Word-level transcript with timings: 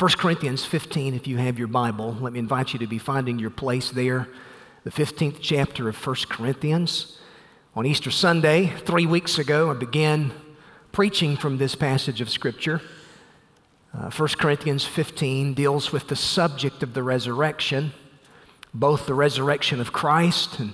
1 0.00 0.12
Corinthians 0.12 0.64
15, 0.64 1.12
if 1.12 1.26
you 1.26 1.36
have 1.36 1.58
your 1.58 1.68
Bible, 1.68 2.16
let 2.22 2.32
me 2.32 2.38
invite 2.38 2.72
you 2.72 2.78
to 2.78 2.86
be 2.86 2.96
finding 2.96 3.38
your 3.38 3.50
place 3.50 3.90
there. 3.90 4.28
The 4.84 4.90
15th 4.90 5.40
chapter 5.42 5.90
of 5.90 6.06
1 6.06 6.16
Corinthians. 6.30 7.18
On 7.76 7.84
Easter 7.84 8.10
Sunday, 8.10 8.72
three 8.86 9.04
weeks 9.04 9.38
ago, 9.38 9.70
I 9.70 9.74
began 9.74 10.32
preaching 10.90 11.36
from 11.36 11.58
this 11.58 11.74
passage 11.74 12.22
of 12.22 12.30
Scripture. 12.30 12.80
Uh, 13.92 14.10
1 14.10 14.28
Corinthians 14.38 14.86
15 14.86 15.52
deals 15.52 15.92
with 15.92 16.08
the 16.08 16.16
subject 16.16 16.82
of 16.82 16.94
the 16.94 17.02
resurrection, 17.02 17.92
both 18.72 19.04
the 19.04 19.12
resurrection 19.12 19.82
of 19.82 19.92
Christ 19.92 20.60
and 20.60 20.72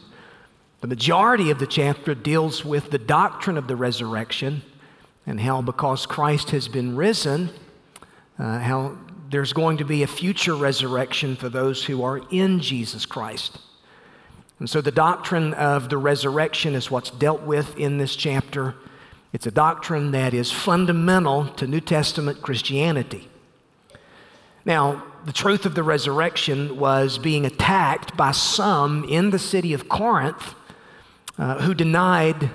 the 0.82 0.86
majority 0.86 1.50
of 1.50 1.58
the 1.58 1.66
chapter 1.66 2.14
deals 2.14 2.64
with 2.64 2.92
the 2.92 2.98
doctrine 2.98 3.58
of 3.58 3.66
the 3.66 3.74
resurrection 3.74 4.62
and 5.26 5.40
how, 5.40 5.62
because 5.62 6.06
Christ 6.06 6.50
has 6.50 6.68
been 6.68 6.94
risen, 6.94 7.50
uh, 8.38 8.60
how 8.60 8.96
there's 9.30 9.52
going 9.52 9.78
to 9.78 9.84
be 9.84 10.02
a 10.02 10.06
future 10.06 10.54
resurrection 10.54 11.36
for 11.36 11.48
those 11.48 11.84
who 11.84 12.04
are 12.04 12.20
in 12.30 12.60
Jesus 12.60 13.06
Christ. 13.06 13.58
And 14.58 14.70
so 14.70 14.80
the 14.80 14.90
doctrine 14.90 15.52
of 15.54 15.88
the 15.88 15.98
resurrection 15.98 16.74
is 16.74 16.90
what's 16.90 17.10
dealt 17.10 17.42
with 17.42 17.76
in 17.78 17.98
this 17.98 18.16
chapter. 18.16 18.74
It's 19.32 19.46
a 19.46 19.50
doctrine 19.50 20.12
that 20.12 20.32
is 20.32 20.50
fundamental 20.50 21.46
to 21.54 21.66
New 21.66 21.80
Testament 21.80 22.40
Christianity. 22.40 23.28
Now, 24.64 25.04
the 25.24 25.32
truth 25.32 25.66
of 25.66 25.74
the 25.74 25.82
resurrection 25.82 26.78
was 26.78 27.18
being 27.18 27.44
attacked 27.44 28.16
by 28.16 28.32
some 28.32 29.04
in 29.04 29.30
the 29.30 29.38
city 29.38 29.72
of 29.72 29.88
Corinth 29.88 30.54
uh, 31.38 31.60
who 31.60 31.74
denied 31.74 32.50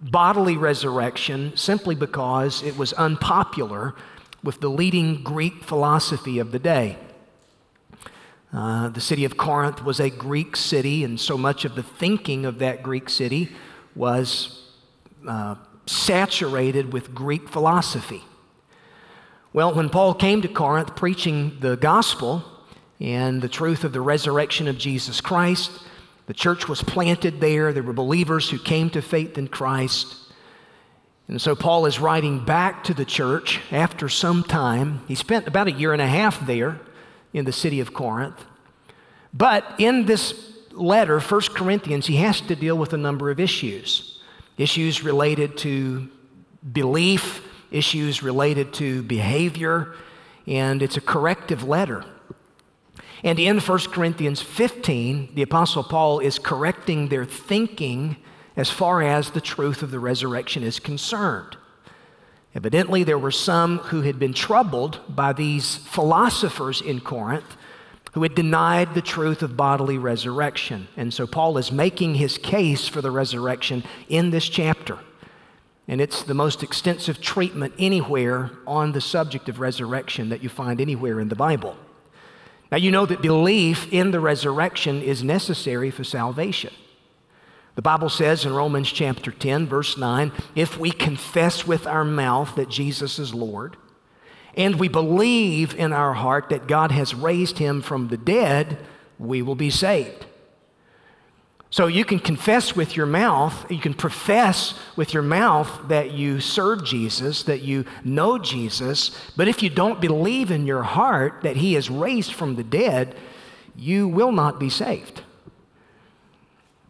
bodily 0.00 0.56
resurrection 0.56 1.56
simply 1.56 1.94
because 1.94 2.62
it 2.62 2.76
was 2.76 2.92
unpopular 2.92 3.94
with 4.42 4.60
the 4.60 4.70
leading 4.70 5.22
Greek 5.22 5.64
philosophy 5.64 6.38
of 6.38 6.52
the 6.52 6.58
day. 6.58 6.96
Uh, 8.52 8.88
the 8.88 9.00
city 9.00 9.24
of 9.24 9.36
Corinth 9.36 9.84
was 9.84 10.00
a 10.00 10.08
Greek 10.08 10.56
city, 10.56 11.04
and 11.04 11.20
so 11.20 11.36
much 11.36 11.64
of 11.64 11.74
the 11.74 11.82
thinking 11.82 12.46
of 12.46 12.58
that 12.60 12.82
Greek 12.82 13.10
city 13.10 13.50
was 13.94 14.70
uh, 15.26 15.56
saturated 15.86 16.92
with 16.92 17.14
Greek 17.14 17.48
philosophy. 17.48 18.22
Well, 19.52 19.74
when 19.74 19.90
Paul 19.90 20.14
came 20.14 20.40
to 20.42 20.48
Corinth 20.48 20.94
preaching 20.94 21.58
the 21.60 21.76
gospel 21.76 22.44
and 23.00 23.42
the 23.42 23.48
truth 23.48 23.84
of 23.84 23.92
the 23.92 24.00
resurrection 24.00 24.68
of 24.68 24.78
Jesus 24.78 25.20
Christ, 25.20 25.70
the 26.26 26.34
church 26.34 26.68
was 26.68 26.82
planted 26.82 27.40
there. 27.40 27.72
There 27.72 27.82
were 27.82 27.92
believers 27.94 28.50
who 28.50 28.58
came 28.58 28.90
to 28.90 29.02
faith 29.02 29.38
in 29.38 29.48
Christ. 29.48 30.27
And 31.28 31.40
so 31.40 31.54
Paul 31.54 31.84
is 31.84 32.00
writing 32.00 32.42
back 32.42 32.82
to 32.84 32.94
the 32.94 33.04
church 33.04 33.60
after 33.70 34.08
some 34.08 34.42
time. 34.42 35.02
He 35.06 35.14
spent 35.14 35.46
about 35.46 35.68
a 35.68 35.72
year 35.72 35.92
and 35.92 36.00
a 36.00 36.06
half 36.06 36.44
there 36.46 36.80
in 37.34 37.44
the 37.44 37.52
city 37.52 37.80
of 37.80 37.92
Corinth. 37.92 38.46
But 39.34 39.64
in 39.78 40.06
this 40.06 40.56
letter, 40.72 41.20
1 41.20 41.40
Corinthians, 41.54 42.06
he 42.06 42.16
has 42.16 42.40
to 42.40 42.56
deal 42.56 42.78
with 42.78 42.92
a 42.92 42.98
number 42.98 43.30
of 43.30 43.38
issues 43.38 44.14
issues 44.56 45.04
related 45.04 45.56
to 45.56 46.08
belief, 46.72 47.46
issues 47.70 48.24
related 48.24 48.72
to 48.72 49.04
behavior, 49.04 49.94
and 50.48 50.82
it's 50.82 50.96
a 50.96 51.00
corrective 51.00 51.62
letter. 51.62 52.04
And 53.22 53.38
in 53.38 53.60
1 53.60 53.78
Corinthians 53.92 54.42
15, 54.42 55.36
the 55.36 55.42
Apostle 55.42 55.84
Paul 55.84 56.18
is 56.18 56.40
correcting 56.40 57.08
their 57.08 57.24
thinking 57.24 58.16
as 58.58 58.68
far 58.68 59.00
as 59.00 59.30
the 59.30 59.40
truth 59.40 59.82
of 59.82 59.92
the 59.92 60.00
resurrection 60.00 60.64
is 60.64 60.80
concerned. 60.80 61.56
Evidently, 62.56 63.04
there 63.04 63.18
were 63.18 63.30
some 63.30 63.78
who 63.78 64.02
had 64.02 64.18
been 64.18 64.34
troubled 64.34 65.00
by 65.08 65.32
these 65.32 65.76
philosophers 65.76 66.80
in 66.80 67.00
Corinth 67.00 67.56
who 68.12 68.24
had 68.24 68.34
denied 68.34 68.94
the 68.94 69.00
truth 69.00 69.42
of 69.42 69.56
bodily 69.56 69.96
resurrection. 69.96 70.88
And 70.96 71.14
so 71.14 71.24
Paul 71.24 71.56
is 71.56 71.70
making 71.70 72.16
his 72.16 72.36
case 72.36 72.88
for 72.88 73.00
the 73.00 73.12
resurrection 73.12 73.84
in 74.08 74.30
this 74.30 74.48
chapter. 74.48 74.98
And 75.86 76.00
it's 76.00 76.24
the 76.24 76.34
most 76.34 76.64
extensive 76.64 77.20
treatment 77.20 77.74
anywhere 77.78 78.50
on 78.66 78.90
the 78.90 79.00
subject 79.00 79.48
of 79.48 79.60
resurrection 79.60 80.30
that 80.30 80.42
you 80.42 80.48
find 80.48 80.80
anywhere 80.80 81.20
in 81.20 81.28
the 81.28 81.36
Bible. 81.36 81.76
Now, 82.72 82.78
you 82.78 82.90
know 82.90 83.06
that 83.06 83.22
belief 83.22 83.92
in 83.92 84.10
the 84.10 84.20
resurrection 84.20 85.00
is 85.00 85.22
necessary 85.22 85.92
for 85.92 86.02
salvation. 86.02 86.72
The 87.78 87.82
Bible 87.82 88.08
says 88.08 88.44
in 88.44 88.52
Romans 88.52 88.90
chapter 88.90 89.30
10, 89.30 89.68
verse 89.68 89.96
9, 89.96 90.32
if 90.56 90.76
we 90.80 90.90
confess 90.90 91.64
with 91.64 91.86
our 91.86 92.04
mouth 92.04 92.56
that 92.56 92.68
Jesus 92.68 93.20
is 93.20 93.32
Lord, 93.32 93.76
and 94.56 94.80
we 94.80 94.88
believe 94.88 95.76
in 95.76 95.92
our 95.92 96.12
heart 96.12 96.48
that 96.48 96.66
God 96.66 96.90
has 96.90 97.14
raised 97.14 97.58
him 97.58 97.80
from 97.80 98.08
the 98.08 98.16
dead, 98.16 98.78
we 99.16 99.42
will 99.42 99.54
be 99.54 99.70
saved. 99.70 100.26
So 101.70 101.86
you 101.86 102.04
can 102.04 102.18
confess 102.18 102.74
with 102.74 102.96
your 102.96 103.06
mouth, 103.06 103.70
you 103.70 103.78
can 103.78 103.94
profess 103.94 104.74
with 104.96 105.14
your 105.14 105.22
mouth 105.22 105.70
that 105.86 106.10
you 106.10 106.40
serve 106.40 106.84
Jesus, 106.84 107.44
that 107.44 107.62
you 107.62 107.84
know 108.02 108.38
Jesus, 108.38 109.12
but 109.36 109.46
if 109.46 109.62
you 109.62 109.70
don't 109.70 110.00
believe 110.00 110.50
in 110.50 110.66
your 110.66 110.82
heart 110.82 111.42
that 111.42 111.58
he 111.58 111.76
is 111.76 111.90
raised 111.90 112.34
from 112.34 112.56
the 112.56 112.64
dead, 112.64 113.14
you 113.76 114.08
will 114.08 114.32
not 114.32 114.58
be 114.58 114.68
saved. 114.68 115.22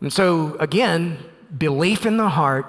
And 0.00 0.12
so, 0.12 0.56
again, 0.60 1.18
belief 1.56 2.06
in 2.06 2.16
the 2.16 2.28
heart 2.28 2.66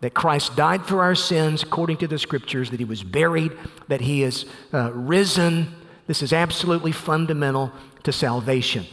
that 0.00 0.14
Christ 0.14 0.56
died 0.56 0.84
for 0.84 1.02
our 1.02 1.14
sins 1.14 1.62
according 1.62 1.98
to 1.98 2.08
the 2.08 2.18
scriptures, 2.18 2.70
that 2.70 2.80
he 2.80 2.84
was 2.84 3.02
buried, 3.02 3.52
that 3.88 4.00
he 4.00 4.22
is 4.22 4.46
uh, 4.72 4.90
risen. 4.92 5.74
This 6.06 6.22
is 6.22 6.32
absolutely 6.32 6.92
fundamental 6.92 7.72
to 8.02 8.12
salvation. 8.12 8.86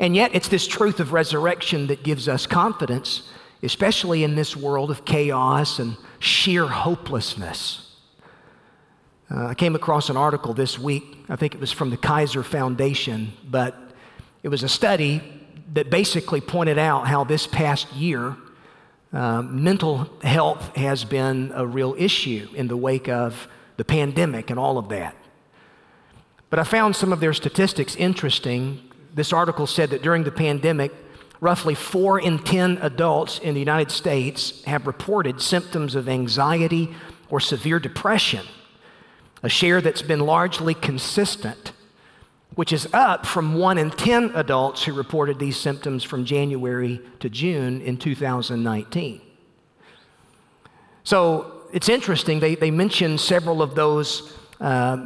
And 0.00 0.16
yet, 0.16 0.34
it's 0.34 0.48
this 0.48 0.66
truth 0.66 0.98
of 1.00 1.12
resurrection 1.12 1.86
that 1.86 2.02
gives 2.02 2.28
us 2.28 2.46
confidence, 2.46 3.30
especially 3.62 4.24
in 4.24 4.34
this 4.34 4.56
world 4.56 4.90
of 4.90 5.04
chaos 5.04 5.78
and 5.78 5.96
sheer 6.18 6.66
hopelessness. 6.66 7.82
Uh, 9.30 9.46
I 9.46 9.54
came 9.54 9.74
across 9.74 10.08
an 10.08 10.16
article 10.16 10.52
this 10.52 10.78
week, 10.78 11.24
I 11.28 11.36
think 11.36 11.54
it 11.54 11.60
was 11.60 11.72
from 11.72 11.90
the 11.90 11.96
Kaiser 11.96 12.42
Foundation, 12.42 13.32
but 13.48 13.76
it 14.42 14.48
was 14.48 14.62
a 14.62 14.68
study 14.68 15.20
that 15.72 15.90
basically 15.90 16.40
pointed 16.40 16.78
out 16.78 17.06
how 17.06 17.24
this 17.24 17.46
past 17.46 17.92
year, 17.92 18.36
uh, 19.12 19.42
mental 19.42 20.08
health 20.22 20.74
has 20.76 21.04
been 21.04 21.52
a 21.54 21.66
real 21.66 21.94
issue 21.98 22.48
in 22.54 22.68
the 22.68 22.76
wake 22.76 23.08
of 23.08 23.48
the 23.76 23.84
pandemic 23.84 24.50
and 24.50 24.58
all 24.58 24.78
of 24.78 24.88
that. 24.88 25.16
But 26.50 26.58
I 26.58 26.64
found 26.64 26.94
some 26.94 27.12
of 27.12 27.20
their 27.20 27.32
statistics 27.32 27.96
interesting. 27.96 28.80
This 29.14 29.32
article 29.32 29.66
said 29.66 29.90
that 29.90 30.02
during 30.02 30.24
the 30.24 30.30
pandemic, 30.30 30.92
roughly 31.40 31.74
four 31.74 32.20
in 32.20 32.38
10 32.38 32.78
adults 32.80 33.38
in 33.38 33.54
the 33.54 33.60
United 33.60 33.90
States 33.90 34.62
have 34.64 34.86
reported 34.86 35.40
symptoms 35.40 35.94
of 35.94 36.08
anxiety 36.08 36.94
or 37.28 37.40
severe 37.40 37.78
depression, 37.80 38.46
a 39.42 39.48
share 39.48 39.80
that's 39.80 40.02
been 40.02 40.20
largely 40.20 40.74
consistent 40.74 41.72
which 42.56 42.72
is 42.72 42.88
up 42.94 43.26
from 43.26 43.54
1 43.54 43.78
in 43.78 43.90
10 43.90 44.32
adults 44.34 44.82
who 44.82 44.92
reported 44.94 45.38
these 45.38 45.56
symptoms 45.56 46.02
from 46.02 46.24
January 46.24 47.00
to 47.20 47.28
June 47.28 47.82
in 47.82 47.98
2019. 47.98 49.20
So 51.04 51.68
it's 51.72 51.90
interesting, 51.90 52.40
they, 52.40 52.54
they 52.54 52.70
mentioned 52.70 53.20
several 53.20 53.62
of 53.62 53.74
those 53.74 54.32
uh, 54.58 54.96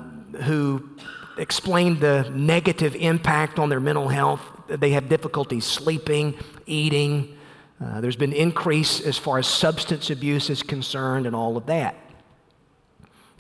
who 0.43 0.91
explained 1.38 1.99
the 2.00 2.31
negative 2.32 2.94
impact 2.94 3.58
on 3.58 3.69
their 3.69 3.81
mental 3.81 4.08
health. 4.08 4.41
They 4.69 4.91
have 4.91 5.08
difficulty 5.08 5.58
sleeping, 5.58 6.38
eating. 6.67 7.37
Uh, 7.85 8.00
there's 8.00 8.17
been 8.17 8.32
increase 8.32 9.00
as 9.00 9.19
far 9.19 9.38
as 9.38 9.49
substance 9.49 10.11
abuse 10.11 10.50
is 10.50 10.62
concerned 10.62 11.26
and 11.26 11.35
all 11.35 11.56
of 11.56 11.67
that. 11.67 11.97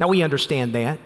Now 0.00 0.08
we 0.08 0.22
understand 0.22 0.74
that. 0.74 0.98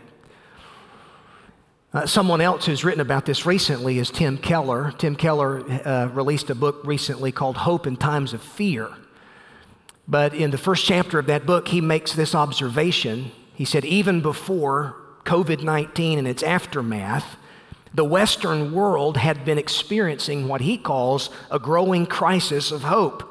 Uh, 1.94 2.04
someone 2.04 2.40
else 2.40 2.66
who's 2.66 2.82
written 2.82 3.00
about 3.00 3.24
this 3.24 3.46
recently 3.46 4.00
is 4.00 4.10
Tim 4.10 4.36
Keller. 4.36 4.92
Tim 4.98 5.14
Keller 5.14 5.60
uh, 5.86 6.08
released 6.12 6.50
a 6.50 6.54
book 6.56 6.80
recently 6.82 7.30
called 7.30 7.56
Hope 7.56 7.86
in 7.86 7.96
Times 7.96 8.32
of 8.32 8.42
Fear. 8.42 8.90
But 10.08 10.34
in 10.34 10.50
the 10.50 10.58
first 10.58 10.84
chapter 10.86 11.20
of 11.20 11.26
that 11.26 11.46
book, 11.46 11.68
he 11.68 11.80
makes 11.80 12.12
this 12.12 12.34
observation. 12.34 13.30
He 13.54 13.64
said, 13.64 13.84
even 13.84 14.22
before 14.22 14.96
COVID 15.24 15.62
19 15.62 16.18
and 16.18 16.26
its 16.26 16.42
aftermath, 16.42 17.36
the 17.94 18.04
Western 18.04 18.72
world 18.72 19.16
had 19.16 19.44
been 19.44 19.56
experiencing 19.56 20.48
what 20.48 20.62
he 20.62 20.76
calls 20.76 21.30
a 21.48 21.60
growing 21.60 22.06
crisis 22.06 22.72
of 22.72 22.82
hope. 22.82 23.22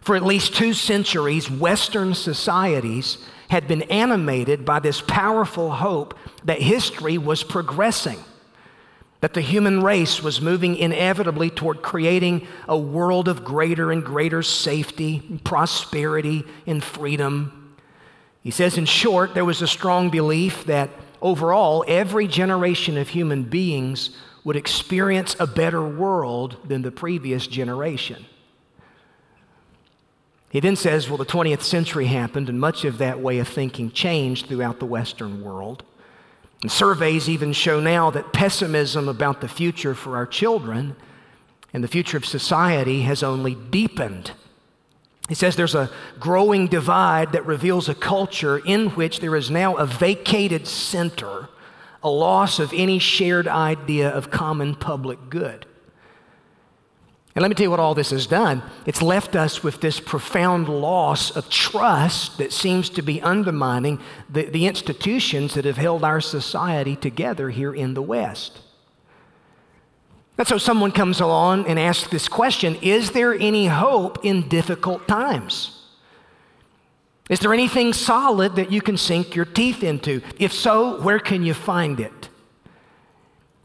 For 0.00 0.14
at 0.14 0.22
least 0.22 0.54
two 0.54 0.74
centuries, 0.74 1.50
Western 1.50 2.14
societies 2.14 3.18
had 3.48 3.68
been 3.68 3.82
animated 3.82 4.64
by 4.64 4.78
this 4.80 5.00
powerful 5.00 5.70
hope 5.70 6.16
that 6.44 6.60
history 6.60 7.18
was 7.18 7.42
progressing, 7.42 8.18
that 9.20 9.34
the 9.34 9.40
human 9.40 9.82
race 9.82 10.22
was 10.22 10.40
moving 10.40 10.76
inevitably 10.76 11.50
toward 11.50 11.82
creating 11.82 12.46
a 12.68 12.76
world 12.76 13.28
of 13.28 13.44
greater 13.44 13.90
and 13.90 14.04
greater 14.04 14.42
safety, 14.42 15.40
prosperity, 15.44 16.44
and 16.66 16.82
freedom. 16.82 17.74
He 18.42 18.50
says, 18.50 18.76
in 18.76 18.84
short, 18.84 19.34
there 19.34 19.44
was 19.44 19.62
a 19.62 19.66
strong 19.66 20.10
belief 20.10 20.64
that 20.66 20.90
overall, 21.22 21.84
every 21.88 22.28
generation 22.28 22.98
of 22.98 23.08
human 23.08 23.44
beings 23.44 24.10
would 24.44 24.56
experience 24.56 25.34
a 25.40 25.46
better 25.46 25.82
world 25.82 26.58
than 26.68 26.82
the 26.82 26.92
previous 26.92 27.46
generation. 27.46 28.26
He 30.54 30.60
then 30.60 30.76
says, 30.76 31.08
Well, 31.08 31.18
the 31.18 31.26
20th 31.26 31.62
century 31.62 32.06
happened, 32.06 32.48
and 32.48 32.60
much 32.60 32.84
of 32.84 32.98
that 32.98 33.18
way 33.18 33.40
of 33.40 33.48
thinking 33.48 33.90
changed 33.90 34.46
throughout 34.46 34.78
the 34.78 34.86
Western 34.86 35.42
world. 35.42 35.82
And 36.62 36.70
surveys 36.70 37.28
even 37.28 37.52
show 37.52 37.80
now 37.80 38.10
that 38.12 38.32
pessimism 38.32 39.08
about 39.08 39.40
the 39.40 39.48
future 39.48 39.96
for 39.96 40.14
our 40.14 40.26
children 40.26 40.94
and 41.72 41.82
the 41.82 41.88
future 41.88 42.16
of 42.16 42.24
society 42.24 43.00
has 43.00 43.24
only 43.24 43.56
deepened. 43.56 44.30
He 45.28 45.34
says 45.34 45.56
there's 45.56 45.74
a 45.74 45.90
growing 46.20 46.68
divide 46.68 47.32
that 47.32 47.44
reveals 47.46 47.88
a 47.88 47.94
culture 47.94 48.58
in 48.58 48.90
which 48.90 49.18
there 49.18 49.34
is 49.34 49.50
now 49.50 49.74
a 49.74 49.86
vacated 49.86 50.68
center, 50.68 51.48
a 52.00 52.08
loss 52.08 52.60
of 52.60 52.72
any 52.72 53.00
shared 53.00 53.48
idea 53.48 54.08
of 54.08 54.30
common 54.30 54.76
public 54.76 55.18
good. 55.30 55.66
And 57.34 57.42
let 57.42 57.48
me 57.48 57.56
tell 57.56 57.64
you 57.64 57.70
what 57.70 57.80
all 57.80 57.94
this 57.94 58.10
has 58.10 58.28
done. 58.28 58.62
It's 58.86 59.02
left 59.02 59.34
us 59.34 59.64
with 59.64 59.80
this 59.80 59.98
profound 59.98 60.68
loss 60.68 61.32
of 61.32 61.50
trust 61.50 62.38
that 62.38 62.52
seems 62.52 62.88
to 62.90 63.02
be 63.02 63.20
undermining 63.22 64.00
the, 64.30 64.44
the 64.44 64.66
institutions 64.66 65.54
that 65.54 65.64
have 65.64 65.76
held 65.76 66.04
our 66.04 66.20
society 66.20 66.94
together 66.94 67.50
here 67.50 67.74
in 67.74 67.94
the 67.94 68.02
West. 68.02 68.60
And 70.38 70.46
so 70.46 70.58
someone 70.58 70.92
comes 70.92 71.20
along 71.20 71.66
and 71.66 71.78
asks 71.78 72.08
this 72.08 72.28
question 72.28 72.76
Is 72.82 73.10
there 73.10 73.34
any 73.34 73.66
hope 73.66 74.24
in 74.24 74.48
difficult 74.48 75.08
times? 75.08 75.80
Is 77.28 77.40
there 77.40 77.54
anything 77.54 77.92
solid 77.92 78.54
that 78.56 78.70
you 78.70 78.80
can 78.80 78.96
sink 78.96 79.34
your 79.34 79.46
teeth 79.46 79.82
into? 79.82 80.20
If 80.38 80.52
so, 80.52 81.00
where 81.00 81.18
can 81.18 81.42
you 81.42 81.54
find 81.54 81.98
it? 81.98 82.28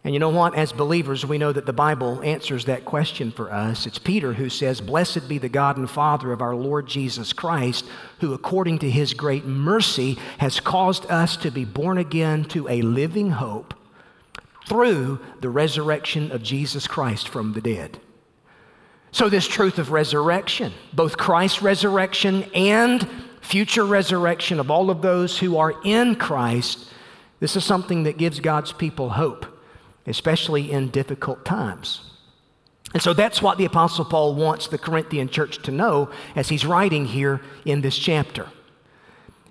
And 0.04 0.14
you 0.14 0.20
know 0.20 0.30
what? 0.30 0.56
As 0.56 0.72
believers, 0.72 1.26
we 1.26 1.38
know 1.38 1.52
that 1.52 1.66
the 1.66 1.74
Bible 1.74 2.22
answers 2.24 2.66
that 2.66 2.86
question 2.86 3.32
for 3.32 3.52
us. 3.52 3.86
It's 3.86 4.00
Peter 4.00 4.34
who 4.34 4.50
says, 4.50 4.80
Blessed 4.80 5.28
be 5.28 5.38
the 5.38 5.50
God 5.50 5.76
and 5.76 5.90
Father 5.90 6.32
of 6.32 6.42
our 6.42 6.56
Lord 6.56 6.88
Jesus 6.88 7.34
Christ, 7.34 7.86
who 8.20 8.34
according 8.34 8.80
to 8.80 8.90
his 8.90 9.14
great 9.14 9.46
mercy 9.46 10.18
has 10.38 10.62
caused 10.62 11.06
us 11.08 11.36
to 11.38 11.52
be 11.52 11.66
born 11.66 11.98
again 11.98 12.46
to 12.46 12.68
a 12.70 12.82
living 12.82 13.32
hope 13.32 13.74
through 14.68 15.20
the 15.42 15.50
resurrection 15.50 16.32
of 16.32 16.44
Jesus 16.44 16.88
Christ 16.88 17.28
from 17.28 17.54
the 17.54 17.62
dead. 17.62 18.00
So, 19.12 19.28
this 19.28 19.48
truth 19.48 19.80
of 19.80 19.92
resurrection, 19.92 20.72
both 20.94 21.18
Christ's 21.18 21.62
resurrection 21.62 22.44
and 22.54 23.08
future 23.42 23.86
resurrection 23.86 24.60
of 24.60 24.70
all 24.70 24.92
of 24.92 25.02
those 25.02 25.40
who 25.40 25.58
are 25.58 25.74
in 25.84 26.16
Christ, 26.16 26.94
this 27.40 27.56
is 27.56 27.66
something 27.66 28.04
that 28.04 28.18
gives 28.18 28.40
God's 28.40 28.72
people 28.72 29.10
hope, 29.10 29.46
especially 30.10 30.72
in 30.72 30.90
difficult 30.90 31.46
times. 31.46 32.02
And 32.94 33.02
so 33.02 33.14
that's 33.14 33.42
what 33.42 33.58
the 33.58 33.66
Apostle 33.66 34.06
Paul 34.06 34.34
wants 34.34 34.68
the 34.68 34.78
Corinthian 34.78 35.30
church 35.30 35.62
to 35.64 35.72
know 35.72 36.10
as 36.36 36.50
he's 36.50 36.66
writing 36.66 37.06
here 37.06 37.40
in 37.64 37.82
this 37.82 37.98
chapter. 37.98 38.48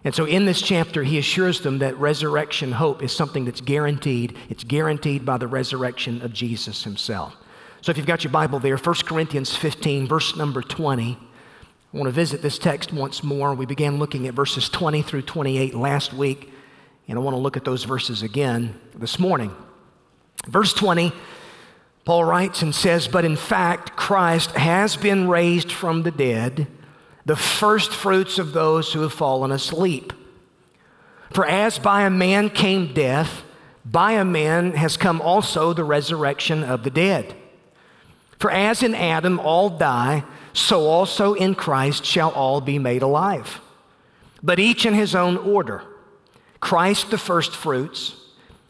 And 0.05 0.15
so 0.15 0.25
in 0.25 0.45
this 0.45 0.61
chapter, 0.61 1.03
he 1.03 1.19
assures 1.19 1.61
them 1.61 1.79
that 1.79 1.97
resurrection 1.99 2.73
hope 2.73 3.03
is 3.03 3.15
something 3.15 3.45
that's 3.45 3.61
guaranteed. 3.61 4.37
It's 4.49 4.65
guaranteed 4.65 5.25
by 5.25 5.39
the 5.39 5.47
resurrection 5.47 6.23
of 6.23 6.33
Jesus 6.33 6.85
himself. 6.85 7.37
So 7.81 7.91
if 7.91 7.97
you've 7.97 8.07
got 8.07 8.25
your 8.25 8.33
Bible 8.33 8.59
there, 8.59 8.77
1 8.77 8.95
Corinthians 9.05 9.57
15, 9.57 10.09
verse 10.09 10.37
number 10.37 10.63
20. 10.63 11.19
I 11.93 11.97
want 11.97 12.07
to 12.07 12.13
visit 12.13 12.43
this 12.43 12.59
text 12.59 12.93
once 12.93 13.23
more. 13.23 13.55
We 13.55 13.67
began 13.67 13.99
looking 13.99 14.27
at 14.27 14.35
verses 14.35 14.69
20 14.69 15.03
through 15.03 15.23
28 15.23 15.75
last 15.75 16.13
week, 16.13 16.53
and 17.07 17.19
I 17.19 17.23
want 17.23 17.35
to 17.35 17.41
look 17.41 17.57
at 17.57 17.65
those 17.65 17.85
verses 17.85 18.23
again 18.23 18.79
this 18.95 19.19
morning. 19.19 19.55
Verse 20.47 20.73
20, 20.73 21.13
Paul 22.05 22.25
writes 22.25 22.63
and 22.63 22.75
says, 22.75 23.09
But 23.09 23.25
in 23.25 23.37
fact, 23.37 23.97
Christ 23.97 24.53
has 24.53 24.97
been 24.97 25.29
raised 25.29 25.71
from 25.73 26.03
the 26.03 26.11
dead 26.11 26.67
the 27.27 27.37
first 27.37 27.93
fruits 27.93 28.39
of 28.39 28.55
those 28.55 28.95
who 28.95 29.03
have 29.03 29.13
fallen 29.13 29.53
asleep. 29.53 30.15
For 31.31 31.45
as 31.45 31.79
by 31.79 32.05
a 32.05 32.11
man 32.11 32.49
came 32.49 32.95
death, 32.95 33.43
by 33.85 34.13
a 34.13 34.25
man 34.25 34.73
has 34.73 34.97
come 34.97 35.21
also 35.21 35.75
the 35.75 35.85
resurrection 35.85 36.65
of 36.65 36.85
the 36.85 36.91
dead. 36.91 37.37
For 38.39 38.51
as 38.51 38.83
in 38.83 38.95
Adam 38.95 39.39
all 39.41 39.69
die, 39.69 40.25
so 40.55 40.87
also 40.87 41.35
in 41.35 41.55
Christ 41.55 42.07
shall 42.07 42.31
all 42.31 42.63
be 42.63 42.79
made 42.79 43.03
alive. 43.03 43.61
But 44.43 44.59
each 44.59 44.87
in 44.87 44.95
his 44.95 45.15
own 45.15 45.37
order 45.37 45.83
Christ 46.61 47.11
the 47.11 47.19
first 47.19 47.55
fruits, 47.55 48.17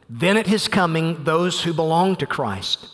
then 0.09 0.37
at 0.37 0.47
his 0.47 0.69
coming, 0.69 1.25
those 1.25 1.63
who 1.63 1.73
belong 1.73 2.17
to 2.17 2.27
Christ. 2.27 2.89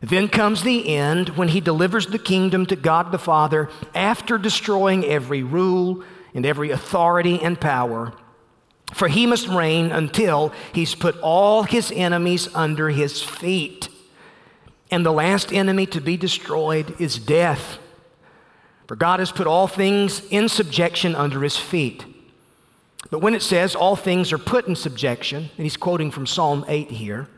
Then 0.00 0.28
comes 0.28 0.62
the 0.62 0.88
end 0.88 1.30
when 1.30 1.48
he 1.48 1.60
delivers 1.60 2.06
the 2.06 2.18
kingdom 2.18 2.66
to 2.66 2.76
God 2.76 3.12
the 3.12 3.18
Father 3.18 3.68
after 3.94 4.38
destroying 4.38 5.04
every 5.04 5.42
rule 5.42 6.02
and 6.34 6.46
every 6.46 6.70
authority 6.70 7.40
and 7.40 7.60
power. 7.60 8.12
For 8.92 9.08
he 9.08 9.26
must 9.26 9.46
reign 9.46 9.92
until 9.92 10.52
he's 10.72 10.94
put 10.94 11.18
all 11.20 11.62
his 11.62 11.92
enemies 11.92 12.48
under 12.54 12.88
his 12.90 13.22
feet. 13.22 13.88
And 14.90 15.06
the 15.06 15.12
last 15.12 15.52
enemy 15.52 15.86
to 15.86 16.00
be 16.00 16.16
destroyed 16.16 17.00
is 17.00 17.18
death. 17.18 17.78
For 18.88 18.96
God 18.96 19.20
has 19.20 19.30
put 19.30 19.46
all 19.46 19.68
things 19.68 20.22
in 20.30 20.48
subjection 20.48 21.14
under 21.14 21.42
his 21.42 21.56
feet. 21.56 22.04
But 23.08 23.20
when 23.20 23.34
it 23.34 23.42
says 23.42 23.74
all 23.74 23.96
things 23.96 24.32
are 24.32 24.38
put 24.38 24.66
in 24.66 24.76
subjection, 24.76 25.50
and 25.56 25.64
he's 25.64 25.76
quoting 25.76 26.10
from 26.10 26.26
Psalm 26.26 26.64
8 26.68 26.90
here, 26.90 27.28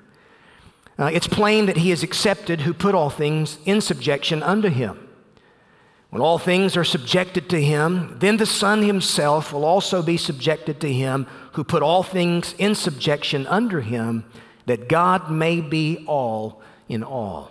uh, 0.99 1.11
it's 1.13 1.27
plain 1.27 1.67
that 1.67 1.79
he 1.79 1.91
is 1.91 2.03
accepted 2.03 2.63
who 2.63 2.75
put 2.75 2.95
all 2.95 3.11
things 3.11 3.59
in 3.65 3.81
subjection 3.81 4.43
unto 4.43 4.69
him. 4.69 5.09
When 6.11 6.21
all 6.21 6.39
things 6.39 6.77
are 6.77 6.85
subjected 6.85 7.49
to 7.49 7.63
him, 7.63 8.17
then 8.19 8.37
the 8.37 8.45
Son 8.45 8.83
himself 8.83 9.53
will 9.53 9.65
also 9.65 10.03
be 10.03 10.19
subjected 10.19 10.79
to 10.83 10.93
him 10.93 11.27
who 11.53 11.65
put 11.65 11.83
all 11.83 12.03
things 12.03 12.55
in 12.59 12.75
subjection 12.75 13.47
under 13.47 13.81
him, 13.81 14.25
that 14.67 14.89
God 14.89 15.31
may 15.31 15.63
be 15.63 16.05
all 16.07 16.61
in 16.89 17.03
all. 17.03 17.51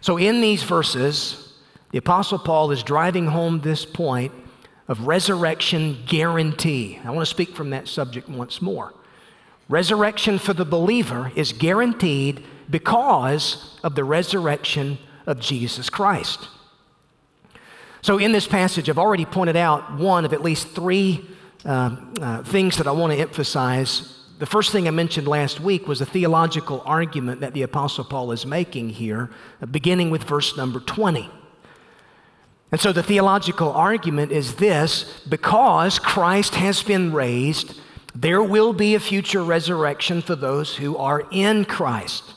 So, 0.00 0.16
in 0.16 0.40
these 0.40 0.64
verses, 0.64 1.54
the 1.92 1.98
Apostle 1.98 2.40
Paul 2.40 2.72
is 2.72 2.82
driving 2.82 3.26
home 3.26 3.60
this 3.60 3.84
point 3.84 4.32
of 4.88 5.06
resurrection 5.06 5.98
guarantee. 6.06 7.00
I 7.04 7.10
want 7.10 7.26
to 7.26 7.30
speak 7.30 7.54
from 7.56 7.70
that 7.70 7.88
subject 7.88 8.28
once 8.28 8.62
more. 8.62 8.94
Resurrection 9.68 10.38
for 10.38 10.52
the 10.52 10.64
believer 10.64 11.32
is 11.34 11.52
guaranteed 11.52 12.44
because 12.70 13.78
of 13.82 13.94
the 13.94 14.04
resurrection 14.04 14.98
of 15.26 15.40
Jesus 15.40 15.90
Christ. 15.90 16.48
So, 18.02 18.18
in 18.18 18.30
this 18.30 18.46
passage, 18.46 18.88
I've 18.88 18.98
already 18.98 19.24
pointed 19.24 19.56
out 19.56 19.98
one 19.98 20.24
of 20.24 20.32
at 20.32 20.40
least 20.40 20.68
three 20.68 21.26
uh, 21.64 21.96
uh, 22.20 22.42
things 22.44 22.76
that 22.76 22.86
I 22.86 22.92
want 22.92 23.12
to 23.12 23.18
emphasize. 23.18 24.20
The 24.38 24.46
first 24.46 24.70
thing 24.70 24.86
I 24.86 24.92
mentioned 24.92 25.26
last 25.26 25.58
week 25.58 25.88
was 25.88 26.00
a 26.00 26.06
theological 26.06 26.82
argument 26.84 27.40
that 27.40 27.54
the 27.54 27.62
Apostle 27.62 28.04
Paul 28.04 28.30
is 28.30 28.46
making 28.46 28.90
here, 28.90 29.30
beginning 29.72 30.10
with 30.10 30.22
verse 30.22 30.56
number 30.56 30.78
20. 30.78 31.28
And 32.72 32.80
so 32.80 32.92
the 32.92 33.02
theological 33.02 33.70
argument 33.70 34.32
is 34.32 34.56
this 34.56 35.20
because 35.28 35.98
Christ 35.98 36.56
has 36.56 36.82
been 36.82 37.12
raised, 37.12 37.80
there 38.14 38.42
will 38.42 38.72
be 38.72 38.94
a 38.94 39.00
future 39.00 39.42
resurrection 39.42 40.22
for 40.22 40.34
those 40.34 40.76
who 40.76 40.96
are 40.96 41.24
in 41.30 41.64
Christ. 41.64 42.34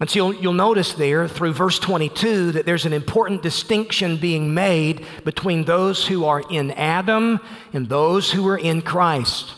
And 0.00 0.08
so 0.08 0.16
you'll, 0.30 0.42
you'll, 0.42 0.52
notice 0.52 0.94
there 0.94 1.26
through 1.26 1.54
verse 1.54 1.78
22 1.80 2.52
that 2.52 2.64
there's 2.64 2.86
an 2.86 2.92
important 2.92 3.42
distinction 3.42 4.16
being 4.16 4.54
made 4.54 5.04
between 5.24 5.64
those 5.64 6.06
who 6.06 6.24
are 6.24 6.42
in 6.48 6.70
Adam 6.70 7.40
and 7.72 7.88
those 7.88 8.30
who 8.30 8.46
are 8.46 8.58
in 8.58 8.80
Christ. 8.80 9.54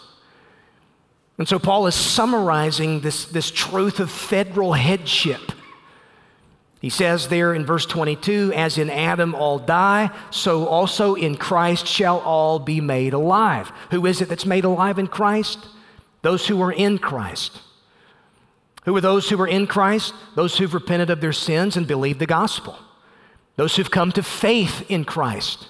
And 1.36 1.46
so 1.46 1.58
Paul 1.58 1.86
is 1.86 1.94
summarizing 1.94 3.00
this, 3.00 3.26
this 3.26 3.50
truth 3.50 4.00
of 4.00 4.10
federal 4.10 4.72
headship 4.72 5.52
he 6.80 6.88
says 6.88 7.28
there 7.28 7.52
in 7.54 7.66
verse 7.66 7.84
22 7.86 8.52
As 8.54 8.78
in 8.78 8.88
Adam 8.90 9.34
all 9.34 9.58
die, 9.58 10.10
so 10.30 10.66
also 10.66 11.14
in 11.14 11.36
Christ 11.36 11.86
shall 11.86 12.18
all 12.20 12.58
be 12.58 12.80
made 12.80 13.12
alive. 13.12 13.70
Who 13.90 14.06
is 14.06 14.20
it 14.20 14.28
that's 14.28 14.46
made 14.46 14.64
alive 14.64 14.98
in 14.98 15.06
Christ? 15.06 15.58
Those 16.22 16.46
who 16.46 16.60
are 16.62 16.72
in 16.72 16.98
Christ. 16.98 17.60
Who 18.84 18.96
are 18.96 19.00
those 19.02 19.28
who 19.28 19.40
are 19.40 19.46
in 19.46 19.66
Christ? 19.66 20.14
Those 20.34 20.56
who've 20.56 20.72
repented 20.72 21.10
of 21.10 21.20
their 21.20 21.34
sins 21.34 21.76
and 21.76 21.86
believed 21.86 22.18
the 22.18 22.26
gospel. 22.26 22.78
Those 23.56 23.76
who've 23.76 23.90
come 23.90 24.10
to 24.12 24.22
faith 24.22 24.90
in 24.90 25.04
Christ. 25.04 25.68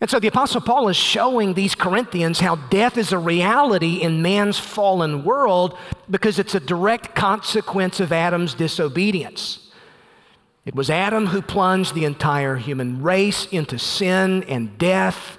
And 0.00 0.10
so 0.10 0.20
the 0.20 0.28
Apostle 0.28 0.60
Paul 0.60 0.88
is 0.88 0.96
showing 0.96 1.54
these 1.54 1.74
Corinthians 1.74 2.40
how 2.40 2.56
death 2.56 2.98
is 2.98 3.12
a 3.12 3.18
reality 3.18 4.02
in 4.02 4.20
man's 4.20 4.58
fallen 4.58 5.24
world 5.24 5.76
because 6.10 6.38
it's 6.38 6.54
a 6.54 6.60
direct 6.60 7.14
consequence 7.14 7.98
of 7.98 8.12
Adam's 8.12 8.52
disobedience. 8.52 9.70
It 10.66 10.74
was 10.74 10.90
Adam 10.90 11.26
who 11.26 11.40
plunged 11.40 11.94
the 11.94 12.04
entire 12.04 12.56
human 12.56 13.02
race 13.02 13.46
into 13.46 13.78
sin 13.78 14.42
and 14.44 14.76
death. 14.76 15.38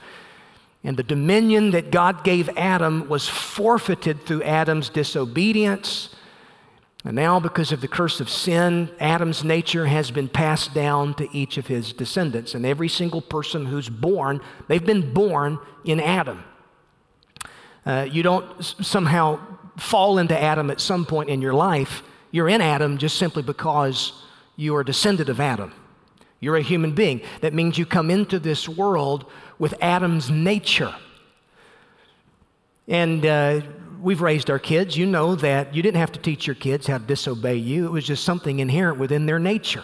And 0.84 0.98
the 0.98 1.04
dominion 1.04 1.72
that 1.72 1.92
God 1.92 2.24
gave 2.24 2.50
Adam 2.58 3.10
was 3.10 3.28
forfeited 3.28 4.26
through 4.26 4.44
Adam's 4.44 4.90
disobedience. 4.90 6.16
And 7.08 7.16
now, 7.16 7.40
because 7.40 7.72
of 7.72 7.80
the 7.80 7.88
curse 7.88 8.20
of 8.20 8.30
sin, 8.30 8.90
Adam's 9.00 9.42
nature 9.42 9.86
has 9.86 10.12
been 10.12 10.28
passed 10.28 10.74
down 10.74 11.14
to 11.14 11.30
each 11.34 11.56
of 11.58 11.68
his 11.68 11.94
descendants. 11.94 12.54
And 12.54 12.66
every 12.66 12.90
single 12.90 13.22
person 13.22 13.66
who's 13.66 13.88
born, 13.88 14.42
they've 14.68 14.86
been 14.86 15.14
born 15.14 15.58
in 15.86 16.02
Adam. 16.02 16.44
Uh, 17.86 18.10
you 18.12 18.24
don't 18.24 18.62
somehow 18.62 19.40
fall 19.78 20.18
into 20.18 20.38
Adam 20.38 20.70
at 20.70 20.82
some 20.82 21.06
point 21.06 21.30
in 21.30 21.42
your 21.42 21.54
life. 21.54 22.04
You're 22.32 22.50
in 22.50 22.60
Adam 22.60 22.98
just 22.98 23.18
simply 23.18 23.42
because 23.42 24.12
you 24.58 24.76
are 24.76 24.82
a 24.82 24.86
descendant 24.86 25.30
of 25.30 25.40
Adam. 25.40 25.72
You're 26.42 26.58
a 26.58 26.62
human 26.62 26.92
being. 26.92 27.22
That 27.40 27.54
means 27.54 27.78
you 27.78 27.86
come 27.86 28.12
into 28.12 28.38
this 28.38 28.68
world 28.68 29.32
with 29.60 29.74
Adam's 29.80 30.30
nature. 30.30 30.94
And 32.86 33.26
uh, 33.26 33.62
we've 34.02 34.22
raised 34.22 34.50
our 34.50 34.60
kids. 34.60 34.98
You 34.98 35.06
know 35.06 35.36
that 35.36 35.74
you 35.76 35.82
didn't 35.82 36.00
have 36.00 36.12
to 36.14 36.20
teach 36.20 36.48
your 36.48 36.56
kids 36.56 36.88
how 36.88 36.98
to 36.98 37.04
disobey 37.04 37.56
you, 37.56 37.86
it 37.86 37.92
was 37.92 38.06
just 38.06 38.24
something 38.24 38.60
inherent 38.60 39.00
within 39.00 39.26
their 39.26 39.40
nature. 39.40 39.84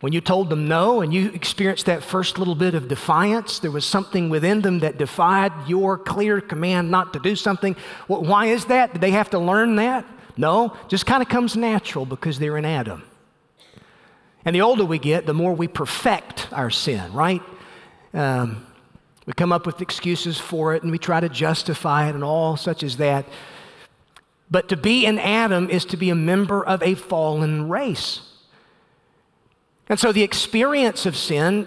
When 0.00 0.12
you 0.12 0.20
told 0.20 0.50
them 0.50 0.68
no 0.68 1.00
and 1.00 1.14
you 1.14 1.30
experienced 1.30 1.86
that 1.86 2.02
first 2.02 2.38
little 2.38 2.54
bit 2.54 2.74
of 2.74 2.88
defiance, 2.88 3.58
there 3.58 3.70
was 3.70 3.86
something 3.86 4.28
within 4.28 4.60
them 4.60 4.80
that 4.80 4.98
defied 4.98 5.52
your 5.66 5.96
clear 5.96 6.42
command 6.42 6.90
not 6.90 7.14
to 7.14 7.18
do 7.18 7.34
something. 7.34 7.74
Well, 8.06 8.22
why 8.22 8.46
is 8.46 8.66
that? 8.66 8.92
Did 8.92 9.00
they 9.00 9.12
have 9.12 9.30
to 9.30 9.38
learn 9.38 9.76
that? 9.76 10.04
No, 10.36 10.76
just 10.88 11.06
kind 11.06 11.22
of 11.22 11.28
comes 11.28 11.56
natural 11.56 12.04
because 12.04 12.38
they're 12.38 12.58
in 12.58 12.66
Adam. 12.66 13.02
And 14.44 14.54
the 14.54 14.60
older 14.60 14.84
we 14.84 14.98
get, 14.98 15.24
the 15.24 15.32
more 15.32 15.54
we 15.54 15.68
perfect 15.68 16.52
our 16.52 16.68
sin, 16.68 17.12
right? 17.14 17.40
Um, 18.12 18.66
we 19.26 19.32
come 19.32 19.52
up 19.52 19.66
with 19.66 19.80
excuses 19.80 20.38
for 20.38 20.74
it 20.74 20.82
and 20.82 20.92
we 20.92 20.98
try 20.98 21.20
to 21.20 21.28
justify 21.28 22.08
it 22.08 22.14
and 22.14 22.22
all 22.22 22.56
such 22.56 22.82
as 22.82 22.98
that. 22.98 23.26
But 24.50 24.68
to 24.68 24.76
be 24.76 25.06
an 25.06 25.18
Adam 25.18 25.70
is 25.70 25.84
to 25.86 25.96
be 25.96 26.10
a 26.10 26.14
member 26.14 26.64
of 26.64 26.82
a 26.82 26.94
fallen 26.94 27.68
race. 27.68 28.20
And 29.88 29.98
so 29.98 30.12
the 30.12 30.22
experience 30.22 31.06
of 31.06 31.16
sin, 31.16 31.66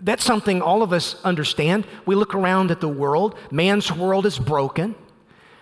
that's 0.00 0.24
something 0.24 0.60
all 0.62 0.82
of 0.82 0.92
us 0.92 1.22
understand. 1.24 1.86
We 2.06 2.14
look 2.14 2.34
around 2.34 2.70
at 2.70 2.80
the 2.80 2.88
world, 2.88 3.36
man's 3.50 3.90
world 3.90 4.26
is 4.26 4.38
broken. 4.38 4.94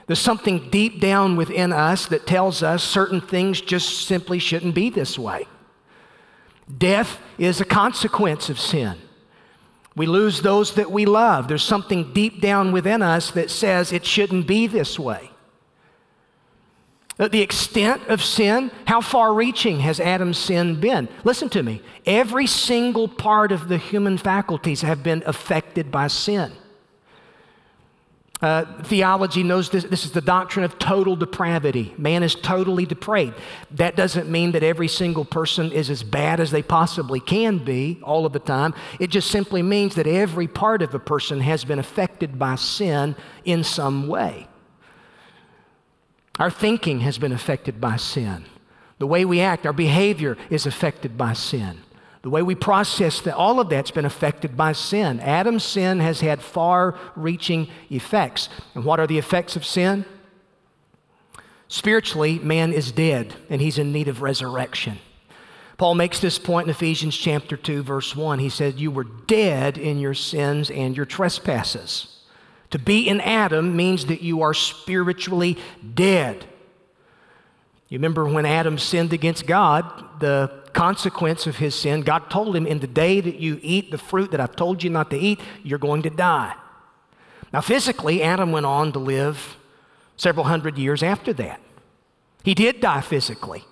There's 0.07 0.21
something 0.21 0.71
deep 0.71 1.01
down 1.01 1.37
within 1.37 1.73
us 1.73 2.07
that 2.07 2.27
tells 2.27 2.63
us 2.63 2.83
certain 2.83 3.21
things 3.21 3.61
just 3.61 4.07
simply 4.07 4.39
shouldn't 4.39 4.75
be 4.75 4.89
this 4.89 5.19
way. 5.19 5.47
Death 6.79 7.19
is 7.39 7.61
a 7.61 7.65
consequence 7.65 8.49
of 8.49 8.61
sin. 8.61 8.97
We 9.97 10.07
lose 10.07 10.43
those 10.43 10.75
that 10.75 10.91
we 10.91 11.07
love. 11.07 11.49
There's 11.49 11.63
something 11.63 12.13
deep 12.13 12.41
down 12.41 12.71
within 12.71 13.03
us 13.03 13.31
that 13.31 13.51
says 13.51 13.93
it 13.93 14.05
shouldn't 14.05 14.47
be 14.47 14.67
this 14.67 14.99
way. 14.99 15.31
The 17.19 17.41
extent 17.41 18.03
of 18.09 18.23
sin, 18.23 18.71
how 18.87 19.01
far 19.01 19.33
reaching 19.33 19.81
has 19.81 19.99
Adam's 20.01 20.37
sin 20.37 20.79
been? 20.81 21.09
Listen 21.25 21.49
to 21.49 21.63
me. 21.63 21.81
Every 22.05 22.47
single 22.47 23.09
part 23.09 23.53
of 23.53 23.69
the 23.69 23.79
human 23.79 24.19
faculties 24.19 24.83
have 24.83 25.03
been 25.03 25.23
affected 25.25 25.91
by 25.91 26.09
sin. 26.09 26.53
Uh, 28.43 28.67
theology 28.83 29.43
knows 29.43 29.71
this, 29.71 29.85
this 29.85 30.05
is 30.05 30.11
the 30.11 30.21
doctrine 30.21 30.65
of 30.65 30.79
total 30.79 31.17
depravity. 31.17 31.95
Man 31.97 32.23
is 32.23 32.35
totally 32.35 32.85
depraved. 32.85 33.35
That 33.71 33.97
doesn't 33.97 34.31
mean 34.31 34.53
that 34.53 34.63
every 34.63 34.89
single 34.89 35.25
person 35.25 35.73
is 35.73 35.89
as 35.89 36.03
bad 36.03 36.39
as 36.39 36.51
they 36.51 36.63
possibly 36.63 37.19
can 37.19 37.59
be 37.59 37.99
all 38.03 38.27
of 38.27 38.35
the 38.35 38.39
time. 38.39 38.75
It 39.01 39.09
just 39.09 39.31
simply 39.31 39.63
means 39.63 39.95
that 39.95 40.07
every 40.07 40.49
part 40.49 40.83
of 40.83 40.95
a 40.95 40.99
person 40.99 41.41
has 41.41 41.65
been 41.65 41.79
affected 41.79 42.39
by 42.39 42.57
sin 42.57 43.17
in 43.47 43.65
some 43.65 44.07
way. 44.07 44.47
Our 46.39 46.51
thinking 46.51 47.01
has 47.01 47.17
been 47.17 47.33
affected 47.33 47.81
by 47.81 47.97
sin. 47.97 48.45
The 48.99 49.07
way 49.07 49.25
we 49.25 49.41
act, 49.41 49.65
our 49.65 49.73
behavior 49.73 50.37
is 50.51 50.67
affected 50.67 51.17
by 51.17 51.33
sin. 51.33 51.79
The 52.27 52.31
way 52.31 52.43
we 52.43 52.57
process 52.57 53.21
that, 53.21 53.37
all 53.37 53.61
of 53.61 53.69
that's 53.69 53.93
been 53.93 54.05
affected 54.05 54.57
by 54.57 54.73
sin. 54.73 55.21
Adam's 55.21 55.63
sin 55.63 56.01
has 56.01 56.23
had 56.23 56.43
far 56.43 56.99
reaching 57.15 57.69
effects. 57.89 58.49
And 58.75 58.85
what 58.85 58.99
are 58.99 59.07
the 59.07 59.17
effects 59.17 59.55
of 59.55 59.65
sin? 59.65 60.05
Spiritually, 61.69 62.41
man 62.41 62.73
is 62.73 62.91
dead 62.91 63.37
and 63.49 63.61
he's 63.61 63.79
in 63.79 63.93
need 63.93 64.09
of 64.09 64.23
resurrection. 64.23 64.99
Paul 65.79 65.95
makes 65.95 66.19
this 66.19 66.37
point 66.37 66.67
in 66.67 66.73
Ephesians 66.73 67.17
chapter 67.17 67.57
2, 67.57 67.85
verse 67.85 68.17
1. 68.17 68.41
He 68.41 68.49
said, 68.49 68.81
You 68.81 68.91
were 68.91 69.05
dead 69.05 69.79
in 69.79 70.01
your 70.01 70.15
sins 70.15 70.69
and 70.69 70.97
your 70.97 71.07
trespasses. 71.07 72.25
To 72.71 72.79
be 72.81 73.09
in 73.09 73.21
Adam 73.21 73.77
means 73.77 74.07
that 74.07 74.23
you 74.23 74.43
are 74.43 74.53
spiritually 74.53 75.59
dead. 75.95 76.45
You 77.89 77.99
remember 77.99 78.25
when 78.25 78.47
Adam 78.47 78.79
sinned 78.79 79.13
against 79.13 79.47
God, 79.47 80.19
the 80.19 80.56
consequence 80.77 81.47
of 81.47 81.57
his 81.57 81.75
sin, 81.75 82.03
God 82.03 82.31
told 82.31 82.55
him, 82.55 82.67
In 82.67 82.81
the 82.81 82.87
day 82.87 83.21
that 83.21 83.37
you 83.37 83.59
eat 83.63 83.91
the 83.91 83.99
fruit 83.99 84.31
that 84.31 84.41
I've 84.41 84.55
told 84.55 84.85
you 84.85 84.91
not 84.91 85.11
to 85.11 85.19
eat, 85.19 85.41
you're 85.65 85.79
going 85.79 86.03
to 86.03 86.11
die. 86.11 86.55
Now, 87.53 87.63
physically, 87.63 88.23
Adam 88.23 88.53
went 88.53 88.67
on 88.67 88.93
to 88.93 88.99
live 88.99 89.57
several 90.17 90.45
hundred 90.45 90.77
years 90.77 91.03
after 91.03 91.33
that. 91.35 91.61
He 92.45 92.55
did 92.55 92.81
die 92.81 93.01
physically. 93.01 93.65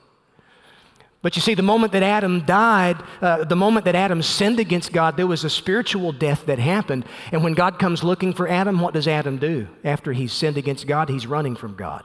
But 1.20 1.36
you 1.36 1.42
see, 1.42 1.54
the 1.54 1.62
moment 1.62 1.92
that 1.92 2.02
Adam 2.02 2.40
died, 2.44 3.02
uh, 3.20 3.44
the 3.44 3.56
moment 3.56 3.84
that 3.84 3.94
Adam 3.94 4.22
sinned 4.22 4.58
against 4.58 4.92
God, 4.92 5.16
there 5.16 5.26
was 5.26 5.44
a 5.44 5.50
spiritual 5.50 6.12
death 6.12 6.46
that 6.46 6.58
happened. 6.58 7.04
And 7.32 7.44
when 7.44 7.54
God 7.54 7.78
comes 7.78 8.02
looking 8.02 8.32
for 8.32 8.48
Adam, 8.48 8.80
what 8.80 8.94
does 8.94 9.08
Adam 9.08 9.38
do? 9.38 9.68
After 9.84 10.12
he's 10.12 10.32
sinned 10.32 10.56
against 10.56 10.86
God, 10.86 11.08
he's 11.08 11.26
running 11.26 11.56
from 11.56 11.76
God. 11.76 12.04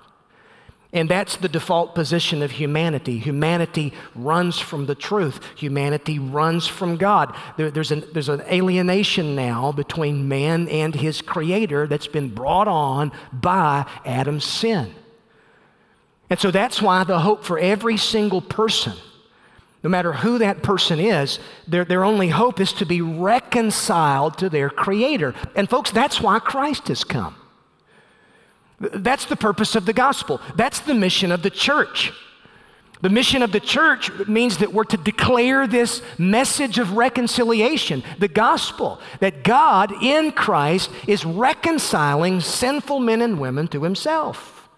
And 0.91 1.07
that's 1.07 1.35
the 1.35 1.49
default 1.49 1.93
position 1.93 2.41
of 2.41 2.49
humanity. 2.49 3.19
Humanity 3.19 3.93
runs 4.15 4.57
from 4.57 4.87
the 4.87 4.95
truth. 4.95 5.39
Humanity 5.55 6.17
runs 6.17 6.65
from 6.65 6.97
God. 6.97 7.35
There, 7.57 7.69
there's, 7.69 7.91
an, 7.91 8.05
there's 8.11 8.29
an 8.29 8.41
alienation 8.41 9.35
now 9.35 9.71
between 9.71 10.27
man 10.27 10.67
and 10.67 10.95
his 10.95 11.21
creator 11.21 11.85
that's 11.85 12.07
been 12.07 12.33
brought 12.33 12.67
on 12.67 13.11
by 13.31 13.85
Adam's 14.03 14.45
sin. 14.45 14.95
And 16.27 16.39
so 16.39 16.49
that's 16.49 16.81
why 16.81 17.03
the 17.03 17.19
hope 17.19 17.43
for 17.43 17.59
every 17.59 17.97
single 17.97 18.41
person, 18.41 18.93
no 19.83 19.91
matter 19.91 20.13
who 20.13 20.39
that 20.39 20.63
person 20.63 20.99
is, 20.99 21.37
their, 21.67 21.85
their 21.85 22.03
only 22.03 22.29
hope 22.29 22.59
is 22.59 22.73
to 22.73 22.85
be 22.85 23.01
reconciled 23.01 24.39
to 24.39 24.49
their 24.49 24.71
creator. 24.71 25.35
And 25.55 25.69
folks, 25.69 25.91
that's 25.91 26.19
why 26.19 26.39
Christ 26.39 26.87
has 26.87 27.03
come. 27.03 27.35
That's 28.79 29.25
the 29.25 29.35
purpose 29.35 29.75
of 29.75 29.85
the 29.85 29.93
gospel. 29.93 30.41
That's 30.55 30.79
the 30.79 30.93
mission 30.93 31.31
of 31.31 31.43
the 31.43 31.49
church. 31.49 32.13
The 33.01 33.09
mission 33.09 33.41
of 33.41 33.53
the 33.53 33.61
church 33.61 34.11
means 34.27 34.57
that 34.57 34.73
we're 34.73 34.83
to 34.85 34.97
declare 34.97 35.67
this 35.67 36.01
message 36.17 36.79
of 36.79 36.97
reconciliation, 36.97 38.03
the 38.19 38.27
gospel, 38.27 38.99
that 39.21 39.43
God 39.43 39.93
in 40.03 40.33
Christ 40.33 40.91
is 41.07 41.23
reconciling 41.23 42.41
sinful 42.41 42.99
men 42.99 43.21
and 43.21 43.39
women 43.39 43.69
to 43.69 43.83
himself. 43.83 44.69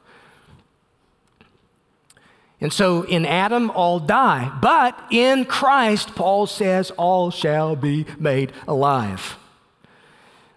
And 2.60 2.72
so 2.72 3.02
in 3.04 3.26
Adam, 3.26 3.72
all 3.72 4.00
die. 4.00 4.56
But 4.62 4.96
in 5.10 5.46
Christ, 5.46 6.14
Paul 6.14 6.46
says, 6.46 6.92
all 6.92 7.32
shall 7.32 7.76
be 7.76 8.06
made 8.20 8.54
alive. 8.68 9.38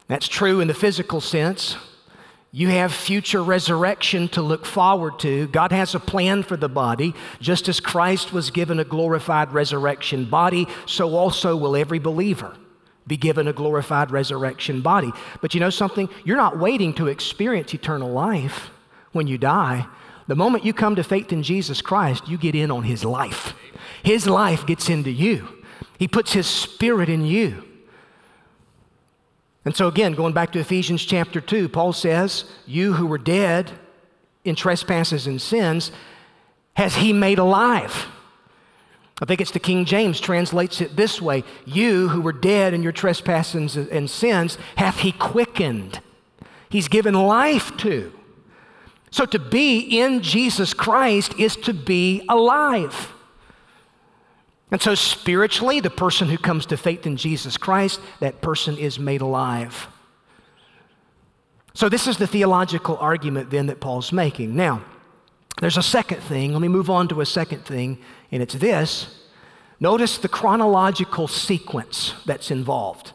That's 0.07 0.29
true 0.29 0.61
in 0.61 0.69
the 0.69 0.75
physical 0.75 1.23
sense. 1.23 1.79
You 2.57 2.69
have 2.69 2.95
future 2.95 3.43
resurrection 3.43 4.29
to 4.29 4.41
look 4.41 4.65
forward 4.65 5.19
to. 5.19 5.49
God 5.49 5.73
has 5.73 5.97
a 5.97 5.99
plan 5.99 6.45
for 6.45 6.57
the 6.57 6.69
body. 6.69 7.13
Just 7.41 7.69
as 7.69 7.81
Christ 7.81 8.33
was 8.33 8.53
given 8.53 8.79
a 8.79 8.85
glorified 8.85 9.53
resurrection 9.53 10.27
body, 10.27 10.69
so 10.87 11.17
also 11.17 11.57
will 11.57 11.75
every 11.75 11.99
believer 11.99 12.57
be 13.09 13.17
given 13.17 13.49
a 13.49 13.53
glorified 13.53 14.13
resurrection 14.13 14.83
body. 14.83 15.11
But 15.41 15.55
you 15.55 15.59
know 15.59 15.69
something? 15.69 16.09
You're 16.25 16.37
not 16.37 16.57
waiting 16.57 16.95
to 16.95 17.09
experience 17.09 17.75
eternal 17.75 18.13
life 18.13 18.71
when 19.11 19.27
you 19.27 19.37
die. 19.37 19.89
The 20.29 20.37
moment 20.37 20.65
you 20.65 20.73
come 20.73 20.95
to 20.95 21.03
faith 21.03 21.33
in 21.33 21.43
Jesus 21.43 21.83
Christ, 21.83 22.29
you 22.29 22.39
get 22.39 22.55
in 22.55 22.71
on 22.71 22.85
His 22.85 23.05
life. 23.05 23.55
His 24.05 24.29
life 24.29 24.65
gets 24.65 24.89
into 24.89 25.11
you, 25.11 25.49
He 25.99 26.07
puts 26.07 26.35
His 26.35 26.47
Spirit 26.47 27.09
in 27.09 27.27
you. 27.27 27.65
And 29.65 29.75
so, 29.75 29.89
again, 29.89 30.13
going 30.13 30.35
back 30.35 30.53
to 30.53 30.59
Ephesians 30.59 31.05
chapter 31.05 31.41
2, 31.41 31.69
Paul 31.69 31.93
says, 31.93 32.45
You 32.67 32.95
who 32.95 33.07
were 33.07 33.19
dead 33.19 33.73
in 34.45 34.57
trespasses 34.57 35.27
and 35.27 35.41
sins, 35.41 35.91
has 36.75 36.97
he 36.97 37.13
made 37.13 37.39
alive? 37.39 38.07
I 39.23 39.27
think 39.27 39.41
it's 39.41 39.53
the 39.53 39.61
King 39.61 39.85
James 39.85 40.21
translates 40.21 40.81
it 40.81 40.97
this 40.97 41.23
way 41.23 41.45
You 41.65 42.09
who 42.09 42.21
were 42.21 42.33
dead 42.33 42.75
in 42.75 42.83
your 42.83 42.93
trespasses 42.93 43.77
and 43.77 44.11
sins, 44.11 44.59
hath 44.77 44.99
he 44.99 45.13
quickened. 45.13 46.01
He's 46.69 46.89
given 46.89 47.15
life 47.15 47.75
to. 47.79 48.13
So 49.11 49.25
to 49.27 49.39
be 49.39 49.79
in 49.79 50.23
Jesus 50.23 50.75
Christ 50.75 51.39
is 51.39 51.55
to 51.59 51.73
be 51.73 52.25
alive. 52.29 53.14
And 54.71 54.81
so, 54.81 54.95
spiritually, 54.95 55.81
the 55.81 55.91
person 55.91 56.29
who 56.29 56.39
comes 56.39 56.67
to 56.67 56.77
faith 56.77 57.07
in 57.07 57.17
Jesus 57.17 57.57
Christ, 57.57 58.01
that 58.21 58.41
person 58.41 58.77
is 58.79 58.99
made 58.99 59.21
alive. 59.21 59.89
So, 61.75 61.89
this 61.89 62.07
is 62.07 62.17
the 62.17 62.27
theological 62.27 62.97
argument 62.97 63.51
then 63.51 63.67
that 63.67 63.81
Paul's 63.81 64.13
making. 64.13 64.57
Now, 64.57 64.85
there's 65.61 65.77
a 65.77 65.83
second 65.83 66.21
thing. 66.21 66.53
Let 66.53 66.63
me 66.63 66.69
move 66.69 66.91
on 66.91 67.09
to 67.09 67.21
a 67.21 67.27
second 67.27 67.65
thing, 67.65 67.99
and 68.33 68.43
it's 68.43 68.55
this. 68.55 69.23
Notice 69.81 70.19
the 70.19 70.29
chronological 70.29 71.29
sequence 71.29 72.15
that's 72.27 72.51
involved. 72.51 73.13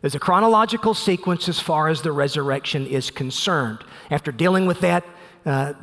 There's 0.00 0.14
a 0.14 0.20
chronological 0.20 0.92
sequence 0.92 1.48
as 1.48 1.60
far 1.60 1.88
as 1.88 2.02
the 2.02 2.12
resurrection 2.12 2.86
is 2.86 3.10
concerned. 3.10 3.84
After 4.10 4.32
dealing 4.32 4.66
with 4.66 4.80
that, 4.80 5.04
uh, 5.46 5.74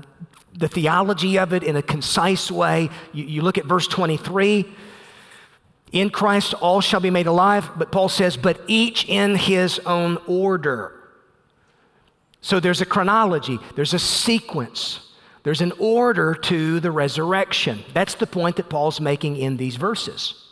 the 0.53 0.67
theology 0.67 1.37
of 1.39 1.53
it 1.53 1.63
in 1.63 1.75
a 1.75 1.81
concise 1.81 2.51
way, 2.51 2.89
you, 3.13 3.23
you 3.23 3.41
look 3.41 3.57
at 3.57 3.65
verse 3.65 3.87
23. 3.87 4.65
In 5.91 6.09
Christ 6.09 6.53
all 6.55 6.81
shall 6.81 6.99
be 6.99 7.09
made 7.09 7.27
alive, 7.27 7.69
but 7.75 7.91
Paul 7.91 8.09
says, 8.09 8.37
but 8.37 8.61
each 8.67 9.05
in 9.07 9.35
his 9.35 9.79
own 9.79 10.17
order. 10.27 10.97
So 12.41 12.59
there's 12.59 12.81
a 12.81 12.85
chronology, 12.85 13.59
there's 13.75 13.93
a 13.93 13.99
sequence, 13.99 15.11
there's 15.43 15.61
an 15.61 15.73
order 15.79 16.33
to 16.33 16.79
the 16.79 16.91
resurrection. 16.91 17.83
That's 17.93 18.15
the 18.15 18.27
point 18.27 18.55
that 18.55 18.69
Paul's 18.69 18.99
making 18.99 19.37
in 19.37 19.57
these 19.57 19.75
verses. 19.75 20.50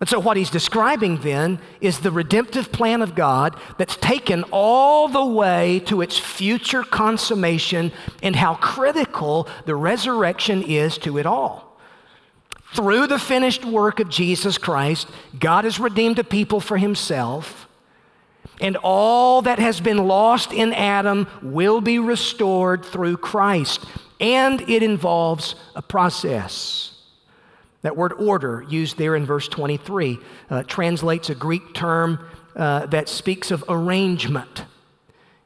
And 0.00 0.08
so, 0.08 0.20
what 0.20 0.36
he's 0.36 0.50
describing 0.50 1.22
then 1.22 1.60
is 1.80 1.98
the 1.98 2.12
redemptive 2.12 2.70
plan 2.70 3.02
of 3.02 3.16
God 3.16 3.56
that's 3.78 3.96
taken 3.96 4.44
all 4.52 5.08
the 5.08 5.24
way 5.24 5.80
to 5.86 6.02
its 6.02 6.16
future 6.16 6.84
consummation 6.84 7.90
and 8.22 8.36
how 8.36 8.54
critical 8.54 9.48
the 9.66 9.74
resurrection 9.74 10.62
is 10.62 10.98
to 10.98 11.18
it 11.18 11.26
all. 11.26 11.76
Through 12.74 13.08
the 13.08 13.18
finished 13.18 13.64
work 13.64 13.98
of 13.98 14.08
Jesus 14.08 14.56
Christ, 14.56 15.08
God 15.38 15.64
has 15.64 15.80
redeemed 15.80 16.20
a 16.20 16.24
people 16.24 16.60
for 16.60 16.76
himself, 16.76 17.66
and 18.60 18.76
all 18.76 19.42
that 19.42 19.58
has 19.58 19.80
been 19.80 20.06
lost 20.06 20.52
in 20.52 20.72
Adam 20.74 21.26
will 21.42 21.80
be 21.80 21.98
restored 21.98 22.84
through 22.84 23.16
Christ. 23.16 23.84
And 24.20 24.60
it 24.62 24.82
involves 24.82 25.54
a 25.74 25.82
process. 25.82 26.97
That 27.88 27.96
word 27.96 28.12
order, 28.12 28.66
used 28.68 28.98
there 28.98 29.16
in 29.16 29.24
verse 29.24 29.48
23, 29.48 30.18
uh, 30.50 30.62
translates 30.64 31.30
a 31.30 31.34
Greek 31.34 31.72
term 31.72 32.22
uh, 32.54 32.84
that 32.84 33.08
speaks 33.08 33.50
of 33.50 33.64
arrangement. 33.66 34.66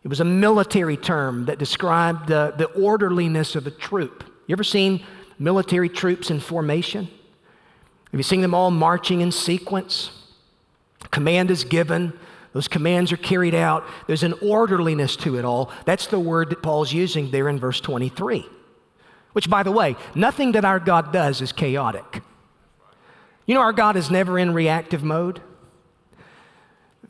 It 0.02 0.08
was 0.08 0.18
a 0.18 0.24
military 0.24 0.96
term 0.96 1.44
that 1.44 1.60
described 1.60 2.26
the, 2.26 2.52
the 2.58 2.64
orderliness 2.64 3.54
of 3.54 3.68
a 3.68 3.70
troop. 3.70 4.24
You 4.48 4.54
ever 4.54 4.64
seen 4.64 5.04
military 5.38 5.88
troops 5.88 6.32
in 6.32 6.40
formation? 6.40 7.04
Have 8.10 8.18
you 8.18 8.24
seen 8.24 8.40
them 8.40 8.54
all 8.54 8.72
marching 8.72 9.20
in 9.20 9.30
sequence? 9.30 10.10
Command 11.12 11.48
is 11.48 11.62
given, 11.62 12.12
those 12.54 12.66
commands 12.66 13.12
are 13.12 13.18
carried 13.18 13.54
out. 13.54 13.84
There's 14.08 14.24
an 14.24 14.34
orderliness 14.42 15.14
to 15.18 15.38
it 15.38 15.44
all. 15.44 15.70
That's 15.84 16.08
the 16.08 16.18
word 16.18 16.50
that 16.50 16.60
Paul's 16.60 16.92
using 16.92 17.30
there 17.30 17.48
in 17.48 17.60
verse 17.60 17.80
23. 17.80 18.44
Which, 19.32 19.48
by 19.48 19.62
the 19.62 19.70
way, 19.70 19.94
nothing 20.16 20.50
that 20.52 20.64
our 20.64 20.80
God 20.80 21.12
does 21.12 21.40
is 21.40 21.52
chaotic. 21.52 22.22
You 23.46 23.54
know, 23.54 23.60
our 23.60 23.72
God 23.72 23.96
is 23.96 24.10
never 24.10 24.38
in 24.38 24.54
reactive 24.54 25.02
mode. 25.02 25.40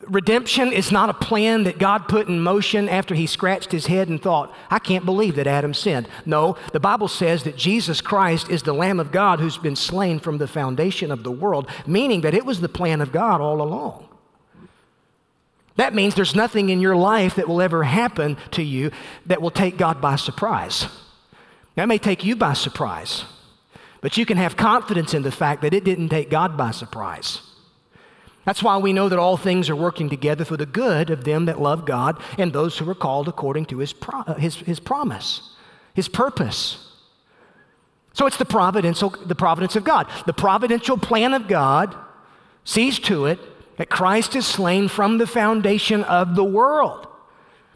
Redemption 0.09 0.73
is 0.73 0.91
not 0.91 1.11
a 1.11 1.15
plan 1.15 1.63
that 1.65 1.79
God 1.79 2.09
put 2.09 2.27
in 2.27 2.41
motion 2.41 2.89
after 2.89 3.15
he 3.15 3.27
scratched 3.27 3.71
his 3.71 3.87
head 3.87 4.09
and 4.09 4.21
thought, 4.21 4.53
I 4.69 4.81
can't 4.81 5.05
believe 5.05 5.37
that 5.37 5.47
Adam 5.47 5.75
sinned. 5.75 6.09
No, 6.27 6.57
the 6.73 6.81
Bible 6.81 7.07
says 7.07 7.45
that 7.45 7.57
Jesus 7.57 8.01
Christ 8.01 8.51
is 8.51 8.65
the 8.65 8.73
Lamb 8.73 8.99
of 8.99 9.13
God 9.13 9.39
who's 9.39 9.59
been 9.59 9.77
slain 9.77 10.19
from 10.19 10.39
the 10.39 10.49
foundation 10.49 11.13
of 11.13 11.23
the 11.23 11.31
world, 11.31 11.69
meaning 11.87 12.23
that 12.23 12.35
it 12.35 12.45
was 12.45 12.61
the 12.61 12.69
plan 12.69 13.01
of 13.01 13.13
God 13.13 13.41
all 13.41 13.63
along. 13.63 14.09
That 15.77 15.95
means 15.95 16.15
there's 16.15 16.35
nothing 16.35 16.69
in 16.69 16.81
your 16.81 16.97
life 16.97 17.37
that 17.37 17.49
will 17.49 17.63
ever 17.63 17.85
happen 17.85 18.37
to 18.51 18.63
you 18.63 18.91
that 19.27 19.41
will 19.41 19.51
take 19.51 19.79
God 19.79 20.01
by 20.01 20.17
surprise. 20.17 20.87
That 21.77 21.89
may 21.89 21.99
take 21.99 22.25
you 22.25 22.37
by 22.37 22.53
surprise, 22.55 23.25
but 24.03 24.19
you 24.19 24.27
can 24.27 24.37
have 24.37 24.57
confidence 24.57 25.15
in 25.15 25.23
the 25.23 25.31
fact 25.31 25.63
that 25.63 25.73
it 25.73 25.85
didn't 25.85 26.11
take 26.11 26.29
God 26.29 26.57
by 26.57 26.73
surprise. 26.73 27.41
That's 28.45 28.63
why 28.63 28.77
we 28.77 28.93
know 28.93 29.09
that 29.09 29.21
all 29.21 29.37
things 29.37 29.71
are 29.71 29.77
working 29.77 30.11
together 30.11 30.45
for 30.45 30.57
the 30.57 30.67
good 30.67 31.09
of 31.11 31.23
them 31.23 31.47
that 31.47 31.61
love 31.61 31.87
God 31.87 32.21
and 32.37 32.53
those 32.53 32.77
who 32.77 32.91
are 32.91 32.95
called 32.95 33.29
according 33.29 33.67
to 33.67 33.79
his, 33.79 33.93
pro- 33.93 34.21
uh, 34.23 34.35
his, 34.35 34.57
his 34.57 34.81
promise, 34.81 35.55
his 35.95 36.09
purpose. 36.09 36.93
So 38.15 38.27
it's 38.27 38.37
the 38.37 38.45
providential, 38.45 39.11
the 39.11 39.37
providence 39.37 39.77
of 39.77 39.85
God. 39.85 40.09
The 40.27 40.33
providential 40.33 40.99
plan 40.99 41.33
of 41.33 41.47
God 41.47 41.95
sees 42.65 42.99
to 43.01 43.27
it 43.27 43.39
that 43.77 43.89
Christ 43.89 44.35
is 44.35 44.47
slain 44.47 44.89
from 44.89 45.19
the 45.19 45.27
foundation 45.27 46.03
of 46.05 46.35
the 46.35 46.45
world. 46.45 47.07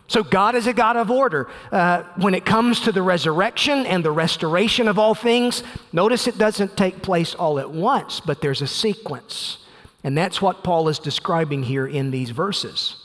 So, 0.09 0.23
God 0.23 0.55
is 0.55 0.67
a 0.67 0.73
God 0.73 0.97
of 0.97 1.11
order. 1.11 1.49
Uh, 1.73 2.05
when 2.17 2.35
it 2.35 2.45
comes 2.45 2.81
to 2.81 2.93
the 2.93 3.03
resurrection 3.03 3.87
and 3.87 4.05
the 4.05 4.13
restoration 4.13 4.87
of 4.87 4.99
all 4.99 5.15
things, 5.15 5.65
notice 5.93 6.29
it 6.29 6.39
doesn't 6.39 6.77
take 6.77 7.03
place 7.03 7.35
all 7.35 7.59
at 7.59 7.71
once, 7.71 8.21
but 8.21 8.41
there's 8.41 8.63
a 8.63 8.69
sequence. 8.69 9.59
And 10.05 10.17
that's 10.17 10.41
what 10.41 10.63
Paul 10.63 10.89
is 10.89 11.01
describing 11.01 11.65
here 11.65 11.87
in 11.87 12.13
these 12.13 12.31
verses. 12.31 12.97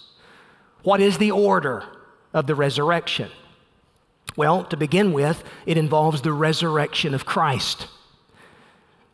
What 0.84 1.02
is 1.02 1.18
the 1.18 1.32
order 1.32 1.84
of 2.34 2.46
the 2.46 2.54
resurrection? 2.54 3.32
Well, 4.38 4.64
to 4.66 4.78
begin 4.78 5.12
with, 5.12 5.44
it 5.66 5.78
involves 5.78 6.22
the 6.22 6.34
resurrection 6.34 7.14
of 7.14 7.26
Christ. 7.26 7.88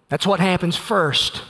That's 0.10 0.28
what 0.28 0.40
happens 0.40 0.76
first. 0.76 1.42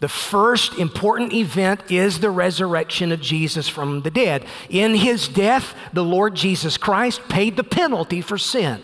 The 0.00 0.08
first 0.08 0.78
important 0.78 1.34
event 1.34 1.90
is 1.90 2.20
the 2.20 2.30
resurrection 2.30 3.12
of 3.12 3.20
Jesus 3.20 3.68
from 3.68 4.00
the 4.00 4.10
dead. 4.10 4.46
In 4.70 4.94
his 4.94 5.28
death, 5.28 5.74
the 5.92 6.04
Lord 6.04 6.34
Jesus 6.34 6.78
Christ 6.78 7.20
paid 7.28 7.56
the 7.56 7.64
penalty 7.64 8.22
for 8.22 8.38
sin. 8.38 8.82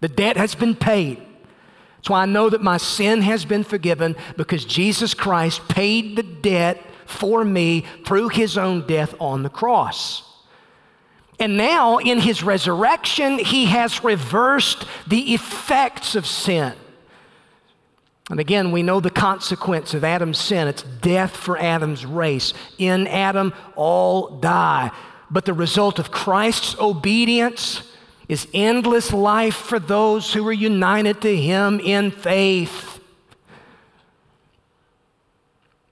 The 0.00 0.08
debt 0.08 0.36
has 0.36 0.54
been 0.54 0.76
paid. 0.76 1.18
That's 1.96 2.10
why 2.10 2.22
I 2.22 2.26
know 2.26 2.48
that 2.50 2.62
my 2.62 2.76
sin 2.76 3.22
has 3.22 3.44
been 3.44 3.64
forgiven 3.64 4.16
because 4.36 4.64
Jesus 4.64 5.12
Christ 5.12 5.68
paid 5.68 6.16
the 6.16 6.22
debt 6.22 6.80
for 7.04 7.44
me 7.44 7.84
through 8.04 8.28
his 8.28 8.56
own 8.56 8.86
death 8.86 9.14
on 9.20 9.42
the 9.42 9.50
cross. 9.50 10.28
And 11.38 11.56
now, 11.56 11.98
in 11.98 12.20
his 12.20 12.44
resurrection, 12.44 13.38
he 13.38 13.66
has 13.66 14.04
reversed 14.04 14.86
the 15.06 15.34
effects 15.34 16.14
of 16.14 16.26
sin. 16.26 16.74
And 18.30 18.38
again, 18.38 18.70
we 18.70 18.82
know 18.82 19.00
the 19.00 19.10
consequence 19.10 19.94
of 19.94 20.04
Adam's 20.04 20.38
sin 20.38 20.68
it's 20.68 20.82
death 20.82 21.36
for 21.36 21.58
Adam's 21.58 22.06
race. 22.06 22.54
In 22.78 23.06
Adam, 23.06 23.52
all 23.74 24.38
die. 24.38 24.90
But 25.30 25.44
the 25.44 25.54
result 25.54 25.98
of 25.98 26.10
Christ's 26.10 26.78
obedience 26.78 27.82
is 28.28 28.46
endless 28.54 29.12
life 29.12 29.56
for 29.56 29.78
those 29.78 30.32
who 30.32 30.46
are 30.46 30.52
united 30.52 31.20
to 31.22 31.36
him 31.36 31.80
in 31.80 32.10
faith. 32.10 33.00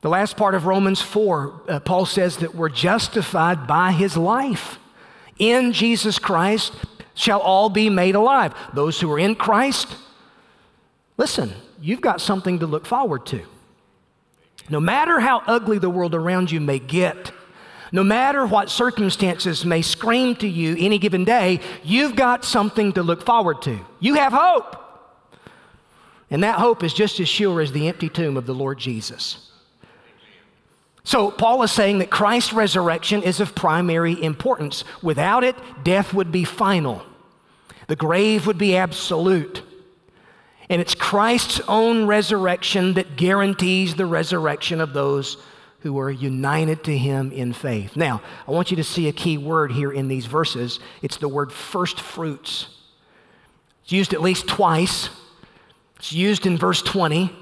The 0.02 0.08
last 0.08 0.36
part 0.36 0.54
of 0.54 0.64
Romans 0.64 1.02
4, 1.02 1.62
uh, 1.68 1.80
Paul 1.80 2.06
says 2.06 2.38
that 2.38 2.54
we're 2.54 2.70
justified 2.70 3.66
by 3.66 3.92
his 3.92 4.16
life. 4.16 4.78
In 5.38 5.72
Jesus 5.72 6.18
Christ 6.18 6.72
shall 7.14 7.40
all 7.40 7.68
be 7.68 7.90
made 7.90 8.14
alive. 8.14 8.54
Those 8.72 9.00
who 9.00 9.12
are 9.12 9.18
in 9.18 9.34
Christ, 9.34 9.88
listen, 11.18 11.52
you've 11.80 12.00
got 12.00 12.20
something 12.20 12.58
to 12.60 12.66
look 12.66 12.86
forward 12.86 13.26
to. 13.26 13.42
No 14.68 14.80
matter 14.80 15.20
how 15.20 15.42
ugly 15.46 15.78
the 15.78 15.90
world 15.90 16.14
around 16.14 16.50
you 16.50 16.60
may 16.60 16.78
get, 16.78 17.32
no 17.92 18.04
matter 18.04 18.46
what 18.46 18.70
circumstances 18.70 19.64
may 19.64 19.82
scream 19.82 20.36
to 20.36 20.46
you 20.46 20.76
any 20.78 20.98
given 20.98 21.24
day, 21.24 21.60
you've 21.82 22.14
got 22.14 22.44
something 22.44 22.92
to 22.92 23.02
look 23.02 23.24
forward 23.24 23.62
to. 23.62 23.80
You 23.98 24.14
have 24.14 24.32
hope. 24.32 24.76
And 26.30 26.44
that 26.44 26.60
hope 26.60 26.84
is 26.84 26.94
just 26.94 27.18
as 27.18 27.28
sure 27.28 27.60
as 27.60 27.72
the 27.72 27.88
empty 27.88 28.08
tomb 28.08 28.36
of 28.36 28.46
the 28.46 28.54
Lord 28.54 28.78
Jesus. 28.78 29.50
So, 31.02 31.30
Paul 31.30 31.62
is 31.62 31.72
saying 31.72 31.98
that 31.98 32.10
Christ's 32.10 32.52
resurrection 32.52 33.22
is 33.22 33.40
of 33.40 33.54
primary 33.54 34.22
importance. 34.22 34.84
Without 35.02 35.42
it, 35.42 35.56
death 35.82 36.14
would 36.14 36.30
be 36.30 36.44
final, 36.44 37.02
the 37.88 37.96
grave 37.96 38.46
would 38.46 38.58
be 38.58 38.76
absolute. 38.76 39.62
And 40.70 40.80
it's 40.80 40.94
Christ's 40.94 41.60
own 41.66 42.06
resurrection 42.06 42.94
that 42.94 43.16
guarantees 43.16 43.96
the 43.96 44.06
resurrection 44.06 44.80
of 44.80 44.92
those 44.92 45.36
who 45.80 45.98
are 45.98 46.10
united 46.10 46.84
to 46.84 46.96
him 46.96 47.32
in 47.32 47.52
faith. 47.52 47.96
Now, 47.96 48.22
I 48.46 48.52
want 48.52 48.70
you 48.70 48.76
to 48.76 48.84
see 48.84 49.08
a 49.08 49.12
key 49.12 49.36
word 49.36 49.72
here 49.72 49.90
in 49.90 50.06
these 50.06 50.26
verses. 50.26 50.78
It's 51.02 51.16
the 51.16 51.28
word 51.28 51.52
first 51.52 52.00
fruits. 52.00 52.68
It's 53.82 53.90
used 53.90 54.14
at 54.14 54.20
least 54.20 54.46
twice. 54.46 55.08
It's 55.96 56.12
used 56.12 56.46
in 56.46 56.56
verse 56.56 56.82
20. 56.82 57.34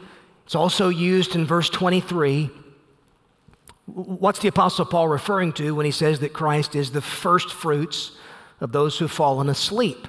It's 0.47 0.55
also 0.55 0.89
used 0.89 1.35
in 1.35 1.45
verse 1.45 1.69
23. 1.69 2.51
What's 3.85 4.39
the 4.39 4.49
Apostle 4.49 4.87
Paul 4.87 5.09
referring 5.09 5.53
to 5.55 5.75
when 5.75 5.85
he 5.85 5.93
says 5.93 6.21
that 6.21 6.33
Christ 6.33 6.75
is 6.75 6.93
the 6.93 7.03
first 7.03 7.53
fruits 7.53 8.13
of 8.61 8.73
those 8.73 8.99
who've 8.99 9.11
fallen 9.11 9.51
asleep? 9.51 10.09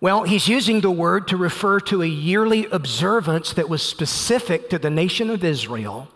Well, 0.00 0.24
he's 0.24 0.46
using 0.46 0.82
the 0.82 0.90
word 0.90 1.28
to 1.28 1.36
refer 1.36 1.80
to 1.80 2.02
a 2.02 2.06
yearly 2.06 2.66
observance 2.66 3.52
that 3.54 3.68
was 3.68 3.82
specific 3.82 4.68
to 4.70 4.78
the 4.78 4.90
nation 4.90 5.30
of 5.30 5.42
Israel, 5.42 6.08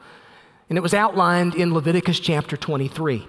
and 0.68 0.76
it 0.76 0.82
was 0.82 0.92
outlined 0.92 1.54
in 1.54 1.72
Leviticus 1.72 2.20
chapter 2.20 2.56
23. 2.56 3.26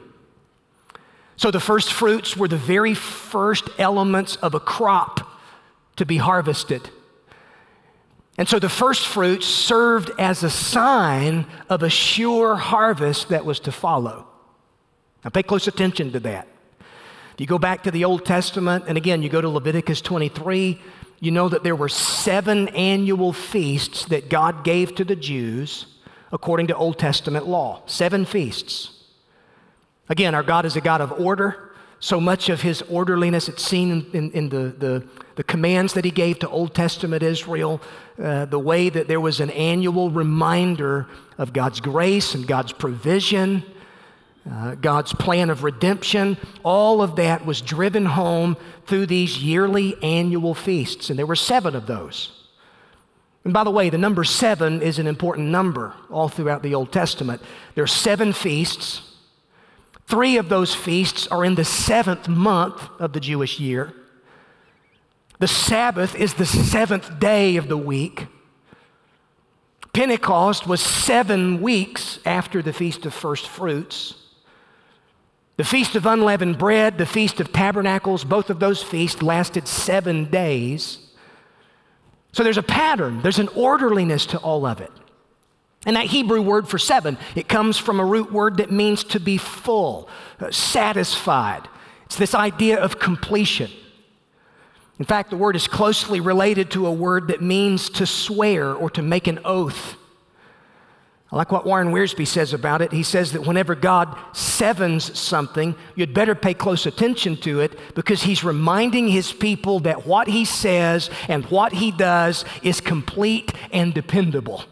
So 1.37 1.51
the 1.51 1.59
first 1.59 1.93
fruits 1.93 2.35
were 2.35 2.49
the 2.49 2.57
very 2.57 2.93
first 2.93 3.69
elements 3.79 4.35
of 4.37 4.53
a 4.53 4.59
crop 4.59 5.27
to 5.95 6.05
be 6.05 6.17
harvested. 6.17 6.89
And 8.37 8.47
so 8.47 8.59
the 8.59 8.69
first 8.69 9.07
fruits 9.07 9.45
served 9.45 10.11
as 10.19 10.43
a 10.43 10.49
sign 10.49 11.45
of 11.69 11.83
a 11.83 11.89
sure 11.89 12.55
harvest 12.55 13.29
that 13.29 13.45
was 13.45 13.59
to 13.61 13.71
follow. 13.71 14.27
Now 15.23 15.29
pay 15.29 15.43
close 15.43 15.67
attention 15.67 16.11
to 16.11 16.19
that. 16.21 16.47
You 17.41 17.47
go 17.47 17.57
back 17.57 17.81
to 17.85 17.91
the 17.91 18.05
Old 18.05 18.23
Testament, 18.23 18.85
and 18.87 18.99
again, 18.99 19.23
you 19.23 19.29
go 19.29 19.41
to 19.41 19.49
Leviticus 19.49 19.99
23, 19.99 20.79
you 21.19 21.31
know 21.31 21.49
that 21.49 21.63
there 21.63 21.75
were 21.75 21.89
seven 21.89 22.67
annual 22.67 23.33
feasts 23.33 24.05
that 24.05 24.29
God 24.29 24.63
gave 24.63 24.93
to 24.93 25.03
the 25.03 25.15
Jews 25.15 25.87
according 26.31 26.67
to 26.67 26.75
Old 26.75 26.99
Testament 26.99 27.47
law. 27.47 27.81
Seven 27.87 28.25
feasts. 28.25 28.91
Again, 30.07 30.35
our 30.35 30.43
God 30.43 30.65
is 30.65 30.75
a 30.75 30.81
God 30.81 31.01
of 31.01 31.13
order. 31.13 31.73
So 31.99 32.21
much 32.21 32.47
of 32.49 32.61
his 32.61 32.83
orderliness, 32.83 33.49
it's 33.49 33.65
seen 33.65 34.05
in, 34.13 34.29
in, 34.33 34.49
the, 34.49 34.75
the, 34.77 35.07
the, 35.33 35.43
commands 35.43 35.93
that 35.93 36.05
he 36.05 36.11
gave 36.11 36.37
to 36.39 36.49
Old 36.49 36.75
Testament 36.75 37.23
Israel, 37.23 37.81
uh, 38.21 38.45
the 38.45 38.59
way 38.59 38.89
that 38.89 39.07
there 39.07 39.19
was 39.19 39.39
an 39.39 39.49
annual 39.49 40.11
reminder 40.11 41.07
of 41.39 41.53
God's 41.53 41.79
grace 41.79 42.35
and 42.35 42.45
God's 42.45 42.71
provision, 42.71 43.63
uh, 44.49 44.75
God's 44.75 45.13
plan 45.13 45.49
of 45.49 45.63
redemption. 45.63 46.37
All 46.63 47.01
of 47.01 47.15
that 47.17 47.45
was 47.45 47.61
driven 47.61 48.05
home 48.05 48.57
through 48.87 49.05
these 49.05 49.37
yearly 49.37 50.01
annual 50.01 50.53
feasts, 50.53 51.09
and 51.09 51.19
there 51.19 51.25
were 51.25 51.35
seven 51.35 51.75
of 51.75 51.87
those. 51.87 52.41
And 53.43 53.53
by 53.53 53.63
the 53.63 53.71
way, 53.71 53.89
the 53.89 53.97
number 53.97 54.23
seven 54.23 54.81
is 54.81 54.99
an 54.99 55.07
important 55.07 55.47
number 55.47 55.93
all 56.09 56.29
throughout 56.29 56.63
the 56.63 56.75
Old 56.75 56.91
Testament. 56.91 57.41
There 57.75 57.83
are 57.83 57.87
seven 57.87 58.33
feasts. 58.33 59.01
Three 60.07 60.37
of 60.37 60.49
those 60.49 60.75
feasts 60.75 61.27
are 61.27 61.43
in 61.43 61.55
the 61.55 61.65
seventh 61.65 62.27
month 62.27 62.87
of 62.99 63.13
the 63.13 63.19
Jewish 63.19 63.59
year. 63.59 63.93
The 65.39 65.47
Sabbath 65.47 66.13
is 66.15 66.35
the 66.35 66.45
seventh 66.45 67.19
day 67.19 67.57
of 67.57 67.67
the 67.67 67.77
week. 67.77 68.27
Pentecost 69.93 70.67
was 70.67 70.79
seven 70.79 71.61
weeks 71.61 72.19
after 72.25 72.61
the 72.61 72.73
Feast 72.73 73.05
of 73.05 73.13
First 73.13 73.47
Fruits. 73.47 74.20
The 75.61 75.67
Feast 75.67 75.95
of 75.95 76.07
Unleavened 76.07 76.57
Bread, 76.57 76.97
the 76.97 77.05
Feast 77.05 77.39
of 77.39 77.53
Tabernacles, 77.53 78.23
both 78.23 78.49
of 78.49 78.59
those 78.59 78.81
feasts 78.81 79.21
lasted 79.21 79.67
seven 79.67 80.25
days. 80.25 81.11
So 82.31 82.41
there's 82.41 82.57
a 82.57 82.63
pattern, 82.63 83.21
there's 83.21 83.37
an 83.37 83.47
orderliness 83.49 84.25
to 84.25 84.39
all 84.39 84.65
of 84.65 84.81
it. 84.81 84.89
And 85.85 85.95
that 85.97 86.07
Hebrew 86.07 86.41
word 86.41 86.67
for 86.67 86.79
seven, 86.79 87.15
it 87.35 87.47
comes 87.47 87.77
from 87.77 87.99
a 87.99 88.03
root 88.03 88.31
word 88.31 88.57
that 88.57 88.71
means 88.71 89.03
to 89.03 89.19
be 89.19 89.37
full, 89.37 90.09
uh, 90.39 90.49
satisfied. 90.49 91.69
It's 92.07 92.17
this 92.17 92.33
idea 92.33 92.79
of 92.79 92.97
completion. 92.97 93.69
In 94.97 95.05
fact, 95.05 95.29
the 95.29 95.37
word 95.37 95.55
is 95.55 95.67
closely 95.67 96.19
related 96.19 96.71
to 96.71 96.87
a 96.87 96.91
word 96.91 97.27
that 97.27 97.43
means 97.43 97.87
to 97.91 98.07
swear 98.07 98.73
or 98.73 98.89
to 98.89 99.03
make 99.03 99.27
an 99.27 99.37
oath. 99.45 99.95
I 101.31 101.37
like 101.37 101.51
what 101.51 101.65
Warren 101.65 101.93
Wiersbe 101.93 102.27
says 102.27 102.51
about 102.53 102.81
it. 102.81 102.91
He 102.91 103.03
says 103.03 103.31
that 103.31 103.45
whenever 103.45 103.73
God 103.73 104.17
sevens 104.33 105.17
something, 105.17 105.75
you'd 105.95 106.13
better 106.13 106.35
pay 106.35 106.53
close 106.53 106.85
attention 106.85 107.37
to 107.37 107.61
it 107.61 107.79
because 107.95 108.23
he's 108.23 108.43
reminding 108.43 109.07
his 109.07 109.31
people 109.31 109.79
that 109.81 110.05
what 110.05 110.27
he 110.27 110.43
says 110.43 111.09
and 111.29 111.45
what 111.45 111.71
he 111.71 111.91
does 111.91 112.43
is 112.63 112.81
complete 112.81 113.53
and 113.71 113.93
dependable. 113.93 114.65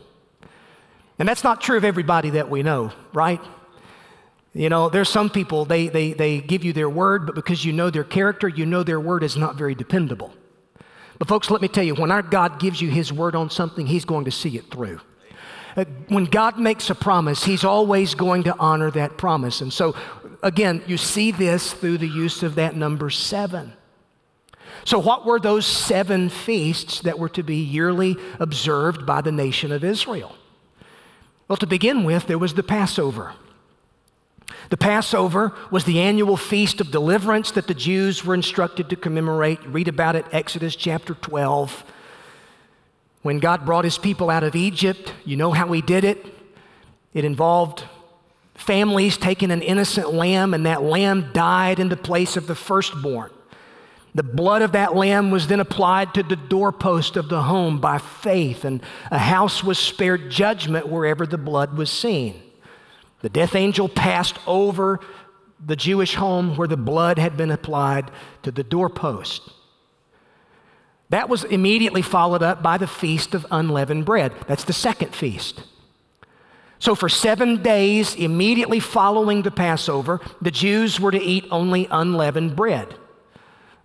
And 1.18 1.30
that's 1.30 1.46
not 1.46 1.62
true 1.62 1.78
of 1.78 1.86
everybody 1.86 2.32
that 2.32 2.50
we 2.50 2.62
know, 2.62 2.92
right? 3.14 3.42
You 4.54 4.68
know, 4.68 4.90
there's 4.90 5.10
some 5.10 5.30
people, 5.30 5.64
they, 5.64 5.88
they, 5.88 6.12
they 6.12 6.42
give 6.42 6.66
you 6.66 6.74
their 6.74 6.90
word, 6.90 7.26
but 7.26 7.36
because 7.36 7.64
you 7.64 7.72
know 7.72 7.90
their 7.90 8.04
character, 8.04 8.50
you 8.50 8.66
know 8.66 8.84
their 8.84 9.00
word 9.00 9.24
is 9.24 9.38
not 9.38 9.56
very 9.56 9.76
dependable. 9.76 10.34
But, 11.20 11.28
folks, 11.28 11.50
let 11.50 11.62
me 11.62 11.68
tell 11.68 11.84
you, 11.84 11.96
when 11.96 12.12
our 12.12 12.22
God 12.22 12.60
gives 12.60 12.82
you 12.82 12.90
His 12.90 13.14
word 13.14 13.36
on 13.36 13.50
something, 13.50 13.86
He's 13.86 14.06
going 14.06 14.26
to 14.26 14.32
see 14.32 14.58
it 14.58 14.72
through. 14.72 15.02
Uh, 15.76 15.86
when 16.08 16.26
God 16.26 16.60
makes 16.60 16.90
a 16.90 16.96
promise, 16.96 17.44
He's 17.44 17.64
always 17.64 18.16
going 18.16 18.44
to 18.44 18.58
honor 18.58 18.92
that 18.92 19.18
promise. 19.18 19.62
And 19.62 19.72
so, 19.72 19.96
again, 20.42 20.84
you 20.88 20.98
see 20.98 21.32
this 21.32 21.74
through 21.74 22.00
the 22.00 22.08
use 22.08 22.44
of 22.44 22.56
that 22.56 22.76
number 22.76 23.10
seven. 23.10 23.74
So, 24.86 25.00
what 25.00 25.26
were 25.26 25.40
those 25.40 25.66
seven 25.66 26.30
feasts 26.30 27.02
that 27.02 27.20
were 27.20 27.30
to 27.30 27.44
be 27.44 27.58
yearly 27.58 28.16
observed 28.40 29.06
by 29.06 29.22
the 29.22 29.32
nation 29.32 29.72
of 29.72 29.84
Israel? 29.84 30.36
Well, 31.48 31.58
to 31.58 31.68
begin 31.68 32.04
with, 32.04 32.28
there 32.28 32.38
was 32.38 32.54
the 32.54 32.64
Passover. 32.64 33.34
The 34.70 34.78
Passover 34.78 35.54
was 35.72 35.84
the 35.84 36.00
annual 36.00 36.38
feast 36.38 36.80
of 36.80 36.92
deliverance 36.92 37.52
that 37.52 37.68
the 37.68 37.74
Jews 37.74 38.24
were 38.24 38.36
instructed 38.36 38.90
to 38.90 38.96
commemorate. 38.96 39.66
read 39.66 39.88
about 39.88 40.16
it, 40.16 40.26
Exodus 40.32 40.76
chapter 40.76 41.16
12. 41.16 41.84
When 43.22 43.40
God 43.40 43.66
brought 43.66 43.84
his 43.84 43.98
people 43.98 44.30
out 44.30 44.44
of 44.44 44.56
Egypt, 44.56 45.14
you 45.26 45.36
know 45.36 45.52
how 45.52 45.72
he 45.72 45.82
did 45.82 46.04
it? 46.04 46.26
It 47.14 47.26
involved 47.26 47.84
families 48.56 49.18
taking 49.18 49.52
an 49.52 49.62
innocent 49.62 50.14
lamb, 50.14 50.54
and 50.54 50.66
that 50.66 50.84
lamb 50.84 51.32
died 51.34 51.80
in 51.80 51.90
the 51.90 51.98
place 51.98 52.38
of 52.38 52.48
the 52.48 52.56
firstborn. 52.56 53.32
The 54.16 54.24
blood 54.24 54.62
of 54.62 54.72
that 54.72 54.96
lamb 54.96 55.32
was 55.32 55.48
then 55.48 55.60
applied 55.60 56.14
to 56.14 56.24
the 56.24 56.36
doorpost 56.36 57.16
of 57.16 57.30
the 57.30 57.44
home 57.44 57.80
by 57.80 58.00
faith, 58.00 58.66
and 58.66 58.82
a 59.12 59.20
house 59.20 59.64
was 59.64 59.78
spared 59.78 60.32
judgment 60.32 60.88
wherever 60.88 61.28
the 61.28 61.38
blood 61.38 61.78
was 61.78 61.90
seen. 61.90 62.42
The 63.22 63.30
death 63.30 63.56
angel 63.56 63.90
passed 63.90 64.38
over 64.48 65.00
the 65.64 65.76
Jewish 65.76 66.16
home 66.16 66.56
where 66.56 66.68
the 66.68 66.78
blood 66.78 67.20
had 67.20 67.36
been 67.36 67.52
applied 67.52 68.12
to 68.44 68.52
the 68.52 68.64
doorpost. 68.64 69.52
That 71.10 71.30
was 71.30 71.44
immediately 71.44 72.02
followed 72.02 72.44
up 72.44 72.62
by 72.62 72.78
the 72.78 72.88
Feast 72.88 73.34
of 73.34 73.46
Unleavened 73.50 74.06
Bread. 74.06 74.34
That's 74.48 74.64
the 74.64 74.74
second 74.74 75.16
feast. 75.16 75.64
So, 76.78 76.96
for 76.96 77.10
seven 77.10 77.62
days 77.62 78.16
immediately 78.16 78.80
following 78.80 79.42
the 79.42 79.52
Passover, 79.52 80.22
the 80.42 80.52
Jews 80.52 81.00
were 81.00 81.12
to 81.12 81.22
eat 81.22 81.46
only 81.52 81.88
unleavened 81.92 82.56
bread. 82.56 82.96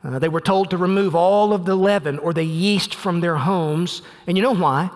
Uh, 0.05 0.19
they 0.19 0.29
were 0.29 0.41
told 0.41 0.71
to 0.71 0.77
remove 0.77 1.17
all 1.17 1.53
of 1.53 1.65
the 1.65 1.75
leaven 1.75 2.19
or 2.19 2.33
the 2.33 2.45
yeast 2.45 2.95
from 2.95 3.21
their 3.21 3.37
homes. 3.37 4.03
And 4.27 4.37
you 4.37 4.43
know 4.43 4.55
why? 4.55 4.91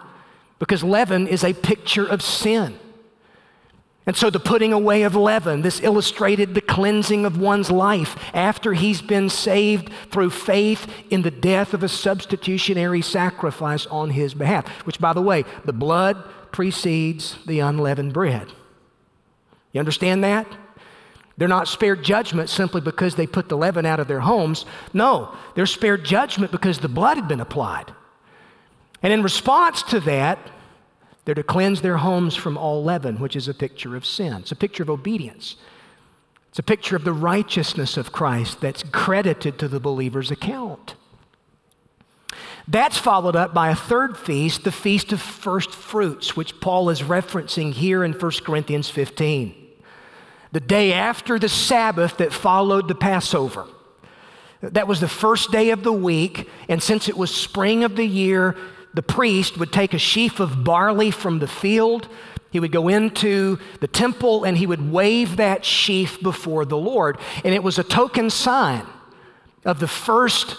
Because 0.59 0.85
leaven 0.85 1.27
is 1.27 1.43
a 1.43 1.55
picture 1.55 2.07
of 2.07 2.23
sin. 2.23 2.79
And 4.09 4.17
so 4.17 4.31
the 4.31 4.41
putting 4.41 4.73
away 4.73 5.03
of 5.03 5.15
leaven, 5.15 5.61
this 5.61 5.83
illustrated 5.83 6.55
the 6.55 6.63
cleansing 6.63 7.27
of 7.27 7.39
one's 7.39 7.71
life 7.71 8.17
after 8.33 8.73
he's 8.73 9.03
been 9.03 9.29
saved 9.29 9.93
through 10.11 10.31
faith 10.31 10.91
in 11.11 11.21
the 11.21 11.31
death 11.31 11.75
of 11.75 11.83
a 11.83 11.91
substitutionary 11.91 13.03
sacrifice 13.03 13.85
on 13.89 14.09
his 14.09 14.33
behalf. 14.33 14.67
Which, 14.87 14.99
by 14.99 15.13
the 15.13 15.21
way, 15.21 15.45
the 15.67 15.75
blood 15.75 16.25
precedes 16.53 17.37
the 17.45 17.61
unleavened 17.61 18.15
bread. 18.15 18.49
You 19.73 19.81
understand 19.81 20.25
that? 20.25 20.47
They're 21.37 21.47
not 21.47 21.69
spared 21.69 22.03
judgment 22.03 22.49
simply 22.49 22.81
because 22.81 23.15
they 23.15 23.27
put 23.27 23.51
the 23.51 23.59
leaven 23.59 23.85
out 23.85 24.01
of 24.01 24.09
their 24.09 24.21
homes. 24.21 24.65
No, 24.95 25.37
they're 25.55 25.67
spared 25.67 26.07
judgment 26.07 26.51
because 26.51 26.79
the 26.79 26.89
blood 26.89 27.19
had 27.19 27.29
been 27.29 27.43
applied. 27.43 27.93
And 29.03 29.13
in 29.13 29.23
response 29.23 29.83
to 29.83 30.01
that, 30.01 30.39
they're 31.29 31.35
to 31.35 31.43
cleanse 31.43 31.83
their 31.83 31.99
homes 31.99 32.35
from 32.35 32.57
all 32.57 32.83
leaven, 32.83 33.21
which 33.21 33.37
is 33.37 33.49
a 33.49 33.53
picture 33.53 33.95
of 33.95 34.07
sin. 34.07 34.33
It's 34.33 34.51
a 34.51 34.57
picture 34.57 34.83
of 34.83 34.89
obedience. 34.89 35.57
It's 36.49 36.59
a 36.59 36.63
picture 36.63 36.97
of 36.97 37.05
the 37.05 37.13
righteousness 37.13 37.99
of 37.99 38.13
Christ 38.13 38.63
that's 38.63 38.83
credited 38.83 39.59
to 39.59 39.69
the 39.69 39.79
believer's 39.79 40.31
account. 40.31 40.95
That's 42.67 42.97
followed 42.97 43.37
up 43.37 43.53
by 43.53 43.69
a 43.69 43.77
third 43.77 44.17
feast, 44.17 44.65
the 44.65 44.73
Feast 44.73 45.13
of 45.13 45.21
First 45.21 45.73
Fruits, 45.73 46.35
which 46.35 46.59
Paul 46.63 46.89
is 46.89 47.03
referencing 47.03 47.75
here 47.75 48.05
in 48.05 48.15
1 48.15 48.31
Corinthians 48.43 48.89
15 48.89 49.55
the 50.53 50.61
day 50.61 50.95
after 50.95 51.39
the 51.39 51.51
Sabbath 51.51 52.17
that 52.17 52.33
followed 52.33 52.89
the 52.89 52.95
Passover. 52.95 53.67
That 54.63 54.89
was 54.89 55.01
the 55.01 55.09
first 55.09 55.53
day 55.53 55.73
of 55.73 55.83
the 55.83 55.93
week, 55.93 56.49
and 56.71 56.83
since 56.83 57.07
it 57.07 57.19
was 57.19 57.35
spring 57.35 57.85
of 57.85 57.97
the 57.97 58.07
year, 58.07 58.57
the 58.95 59.03
priest 59.03 59.59
would 59.59 59.73
take 59.73 59.95
a 59.95 59.99
sheaf 59.99 60.41
of 60.41 60.65
barley 60.65 61.11
from 61.11 61.39
the 61.39 61.47
field. 61.47 62.09
He 62.51 62.61
would 62.61 62.73
go 62.73 62.89
into 62.89 63.59
the 63.81 63.87
temple 63.87 64.45
and 64.45 64.57
he 64.57 64.67
would 64.67 64.91
wave 64.91 65.37
that 65.37 65.65
sheaf 65.65 66.21
before 66.23 66.65
the 66.65 66.79
Lord. 66.79 67.19
And 67.45 67.55
it 67.55 67.63
was 67.63 67.79
a 67.79 67.85
token 67.85 68.31
sign 68.31 68.87
of 69.65 69.81
the 69.81 69.89
first 69.89 70.57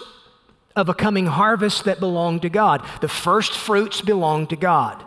of 0.76 0.88
a 0.88 0.94
coming 0.94 1.26
harvest 1.26 1.84
that 1.84 1.98
belonged 1.98 2.42
to 2.42 2.48
God. 2.48 2.86
The 3.00 3.08
first 3.08 3.52
fruits 3.52 4.00
belonged 4.00 4.50
to 4.50 4.56
God. 4.56 5.02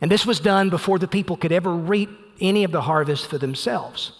And 0.00 0.10
this 0.10 0.26
was 0.26 0.40
done 0.40 0.70
before 0.70 0.98
the 0.98 1.08
people 1.08 1.36
could 1.36 1.52
ever 1.52 1.72
reap 1.72 2.10
any 2.40 2.64
of 2.64 2.72
the 2.72 2.82
harvest 2.82 3.26
for 3.28 3.38
themselves. 3.38 4.12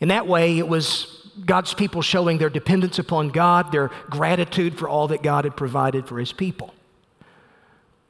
In 0.00 0.08
that 0.08 0.26
way, 0.26 0.58
it 0.58 0.68
was 0.68 1.28
God's 1.44 1.74
people 1.74 2.02
showing 2.02 2.38
their 2.38 2.50
dependence 2.50 2.98
upon 2.98 3.28
God, 3.28 3.72
their 3.72 3.90
gratitude 4.08 4.78
for 4.78 4.88
all 4.88 5.08
that 5.08 5.22
God 5.22 5.44
had 5.44 5.56
provided 5.56 6.06
for 6.06 6.18
his 6.18 6.32
people. 6.32 6.74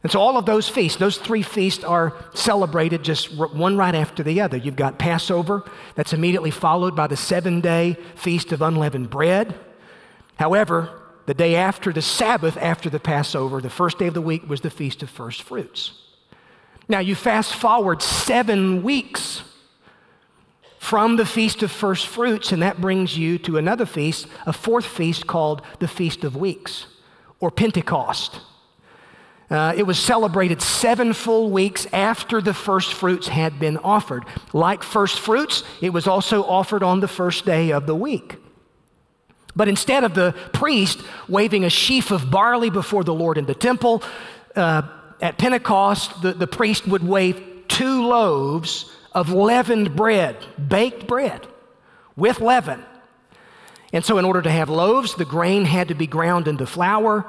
And 0.03 0.11
so 0.11 0.21
all 0.21 0.39
of 0.39 0.47
those 0.47 0.69
feasts, 0.69 0.99
those 0.99 1.19
three 1.19 1.43
feasts 1.43 1.85
are 1.85 2.15
celebrated 2.33 3.03
just 3.03 3.37
one 3.37 3.77
right 3.77 3.95
after 3.95 4.23
the 4.23 4.41
other. 4.41 4.57
You've 4.57 4.77
got 4.77 4.99
Passover, 4.99 5.63
that's 5.95 6.15
immediately 6.15 6.51
followed 6.51 6.97
by 6.97 7.07
the 7.07 7.17
seven 7.17 7.61
day 7.61 7.97
feast 8.15 8.53
of 8.53 8.63
unleavened 8.63 9.11
bread. 9.11 9.55
However, 10.37 10.89
the 11.27 11.35
day 11.35 11.55
after 11.55 11.93
the 11.93 12.01
Sabbath, 12.01 12.57
after 12.57 12.89
the 12.89 12.99
Passover, 12.99 13.61
the 13.61 13.69
first 13.69 13.99
day 13.99 14.07
of 14.07 14.15
the 14.15 14.23
week 14.23 14.49
was 14.49 14.63
the 14.63 14.71
feast 14.71 15.03
of 15.03 15.11
first 15.11 15.43
fruits. 15.43 15.93
Now 16.89 16.99
you 16.99 17.15
fast 17.15 17.55
forward 17.55 18.01
seven 18.01 18.83
weeks 18.83 19.43
from 20.79 21.17
the 21.17 21.27
feast 21.27 21.63
of 21.63 21.71
first 21.71 22.07
fruits, 22.07 22.53
and 22.53 22.63
that 22.63 22.81
brings 22.81 23.19
you 23.19 23.39
to 23.41 23.59
another 23.59 23.85
feast, 23.85 24.27
a 24.47 24.53
fourth 24.53 24.87
feast 24.87 25.27
called 25.27 25.61
the 25.79 25.87
Feast 25.87 26.25
of 26.25 26.35
Weeks 26.35 26.87
or 27.39 27.51
Pentecost. 27.51 28.41
Uh, 29.51 29.75
it 29.77 29.83
was 29.83 29.99
celebrated 29.99 30.63
seven 30.63 31.13
full 31.13 31.51
weeks 31.51 31.87
after 31.93 32.41
the 32.41 32.55
first 32.55 32.95
fruits 32.95 33.27
had 33.27 33.59
been 33.59 33.77
offered. 33.79 34.25
Like 34.53 34.85
first 34.85 35.19
fruits, 35.19 35.65
it 35.81 35.91
was 35.91 36.07
also 36.07 36.45
offered 36.45 36.85
on 36.85 37.01
the 37.01 37.09
first 37.09 37.45
day 37.45 37.73
of 37.73 37.87
the 37.87 37.95
week. 37.95 38.37
But 39.57 39.67
instead 39.67 40.05
of 40.05 40.15
the 40.15 40.37
priest 40.53 41.01
waving 41.29 41.65
a 41.65 41.71
sheaf 41.71 42.13
of 42.13 42.31
barley 42.31 42.71
before 42.71 43.03
the 43.03 43.13
Lord 43.13 43.39
in 43.39 43.47
the 43.47 43.55
temple, 43.55 44.05
uh, 44.55 44.83
at 45.21 45.37
Pentecost, 45.37 46.23
the, 46.23 46.33
the 46.33 46.47
priest 46.47 46.87
would 46.87 47.07
wave 47.07 47.43
two 47.67 48.07
loaves 48.07 48.91
of 49.13 49.31
leavened 49.33 49.97
bread, 49.97 50.37
baked 50.69 51.09
bread 51.09 51.47
with 52.15 52.41
leaven. 52.41 52.85
And 53.93 54.05
so, 54.05 54.19
in 54.19 54.25
order 54.25 54.41
to 54.41 54.51
have 54.51 54.71
loaves, 54.71 55.17
the 55.17 55.25
grain 55.25 55.65
had 55.65 55.89
to 55.89 55.95
be 55.95 56.07
ground 56.07 56.47
into 56.47 56.65
flour 56.65 57.27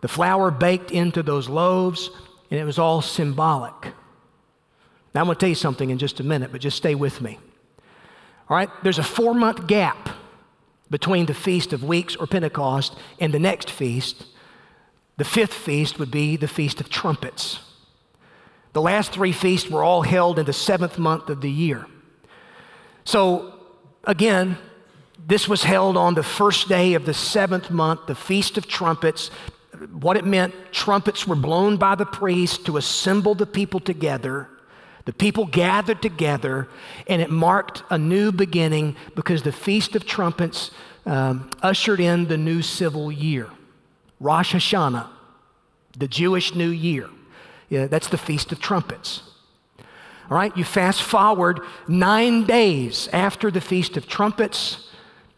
the 0.00 0.08
flour 0.08 0.50
baked 0.50 0.90
into 0.90 1.22
those 1.22 1.48
loaves, 1.48 2.10
and 2.50 2.58
it 2.58 2.64
was 2.64 2.78
all 2.78 3.02
symbolic. 3.02 3.92
Now, 5.14 5.22
I'm 5.22 5.26
going 5.26 5.36
to 5.36 5.40
tell 5.40 5.48
you 5.48 5.54
something 5.54 5.90
in 5.90 5.98
just 5.98 6.20
a 6.20 6.24
minute, 6.24 6.52
but 6.52 6.60
just 6.60 6.76
stay 6.76 6.94
with 6.94 7.20
me. 7.20 7.38
All 8.48 8.56
right, 8.56 8.70
there's 8.82 8.98
a 8.98 9.04
four 9.04 9.34
month 9.34 9.66
gap 9.66 10.08
between 10.90 11.26
the 11.26 11.34
Feast 11.34 11.72
of 11.72 11.84
Weeks 11.84 12.16
or 12.16 12.26
Pentecost 12.26 12.96
and 13.20 13.32
the 13.32 13.38
next 13.38 13.70
feast. 13.70 14.24
The 15.16 15.24
fifth 15.24 15.54
feast 15.54 15.98
would 15.98 16.10
be 16.10 16.36
the 16.36 16.48
Feast 16.48 16.80
of 16.80 16.88
Trumpets. 16.88 17.60
The 18.72 18.80
last 18.80 19.12
three 19.12 19.32
feasts 19.32 19.68
were 19.68 19.82
all 19.82 20.02
held 20.02 20.38
in 20.38 20.46
the 20.46 20.52
seventh 20.52 20.98
month 20.98 21.28
of 21.28 21.40
the 21.40 21.50
year. 21.50 21.86
So, 23.04 23.54
again, 24.04 24.58
this 25.26 25.48
was 25.48 25.64
held 25.64 25.96
on 25.96 26.14
the 26.14 26.22
first 26.22 26.68
day 26.68 26.94
of 26.94 27.04
the 27.04 27.14
seventh 27.14 27.70
month, 27.70 28.06
the 28.06 28.14
Feast 28.14 28.56
of 28.56 28.66
Trumpets 28.66 29.30
what 29.92 30.16
it 30.16 30.24
meant 30.24 30.54
trumpets 30.72 31.26
were 31.26 31.36
blown 31.36 31.76
by 31.76 31.94
the 31.94 32.06
priest 32.06 32.66
to 32.66 32.76
assemble 32.76 33.34
the 33.34 33.46
people 33.46 33.80
together. 33.80 34.48
The 35.06 35.12
people 35.12 35.46
gathered 35.46 36.02
together, 36.02 36.68
and 37.06 37.22
it 37.22 37.30
marked 37.30 37.82
a 37.90 37.96
new 37.96 38.32
beginning 38.32 38.96
because 39.14 39.42
the 39.42 39.52
Feast 39.52 39.96
of 39.96 40.06
Trumpets 40.06 40.70
um, 41.06 41.50
ushered 41.62 42.00
in 42.00 42.28
the 42.28 42.36
new 42.36 42.62
civil 42.62 43.10
year, 43.10 43.48
Rosh 44.20 44.54
Hashanah, 44.54 45.08
the 45.96 46.06
Jewish 46.06 46.54
New 46.54 46.68
Year. 46.68 47.08
Yeah, 47.70 47.86
that's 47.86 48.08
the 48.08 48.18
Feast 48.18 48.52
of 48.52 48.60
Trumpets. 48.60 49.22
All 50.30 50.36
right, 50.36 50.56
you 50.56 50.64
fast 50.64 51.02
forward 51.02 51.60
nine 51.88 52.44
days 52.44 53.08
after 53.12 53.50
the 53.50 53.60
Feast 53.60 53.96
of 53.96 54.06
Trumpets, 54.06 54.88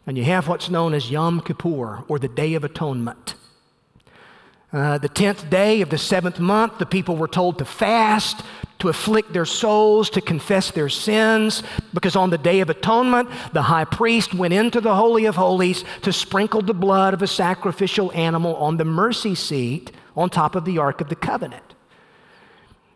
and 0.07 0.19
you 0.19 0.25
have 0.25 0.49
what's 0.49 0.69
known 0.69 0.93
as 0.93 1.11
Yom 1.11 1.41
Kippur, 1.41 2.05
or 2.09 2.19
the 2.19 2.29
Day 2.29 2.55
of 2.55 2.65
Atonement. 2.65 3.37
Uh, 4.73 4.97
the 4.97 5.09
tenth 5.09 5.51
day 5.51 5.83
of 5.83 5.91
the 5.91 5.99
seventh 5.99 6.41
month, 6.41 6.79
the 6.79 6.87
people 6.87 7.17
were 7.17 7.29
told 7.29 7.59
to 7.59 7.65
fast, 7.65 8.43
to 8.79 8.89
afflict 8.89 9.33
their 9.33 9.45
souls, 9.45 10.09
to 10.09 10.21
confess 10.21 10.71
their 10.71 10.89
sins, 10.89 11.63
because 11.93 12.17
on 12.17 12.31
the 12.31 12.39
Day 12.39 12.61
of 12.61 12.71
Atonement, 12.71 13.29
the 13.53 13.63
high 13.63 13.85
priest 13.85 14.33
went 14.33 14.55
into 14.55 14.81
the 14.81 14.95
Holy 14.95 15.27
of 15.27 15.37
Holies 15.37 15.85
to 16.01 16.13
sprinkle 16.13 16.63
the 16.63 16.73
blood 16.73 17.13
of 17.13 17.21
a 17.21 17.27
sacrificial 17.27 18.11
animal 18.13 18.57
on 18.57 18.79
the 18.79 18.85
mercy 18.85 19.35
seat 19.35 19.93
on 20.17 20.31
top 20.31 20.55
of 20.57 20.65
the 20.65 20.79
Ark 20.79 21.03
of 21.03 21.11
the 21.11 21.17
Covenant. 21.17 21.63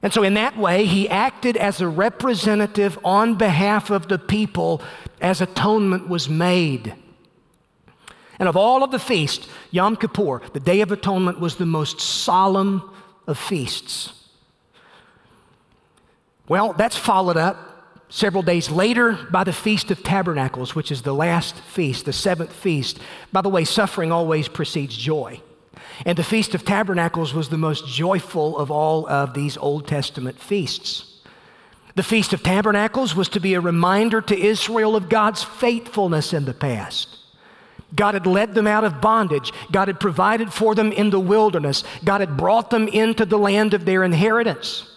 And 0.03 0.15
so, 0.15 0.23
in 0.23 0.35
that 0.35 0.57
way, 0.57 0.87
he 0.87 1.09
acted 1.09 1.57
as 1.59 1.81
a 1.81 1.89
representative 1.89 2.99
on 3.05 3.35
behalf 3.35 3.91
of 3.91 4.09
the 4.09 4.19
people 4.19 4.81
as 5.21 5.41
atonement 5.43 6.09
was 6.09 6.29
made. 6.29 6.95
And 8.39 8.49
of 8.49 8.57
all 8.57 8.85
of 8.85 8.91
the 8.91 8.99
feasts, 8.99 9.49
Yom 9.71 9.97
Kippur, 9.97 10.43
the 10.53 10.61
Day 10.61 10.81
of 10.81 10.93
Atonement, 10.93 11.41
was 11.41 11.57
the 11.57 11.67
most 11.67 12.01
solemn 12.01 12.91
of 13.27 13.39
feasts. 13.39 14.13
Well, 16.49 16.75
that's 16.75 16.97
followed 16.97 17.37
up 17.37 17.67
several 18.09 18.43
days 18.43 18.71
later 18.71 19.19
by 19.31 19.43
the 19.45 19.53
Feast 19.53 19.91
of 19.91 20.03
Tabernacles, 20.03 20.75
which 20.75 20.93
is 20.93 21.03
the 21.03 21.15
last 21.15 21.57
feast, 21.57 22.05
the 22.05 22.13
seventh 22.13 22.53
feast. 22.53 23.01
By 23.33 23.41
the 23.41 23.49
way, 23.49 23.65
suffering 23.65 24.13
always 24.13 24.49
precedes 24.49 24.97
joy. 24.97 25.41
And 26.05 26.17
the 26.17 26.25
Feast 26.25 26.55
of 26.55 26.65
Tabernacles 26.65 27.35
was 27.35 27.49
the 27.49 27.59
most 27.59 27.87
joyful 27.87 28.59
of 28.59 28.71
all 28.71 29.09
of 29.09 29.35
these 29.35 29.57
Old 29.57 29.89
Testament 29.89 30.39
feasts. 30.39 31.21
The 31.95 32.03
Feast 32.03 32.33
of 32.33 32.43
Tabernacles 32.43 33.17
was 33.17 33.29
to 33.31 33.41
be 33.41 33.55
a 33.55 33.61
reminder 33.61 34.21
to 34.21 34.39
Israel 34.39 34.95
of 34.95 35.09
God's 35.09 35.43
faithfulness 35.43 36.33
in 36.33 36.45
the 36.45 36.55
past. 36.55 37.19
God 37.95 38.15
had 38.15 38.27
led 38.27 38.55
them 38.55 38.67
out 38.67 38.85
of 38.85 39.01
bondage. 39.01 39.53
God 39.73 39.89
had 39.89 40.01
provided 40.01 40.53
for 40.53 40.75
them 40.75 40.93
in 40.93 41.11
the 41.11 41.21
wilderness. 41.21 41.85
God 42.05 42.21
had 42.21 42.37
brought 42.37 42.71
them 42.71 42.89
into 42.89 43.25
the 43.25 43.39
land 43.39 43.75
of 43.75 43.85
their 43.85 44.05
inheritance. 44.05 44.93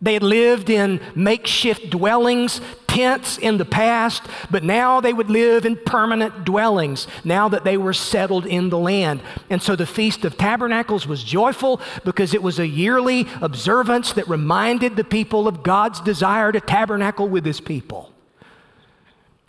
They 0.00 0.14
had 0.14 0.22
lived 0.22 0.68
in 0.68 1.00
makeshift 1.14 1.90
dwellings, 1.90 2.60
tents 2.86 3.38
in 3.38 3.56
the 3.56 3.64
past, 3.64 4.22
but 4.50 4.62
now 4.62 5.00
they 5.00 5.12
would 5.12 5.30
live 5.30 5.64
in 5.64 5.76
permanent 5.76 6.44
dwellings 6.44 7.06
now 7.24 7.48
that 7.48 7.64
they 7.64 7.76
were 7.76 7.94
settled 7.94 8.44
in 8.44 8.68
the 8.68 8.78
land. 8.78 9.20
And 9.48 9.62
so 9.62 9.76
the 9.76 9.86
Feast 9.86 10.24
of 10.24 10.36
Tabernacles 10.36 11.06
was 11.06 11.24
joyful 11.24 11.80
because 12.04 12.34
it 12.34 12.42
was 12.42 12.58
a 12.58 12.66
yearly 12.66 13.26
observance 13.40 14.12
that 14.12 14.28
reminded 14.28 14.96
the 14.96 15.04
people 15.04 15.48
of 15.48 15.62
God's 15.62 16.00
desire 16.00 16.52
to 16.52 16.60
tabernacle 16.60 17.28
with 17.28 17.44
his 17.46 17.60
people. 17.60 18.13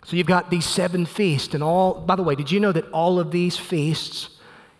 So 0.06 0.14
you've 0.14 0.28
got 0.28 0.50
these 0.50 0.64
seven 0.64 1.04
feasts, 1.04 1.52
and 1.52 1.64
all, 1.64 1.94
by 1.94 2.14
the 2.14 2.22
way, 2.22 2.36
did 2.36 2.52
you 2.52 2.60
know 2.60 2.70
that 2.70 2.88
all 2.92 3.18
of 3.18 3.32
these 3.32 3.56
feasts 3.56 4.28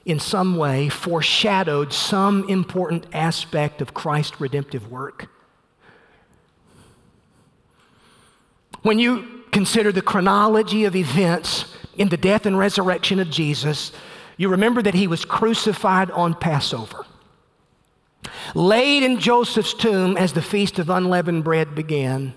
in 0.04 0.20
some 0.20 0.56
way 0.56 0.88
foreshadowed 0.88 1.92
some 1.92 2.48
important 2.48 3.06
aspect 3.12 3.82
of 3.82 3.92
Christ's 3.92 4.40
redemptive 4.40 4.88
work? 4.88 5.28
When 8.82 9.00
you 9.00 9.42
consider 9.50 9.90
the 9.90 10.00
chronology 10.00 10.84
of 10.84 10.94
events 10.94 11.74
in 11.96 12.08
the 12.08 12.16
death 12.16 12.46
and 12.46 12.56
resurrection 12.56 13.18
of 13.18 13.28
Jesus, 13.28 13.90
you 14.36 14.48
remember 14.48 14.80
that 14.80 14.94
he 14.94 15.08
was 15.08 15.24
crucified 15.24 16.08
on 16.12 16.34
Passover. 16.34 17.04
Laid 18.54 19.02
in 19.02 19.18
Joseph's 19.18 19.74
tomb 19.74 20.16
as 20.16 20.34
the 20.34 20.40
feast 20.42 20.78
of 20.78 20.88
unleavened 20.88 21.42
bread 21.42 21.74
began 21.74 22.32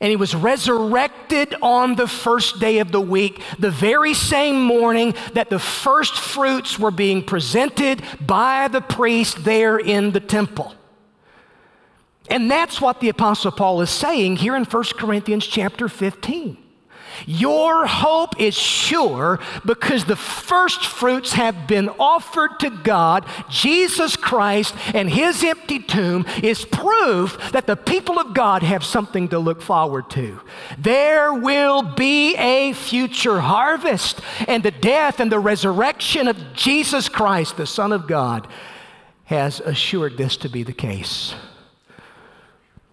and 0.00 0.10
he 0.10 0.16
was 0.16 0.34
resurrected 0.34 1.54
on 1.60 1.94
the 1.94 2.06
first 2.06 2.58
day 2.58 2.78
of 2.78 2.90
the 2.90 3.00
week, 3.00 3.42
the 3.58 3.70
very 3.70 4.14
same 4.14 4.60
morning 4.62 5.14
that 5.34 5.50
the 5.50 5.58
first 5.58 6.14
fruits 6.14 6.78
were 6.78 6.90
being 6.90 7.22
presented 7.22 8.02
by 8.20 8.68
the 8.68 8.80
priest 8.80 9.44
there 9.44 9.78
in 9.78 10.12
the 10.12 10.20
temple. 10.20 10.74
And 12.30 12.50
that's 12.50 12.80
what 12.80 13.00
the 13.00 13.08
apostle 13.10 13.50
Paul 13.50 13.80
is 13.82 13.90
saying 13.90 14.36
here 14.36 14.56
in 14.56 14.64
1 14.64 14.84
Corinthians 14.96 15.46
chapter 15.46 15.88
15. 15.88 16.56
Your 17.26 17.86
hope 17.86 18.40
is 18.40 18.54
sure 18.54 19.40
because 19.64 20.04
the 20.04 20.16
first 20.16 20.84
fruits 20.84 21.32
have 21.32 21.66
been 21.66 21.88
offered 21.90 22.58
to 22.60 22.70
God. 22.70 23.26
Jesus 23.48 24.16
Christ 24.16 24.74
and 24.94 25.10
his 25.10 25.42
empty 25.44 25.78
tomb 25.78 26.26
is 26.42 26.64
proof 26.64 27.52
that 27.52 27.66
the 27.66 27.76
people 27.76 28.18
of 28.18 28.34
God 28.34 28.62
have 28.62 28.84
something 28.84 29.28
to 29.28 29.38
look 29.38 29.62
forward 29.62 30.10
to. 30.10 30.40
There 30.78 31.32
will 31.32 31.82
be 31.82 32.34
a 32.36 32.72
future 32.72 33.40
harvest, 33.40 34.20
and 34.48 34.62
the 34.62 34.70
death 34.70 35.20
and 35.20 35.30
the 35.30 35.38
resurrection 35.38 36.28
of 36.28 36.54
Jesus 36.54 37.08
Christ, 37.08 37.56
the 37.56 37.66
Son 37.66 37.92
of 37.92 38.06
God, 38.06 38.48
has 39.24 39.60
assured 39.60 40.16
this 40.16 40.36
to 40.38 40.48
be 40.48 40.62
the 40.62 40.72
case. 40.72 41.34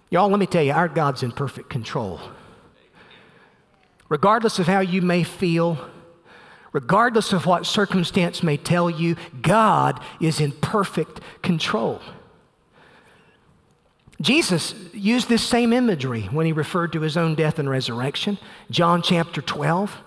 Y'all, 0.09 0.29
let 0.29 0.39
me 0.39 0.45
tell 0.45 0.63
you, 0.63 0.71
our 0.71 0.87
God's 0.87 1.23
in 1.23 1.31
perfect 1.31 1.69
control 1.69 2.21
regardless 4.09 4.59
of 4.59 4.67
how 4.67 4.79
you 4.79 5.01
may 5.01 5.23
feel, 5.23 5.77
regardless 6.71 7.33
of 7.33 7.45
what 7.45 7.65
circumstance 7.65 8.43
may 8.43 8.57
tell 8.57 8.89
you, 8.89 9.15
God 9.41 10.01
is 10.19 10.39
in 10.39 10.51
perfect 10.51 11.21
control. 11.41 12.01
Jesus 14.19 14.73
used 14.93 15.29
this 15.29 15.43
same 15.43 15.73
imagery 15.73 16.23
when 16.23 16.45
he 16.45 16.51
referred 16.51 16.91
to 16.93 17.01
his 17.01 17.17
own 17.17 17.35
death 17.35 17.59
and 17.59 17.69
resurrection. 17.69 18.39
John 18.71 19.01
chapter 19.01 19.41
12. 19.41 20.03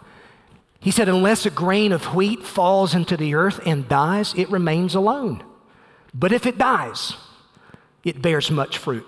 He 0.81 0.91
said, 0.91 1.09
Unless 1.09 1.47
a 1.47 1.51
grain 1.51 1.93
of 1.93 2.15
wheat 2.15 2.43
falls 2.43 2.95
into 2.95 3.17
the 3.17 3.35
earth 3.35 3.61
and 3.65 3.89
dies, 3.89 4.35
it 4.37 4.51
remains 4.51 4.95
alone. 4.95 5.45
But 6.13 6.33
if 6.33 6.45
it 6.47 6.59
dies, 6.59 7.15
it 8.03 8.21
bears 8.21 8.51
much 8.51 8.79
fruit. 8.79 9.07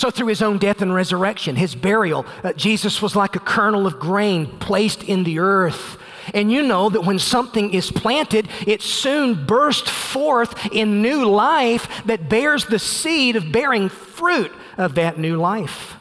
So, 0.00 0.10
through 0.10 0.28
his 0.28 0.40
own 0.40 0.56
death 0.56 0.80
and 0.80 0.94
resurrection, 0.94 1.56
his 1.56 1.74
burial, 1.74 2.24
uh, 2.42 2.54
Jesus 2.54 3.02
was 3.02 3.14
like 3.14 3.36
a 3.36 3.38
kernel 3.38 3.86
of 3.86 3.98
grain 3.98 4.46
placed 4.46 5.02
in 5.02 5.24
the 5.24 5.40
earth. 5.40 5.98
And 6.32 6.50
you 6.50 6.62
know 6.62 6.88
that 6.88 7.02
when 7.02 7.18
something 7.18 7.74
is 7.74 7.92
planted, 7.92 8.48
it 8.66 8.80
soon 8.80 9.44
bursts 9.44 9.90
forth 9.90 10.72
in 10.72 11.02
new 11.02 11.26
life 11.26 12.02
that 12.06 12.30
bears 12.30 12.64
the 12.64 12.78
seed 12.78 13.36
of 13.36 13.52
bearing 13.52 13.90
fruit 13.90 14.50
of 14.78 14.94
that 14.94 15.18
new 15.18 15.36
life. 15.36 15.96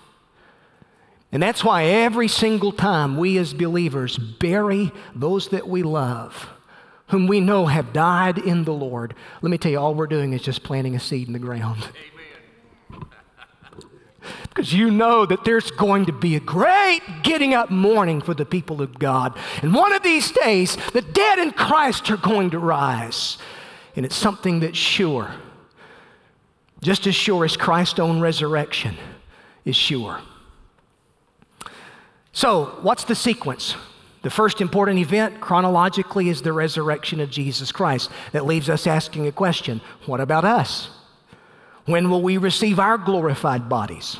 And 1.33 1.43
that's 1.43 1.61
why 1.65 1.83
every 1.83 2.29
single 2.29 2.71
time 2.71 3.17
we 3.17 3.37
as 3.37 3.53
believers 3.53 4.17
bury 4.17 4.93
those 5.13 5.49
that 5.49 5.67
we 5.67 5.83
love, 5.83 6.47
whom 7.07 7.27
we 7.27 7.41
know 7.41 7.65
have 7.65 7.91
died 7.91 8.37
in 8.37 8.63
the 8.63 8.71
Lord, 8.71 9.13
let 9.41 9.51
me 9.51 9.57
tell 9.57 9.73
you, 9.73 9.77
all 9.77 9.93
we're 9.93 10.07
doing 10.07 10.31
is 10.31 10.41
just 10.41 10.63
planting 10.63 10.95
a 10.95 11.01
seed 11.01 11.27
in 11.27 11.33
the 11.33 11.39
ground. 11.39 11.89
Because 14.49 14.73
you 14.73 14.91
know 14.91 15.25
that 15.25 15.45
there's 15.45 15.71
going 15.71 16.05
to 16.07 16.11
be 16.11 16.35
a 16.35 16.39
great 16.39 17.01
getting 17.23 17.53
up 17.53 17.69
morning 17.69 18.21
for 18.21 18.33
the 18.33 18.45
people 18.45 18.81
of 18.81 18.97
God. 18.99 19.37
And 19.61 19.73
one 19.73 19.93
of 19.93 20.03
these 20.03 20.31
days, 20.31 20.75
the 20.93 21.01
dead 21.01 21.39
in 21.39 21.51
Christ 21.51 22.09
are 22.11 22.17
going 22.17 22.49
to 22.51 22.59
rise. 22.59 23.37
And 23.95 24.05
it's 24.05 24.15
something 24.15 24.59
that's 24.59 24.77
sure, 24.77 25.31
just 26.81 27.07
as 27.07 27.15
sure 27.15 27.45
as 27.45 27.55
Christ's 27.55 27.99
own 27.99 28.19
resurrection 28.19 28.97
is 29.65 29.75
sure. 29.75 30.19
So, 32.31 32.77
what's 32.81 33.03
the 33.03 33.15
sequence? 33.15 33.75
The 34.21 34.29
first 34.29 34.61
important 34.61 34.99
event 34.99 35.39
chronologically 35.39 36.29
is 36.29 36.41
the 36.41 36.53
resurrection 36.53 37.21
of 37.21 37.29
Jesus 37.29 37.71
Christ. 37.71 38.09
That 38.33 38.45
leaves 38.45 38.69
us 38.69 38.85
asking 38.85 39.27
a 39.27 39.31
question 39.31 39.81
what 40.05 40.19
about 40.19 40.45
us? 40.45 40.89
When 41.85 42.09
will 42.09 42.21
we 42.21 42.37
receive 42.37 42.79
our 42.79 42.97
glorified 42.97 43.69
bodies? 43.69 44.17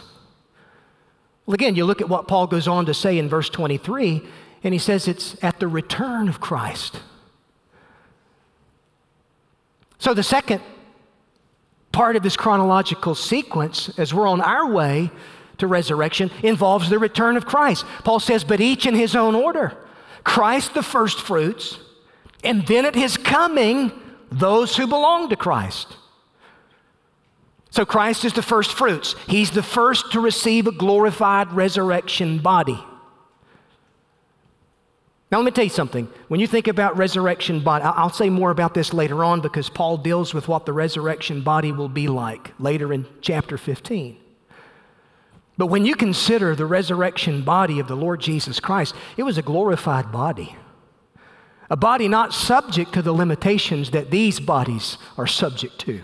Again, 1.49 1.75
you 1.75 1.85
look 1.85 2.01
at 2.01 2.09
what 2.09 2.27
Paul 2.27 2.47
goes 2.47 2.67
on 2.67 2.85
to 2.85 2.93
say 2.93 3.17
in 3.17 3.27
verse 3.27 3.49
23, 3.49 4.21
and 4.63 4.73
he 4.73 4.79
says 4.79 5.07
it's 5.07 5.35
at 5.43 5.59
the 5.59 5.67
return 5.67 6.29
of 6.29 6.39
Christ. 6.39 7.01
So, 9.97 10.13
the 10.13 10.23
second 10.23 10.61
part 11.91 12.15
of 12.15 12.23
this 12.23 12.37
chronological 12.37 13.15
sequence, 13.15 13.89
as 13.97 14.13
we're 14.13 14.27
on 14.27 14.41
our 14.41 14.71
way 14.71 15.11
to 15.57 15.67
resurrection 15.67 16.31
involves 16.43 16.89
the 16.89 16.99
return 16.99 17.35
of 17.35 17.45
Christ. 17.45 17.85
Paul 18.03 18.19
says, 18.19 18.43
but 18.43 18.61
each 18.61 18.85
in 18.85 18.95
his 18.95 19.15
own 19.15 19.35
order. 19.35 19.75
Christ 20.23 20.73
the 20.73 20.83
first 20.83 21.19
fruits, 21.19 21.79
and 22.43 22.65
then 22.67 22.85
at 22.85 22.95
his 22.95 23.17
coming, 23.17 23.91
those 24.31 24.77
who 24.77 24.87
belong 24.87 25.29
to 25.29 25.35
Christ. 25.35 25.97
So 27.71 27.85
Christ 27.85 28.25
is 28.25 28.33
the 28.33 28.41
first 28.41 28.73
fruits. 28.73 29.15
He's 29.27 29.51
the 29.51 29.63
first 29.63 30.11
to 30.13 30.19
receive 30.19 30.67
a 30.67 30.71
glorified 30.71 31.51
resurrection 31.53 32.39
body. 32.39 32.83
Now, 35.31 35.37
let 35.37 35.45
me 35.45 35.51
tell 35.51 35.63
you 35.65 35.69
something. 35.69 36.09
When 36.27 36.39
you 36.39 36.47
think 36.47 36.67
about 36.67 36.97
resurrection 36.97 37.59
body, 37.59 37.83
I'll 37.83 38.09
say 38.09 38.31
more 38.31 38.49
about 38.49 38.73
this 38.73 38.93
later 38.93 39.23
on 39.23 39.41
because 39.41 39.69
Paul 39.69 39.97
deals 39.97 40.33
with 40.33 40.47
what 40.47 40.65
the 40.65 40.73
resurrection 40.73 41.41
body 41.41 41.71
will 41.71 41.89
be 41.89 42.07
like 42.07 42.51
later 42.59 42.91
in 42.91 43.05
chapter 43.21 43.55
15. 43.55 44.17
But 45.55 45.67
when 45.67 45.85
you 45.85 45.93
consider 45.93 46.55
the 46.55 46.65
resurrection 46.65 47.43
body 47.43 47.79
of 47.79 47.87
the 47.87 47.95
Lord 47.95 48.21
Jesus 48.21 48.59
Christ, 48.59 48.95
it 49.17 49.23
was 49.23 49.37
a 49.37 49.43
glorified 49.43 50.11
body. 50.11 50.55
A 51.69 51.77
body 51.77 52.07
not 52.07 52.33
subject 52.33 52.93
to 52.93 53.03
the 53.03 53.11
limitations 53.11 53.91
that 53.91 54.09
these 54.09 54.39
bodies 54.39 54.97
are 55.15 55.27
subject 55.27 55.77
to. 55.81 56.03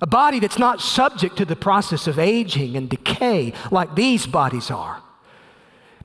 A 0.00 0.06
body 0.06 0.40
that's 0.40 0.58
not 0.58 0.80
subject 0.80 1.36
to 1.38 1.44
the 1.44 1.56
process 1.56 2.06
of 2.06 2.18
aging 2.18 2.76
and 2.76 2.88
decay 2.88 3.52
like 3.70 3.94
these 3.94 4.26
bodies 4.26 4.70
are. 4.70 5.02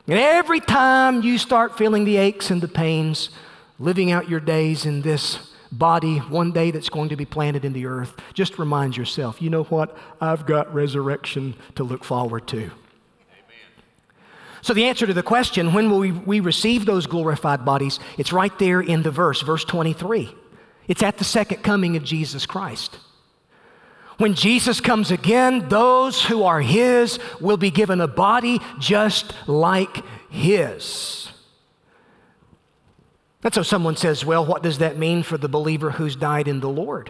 And 0.08 0.18
every 0.18 0.60
time 0.60 1.22
you 1.22 1.38
start 1.38 1.78
feeling 1.78 2.06
the 2.06 2.18
aches 2.18 2.52
and 2.52 2.62
the 2.62 2.68
pains, 2.68 3.30
living 3.80 4.12
out 4.12 4.30
your 4.30 4.40
days 4.40 4.86
in 4.86 5.02
this 5.02 5.52
body 5.72 6.18
one 6.18 6.52
day 6.52 6.72
that's 6.72 6.90
going 6.90 7.10
to 7.10 7.16
be 7.16 7.26
planted 7.26 7.66
in 7.66 7.74
the 7.74 7.86
earth, 7.86 8.16
just 8.34 8.58
remind 8.58 8.98
yourself, 8.98 9.42
you 9.42 9.50
know 9.50 9.64
what? 9.64 9.98
I've 10.20 10.46
got 10.46 10.74
resurrection 10.74 11.56
to 11.76 11.84
look 11.84 12.04
forward 12.04 12.48
to. 12.48 12.58
Amen. 12.58 12.72
So, 14.62 14.74
the 14.74 14.86
answer 14.86 15.08
to 15.08 15.14
the 15.14 15.24
question, 15.24 15.74
when 15.74 15.90
will 15.90 16.00
we, 16.00 16.12
we 16.12 16.40
receive 16.40 16.86
those 16.86 17.08
glorified 17.08 17.64
bodies? 17.64 18.00
It's 18.18 18.34
right 18.34 18.58
there 18.60 18.82
in 18.82 19.04
the 19.04 19.12
verse, 19.12 19.42
verse 19.42 19.64
23. 19.66 20.34
It's 20.88 21.04
at 21.04 21.18
the 21.18 21.24
second 21.24 21.64
coming 21.64 21.96
of 21.96 22.04
Jesus 22.04 22.46
Christ. 22.46 22.98
When 24.22 24.36
Jesus 24.36 24.80
comes 24.80 25.10
again, 25.10 25.68
those 25.68 26.24
who 26.24 26.44
are 26.44 26.62
His 26.62 27.18
will 27.40 27.58
be 27.58 27.72
given 27.72 28.00
a 28.00 28.08
body 28.08 28.60
just 28.78 29.34
like 29.48 30.04
His. 30.30 31.32
And 33.44 33.52
so 33.52 33.64
someone 33.64 33.96
says, 33.96 34.24
well, 34.24 34.46
what 34.46 34.62
does 34.62 34.78
that 34.78 34.96
mean 34.96 35.24
for 35.24 35.40
the 35.40 35.50
believer 35.50 35.90
who's 35.90 36.16
died 36.16 36.48
in 36.48 36.60
the 36.60 36.70
Lord? 36.70 37.10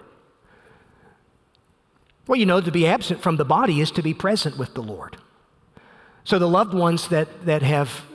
Well, 2.28 2.40
you 2.40 2.46
know, 2.46 2.62
to 2.62 2.72
be 2.72 2.88
absent 2.88 3.22
from 3.22 3.36
the 3.36 3.44
body 3.44 3.82
is 3.82 3.92
to 3.92 4.02
be 4.02 4.14
present 4.14 4.58
with 4.58 4.74
the 4.74 4.82
Lord. 4.82 5.18
So 6.24 6.40
the 6.40 6.48
loved 6.48 6.74
ones 6.74 7.10
that, 7.10 7.46
that 7.46 7.62
have 7.62 8.06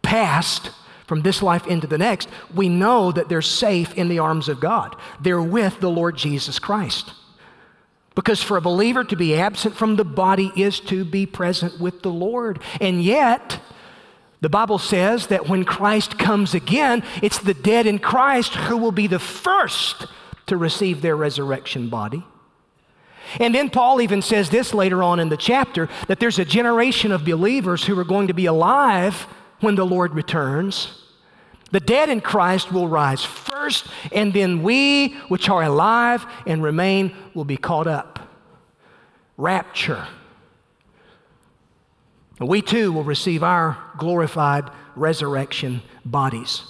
passed 0.00 0.70
from 1.06 1.20
this 1.20 1.42
life 1.42 1.66
into 1.66 1.86
the 1.86 1.98
next, 1.98 2.30
we 2.54 2.70
know 2.70 3.12
that 3.12 3.28
they're 3.28 3.42
safe 3.42 3.92
in 3.98 4.08
the 4.08 4.18
arms 4.18 4.48
of 4.48 4.60
God. 4.60 4.96
They're 5.20 5.42
with 5.42 5.80
the 5.80 5.90
Lord 5.90 6.16
Jesus 6.16 6.58
Christ. 6.58 7.12
Because 8.18 8.42
for 8.42 8.56
a 8.56 8.60
believer 8.60 9.04
to 9.04 9.14
be 9.14 9.36
absent 9.36 9.76
from 9.76 9.94
the 9.94 10.04
body 10.04 10.50
is 10.56 10.80
to 10.80 11.04
be 11.04 11.24
present 11.24 11.78
with 11.78 12.02
the 12.02 12.10
Lord. 12.10 12.58
And 12.80 13.00
yet, 13.00 13.60
the 14.40 14.48
Bible 14.48 14.78
says 14.78 15.28
that 15.28 15.48
when 15.48 15.64
Christ 15.64 16.18
comes 16.18 16.52
again, 16.52 17.04
it's 17.22 17.38
the 17.38 17.54
dead 17.54 17.86
in 17.86 18.00
Christ 18.00 18.56
who 18.56 18.76
will 18.76 18.90
be 18.90 19.06
the 19.06 19.20
first 19.20 20.08
to 20.46 20.56
receive 20.56 21.00
their 21.00 21.14
resurrection 21.14 21.88
body. 21.88 22.24
And 23.38 23.54
then 23.54 23.70
Paul 23.70 24.00
even 24.00 24.20
says 24.20 24.50
this 24.50 24.74
later 24.74 25.00
on 25.00 25.20
in 25.20 25.28
the 25.28 25.36
chapter 25.36 25.88
that 26.08 26.18
there's 26.18 26.40
a 26.40 26.44
generation 26.44 27.12
of 27.12 27.24
believers 27.24 27.84
who 27.84 27.96
are 28.00 28.04
going 28.04 28.26
to 28.26 28.34
be 28.34 28.46
alive 28.46 29.28
when 29.60 29.76
the 29.76 29.86
Lord 29.86 30.12
returns. 30.16 31.04
The 31.70 31.80
dead 31.80 32.08
in 32.08 32.20
Christ 32.20 32.72
will 32.72 32.88
rise 32.88 33.24
first, 33.24 33.86
and 34.12 34.32
then 34.32 34.62
we, 34.62 35.10
which 35.28 35.48
are 35.48 35.62
alive 35.62 36.24
and 36.46 36.62
remain, 36.62 37.14
will 37.34 37.44
be 37.44 37.56
caught 37.56 37.86
up. 37.86 38.18
Rapture. 39.36 40.06
We 42.40 42.62
too 42.62 42.92
will 42.92 43.04
receive 43.04 43.42
our 43.42 43.76
glorified 43.98 44.70
resurrection 44.96 45.82
bodies. 46.04 46.62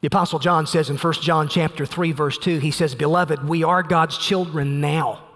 The 0.00 0.06
apostle 0.06 0.38
John 0.38 0.66
says 0.66 0.88
in 0.88 0.96
1 0.96 1.12
John 1.14 1.48
chapter 1.48 1.84
3 1.84 2.12
verse 2.12 2.38
2 2.38 2.58
he 2.58 2.70
says 2.70 2.94
beloved 2.94 3.46
we 3.46 3.62
are 3.64 3.82
God's 3.82 4.16
children 4.16 4.80
now 4.80 5.29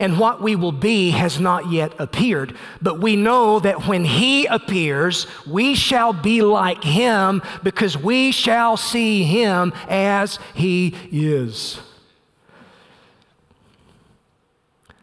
and 0.00 0.18
what 0.18 0.42
we 0.42 0.56
will 0.56 0.72
be 0.72 1.10
has 1.10 1.38
not 1.38 1.70
yet 1.70 1.92
appeared 2.00 2.56
but 2.82 2.98
we 2.98 3.14
know 3.14 3.60
that 3.60 3.86
when 3.86 4.04
he 4.04 4.46
appears 4.46 5.26
we 5.46 5.74
shall 5.76 6.12
be 6.12 6.42
like 6.42 6.82
him 6.82 7.40
because 7.62 7.96
we 7.96 8.32
shall 8.32 8.76
see 8.76 9.22
him 9.22 9.72
as 9.88 10.38
he 10.54 10.94
is. 11.12 11.80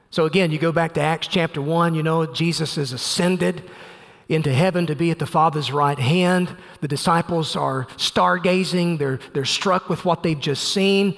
So 0.10 0.26
again, 0.26 0.52
you 0.52 0.58
go 0.58 0.72
back 0.72 0.94
to 0.96 1.02
Acts 1.02 1.28
chapter 1.28 1.62
1, 1.62 1.94
you 1.94 2.02
know, 2.02 2.26
Jesus 2.26 2.78
is 2.78 2.92
ascended 2.92 3.70
into 4.30 4.52
heaven 4.52 4.88
to 4.88 4.96
be 4.96 5.12
at 5.12 5.20
the 5.20 5.28
Father's 5.28 5.72
right 5.72 6.00
hand. 6.00 6.56
The 6.82 6.88
disciples 6.88 7.56
are 7.56 7.86
stargazing, 7.98 8.98
they're, 8.98 9.20
they're 9.34 9.46
struck 9.46 9.90
with 9.90 10.06
what 10.06 10.24
they've 10.24 10.40
just 10.40 10.74
seen. 10.74 11.18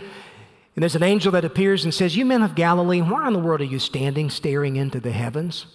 And 0.80 0.84
there's 0.84 0.96
an 0.96 1.04
angel 1.04 1.34
that 1.34 1.44
appears 1.44 1.84
and 1.84 1.94
says, 1.94 2.16
You 2.16 2.24
men 2.24 2.42
of 2.42 2.56
Galilee, 2.56 3.02
why 3.02 3.28
in 3.28 3.34
the 3.34 3.40
world 3.40 3.60
are 3.60 3.66
you 3.66 3.80
standing 3.80 4.30
staring 4.30 4.78
into 4.78 5.02
the 5.02 5.12
heavens? 5.12 5.66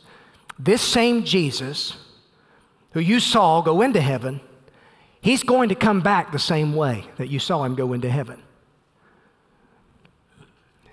This 0.58 0.80
same 0.80 1.24
Jesus, 1.24 1.98
who 2.92 3.00
you 3.00 3.20
saw 3.20 3.60
go 3.60 3.82
into 3.82 4.00
heaven, 4.00 4.40
he's 5.20 5.42
going 5.42 5.68
to 5.68 5.74
come 5.74 6.00
back 6.00 6.32
the 6.32 6.38
same 6.38 6.74
way 6.74 7.04
that 7.18 7.28
you 7.28 7.38
saw 7.38 7.64
him 7.64 7.74
go 7.74 7.92
into 7.92 8.08
heaven. 8.08 8.40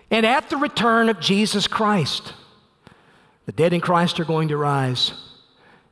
And 0.09 0.25
at 0.25 0.49
the 0.49 0.57
return 0.57 1.07
of 1.07 1.21
Jesus 1.21 1.65
Christ, 1.65 2.33
the 3.45 3.53
dead 3.53 3.71
in 3.71 3.79
Christ 3.79 4.19
are 4.19 4.25
going 4.25 4.49
to 4.49 4.57
rise, 4.57 5.13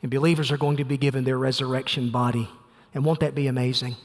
and 0.01 0.11
believers 0.11 0.51
are 0.51 0.57
going 0.57 0.75
to 0.75 0.83
be 0.83 0.97
given 0.97 1.23
their 1.23 1.37
resurrection 1.37 2.09
body. 2.09 2.49
And 2.93 3.05
won't 3.05 3.21
that 3.21 3.33
be 3.33 3.47
amazing? 3.47 3.95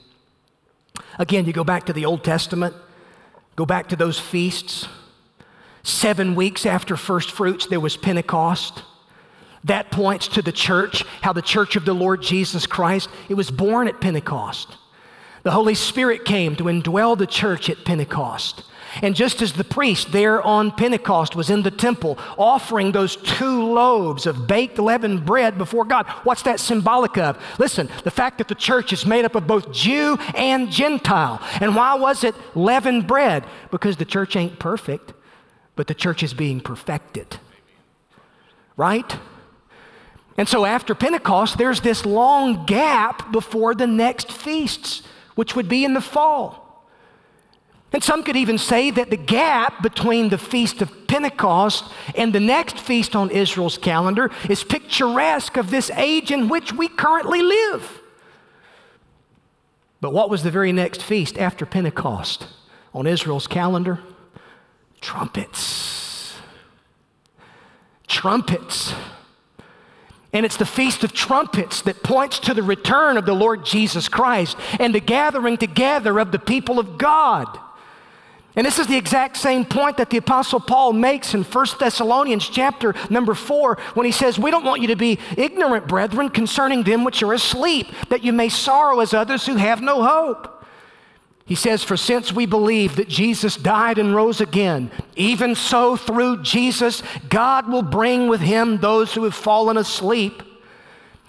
Again, 1.18 1.46
you 1.46 1.52
go 1.52 1.64
back 1.64 1.86
to 1.86 1.92
the 1.92 2.04
Old 2.04 2.22
Testament, 2.22 2.76
go 3.56 3.66
back 3.66 3.88
to 3.88 3.96
those 3.96 4.18
feasts. 4.18 4.88
Seven 5.82 6.34
weeks 6.34 6.64
after 6.64 6.96
first 6.96 7.30
fruits, 7.30 7.66
there 7.66 7.80
was 7.80 7.96
Pentecost. 7.96 8.82
That 9.64 9.90
points 9.90 10.28
to 10.28 10.42
the 10.42 10.52
church, 10.52 11.04
how 11.22 11.32
the 11.32 11.42
church 11.42 11.76
of 11.76 11.84
the 11.84 11.94
Lord 11.94 12.22
Jesus 12.22 12.66
Christ, 12.66 13.08
it 13.28 13.34
was 13.34 13.50
born 13.50 13.88
at 13.88 14.00
Pentecost. 14.00 14.76
The 15.42 15.50
Holy 15.50 15.74
Spirit 15.74 16.24
came 16.24 16.56
to 16.56 16.64
indwell 16.64 17.16
the 17.16 17.26
church 17.26 17.68
at 17.68 17.84
Pentecost. 17.84 18.64
And 19.02 19.14
just 19.14 19.42
as 19.42 19.52
the 19.52 19.64
priest 19.64 20.12
there 20.12 20.42
on 20.42 20.70
Pentecost 20.70 21.34
was 21.34 21.50
in 21.50 21.62
the 21.62 21.70
temple 21.70 22.18
offering 22.38 22.92
those 22.92 23.16
two 23.16 23.64
loaves 23.64 24.26
of 24.26 24.46
baked 24.46 24.78
leavened 24.78 25.24
bread 25.24 25.58
before 25.58 25.84
God, 25.84 26.06
what's 26.24 26.42
that 26.42 26.60
symbolic 26.60 27.18
of? 27.18 27.38
Listen, 27.58 27.88
the 28.04 28.10
fact 28.10 28.38
that 28.38 28.48
the 28.48 28.54
church 28.54 28.92
is 28.92 29.06
made 29.06 29.24
up 29.24 29.34
of 29.34 29.46
both 29.46 29.72
Jew 29.72 30.16
and 30.34 30.70
Gentile. 30.70 31.40
And 31.60 31.74
why 31.74 31.94
was 31.94 32.24
it 32.24 32.34
leavened 32.54 33.06
bread? 33.06 33.44
Because 33.70 33.96
the 33.96 34.04
church 34.04 34.36
ain't 34.36 34.58
perfect, 34.58 35.12
but 35.76 35.86
the 35.86 35.94
church 35.94 36.22
is 36.22 36.34
being 36.34 36.60
perfected. 36.60 37.38
Right? 38.76 39.18
And 40.36 40.48
so 40.48 40.64
after 40.64 40.94
Pentecost, 40.94 41.58
there's 41.58 41.80
this 41.80 42.04
long 42.04 42.66
gap 42.66 43.30
before 43.30 43.74
the 43.74 43.86
next 43.86 44.32
feasts, 44.32 45.02
which 45.34 45.54
would 45.54 45.68
be 45.68 45.84
in 45.84 45.94
the 45.94 46.00
fall. 46.00 46.63
And 47.94 48.02
some 48.02 48.24
could 48.24 48.34
even 48.34 48.58
say 48.58 48.90
that 48.90 49.10
the 49.10 49.16
gap 49.16 49.80
between 49.80 50.28
the 50.28 50.36
Feast 50.36 50.82
of 50.82 51.06
Pentecost 51.06 51.84
and 52.16 52.32
the 52.32 52.40
next 52.40 52.76
feast 52.76 53.14
on 53.14 53.30
Israel's 53.30 53.78
calendar 53.78 54.32
is 54.50 54.64
picturesque 54.64 55.56
of 55.56 55.70
this 55.70 55.90
age 55.90 56.32
in 56.32 56.48
which 56.48 56.72
we 56.72 56.88
currently 56.88 57.40
live. 57.40 58.02
But 60.00 60.12
what 60.12 60.28
was 60.28 60.42
the 60.42 60.50
very 60.50 60.72
next 60.72 61.04
feast 61.04 61.38
after 61.38 61.64
Pentecost 61.64 62.48
on 62.92 63.06
Israel's 63.06 63.46
calendar? 63.46 64.00
Trumpets. 65.00 66.36
Trumpets. 68.08 68.92
And 70.32 70.44
it's 70.44 70.56
the 70.56 70.66
Feast 70.66 71.04
of 71.04 71.12
Trumpets 71.12 71.82
that 71.82 72.02
points 72.02 72.40
to 72.40 72.54
the 72.54 72.62
return 72.64 73.16
of 73.16 73.24
the 73.24 73.36
Lord 73.36 73.64
Jesus 73.64 74.08
Christ 74.08 74.56
and 74.80 74.92
the 74.92 75.00
gathering 75.00 75.56
together 75.56 76.18
of 76.18 76.32
the 76.32 76.40
people 76.40 76.80
of 76.80 76.98
God. 76.98 77.60
And 78.56 78.64
this 78.64 78.78
is 78.78 78.86
the 78.86 78.96
exact 78.96 79.36
same 79.36 79.64
point 79.64 79.96
that 79.96 80.10
the 80.10 80.16
apostle 80.18 80.60
Paul 80.60 80.92
makes 80.92 81.34
in 81.34 81.42
1 81.42 81.66
Thessalonians 81.80 82.48
chapter 82.48 82.94
number 83.10 83.34
4 83.34 83.78
when 83.94 84.06
he 84.06 84.12
says, 84.12 84.38
"We 84.38 84.52
don't 84.52 84.64
want 84.64 84.80
you 84.80 84.88
to 84.88 84.96
be 84.96 85.18
ignorant, 85.36 85.88
brethren, 85.88 86.28
concerning 86.28 86.84
them 86.84 87.02
which 87.02 87.22
are 87.22 87.32
asleep, 87.32 87.88
that 88.10 88.22
you 88.22 88.32
may 88.32 88.48
sorrow 88.48 89.00
as 89.00 89.12
others 89.12 89.46
who 89.46 89.56
have 89.56 89.82
no 89.82 90.04
hope." 90.04 90.64
He 91.46 91.56
says, 91.56 91.82
"For 91.82 91.96
since 91.96 92.32
we 92.32 92.46
believe 92.46 92.96
that 92.96 93.08
Jesus 93.08 93.56
died 93.56 93.98
and 93.98 94.14
rose 94.14 94.40
again, 94.40 94.90
even 95.16 95.56
so 95.56 95.96
through 95.96 96.42
Jesus 96.42 97.02
God 97.28 97.68
will 97.68 97.82
bring 97.82 98.28
with 98.28 98.40
him 98.40 98.78
those 98.78 99.14
who 99.14 99.24
have 99.24 99.34
fallen 99.34 99.76
asleep." 99.76 100.42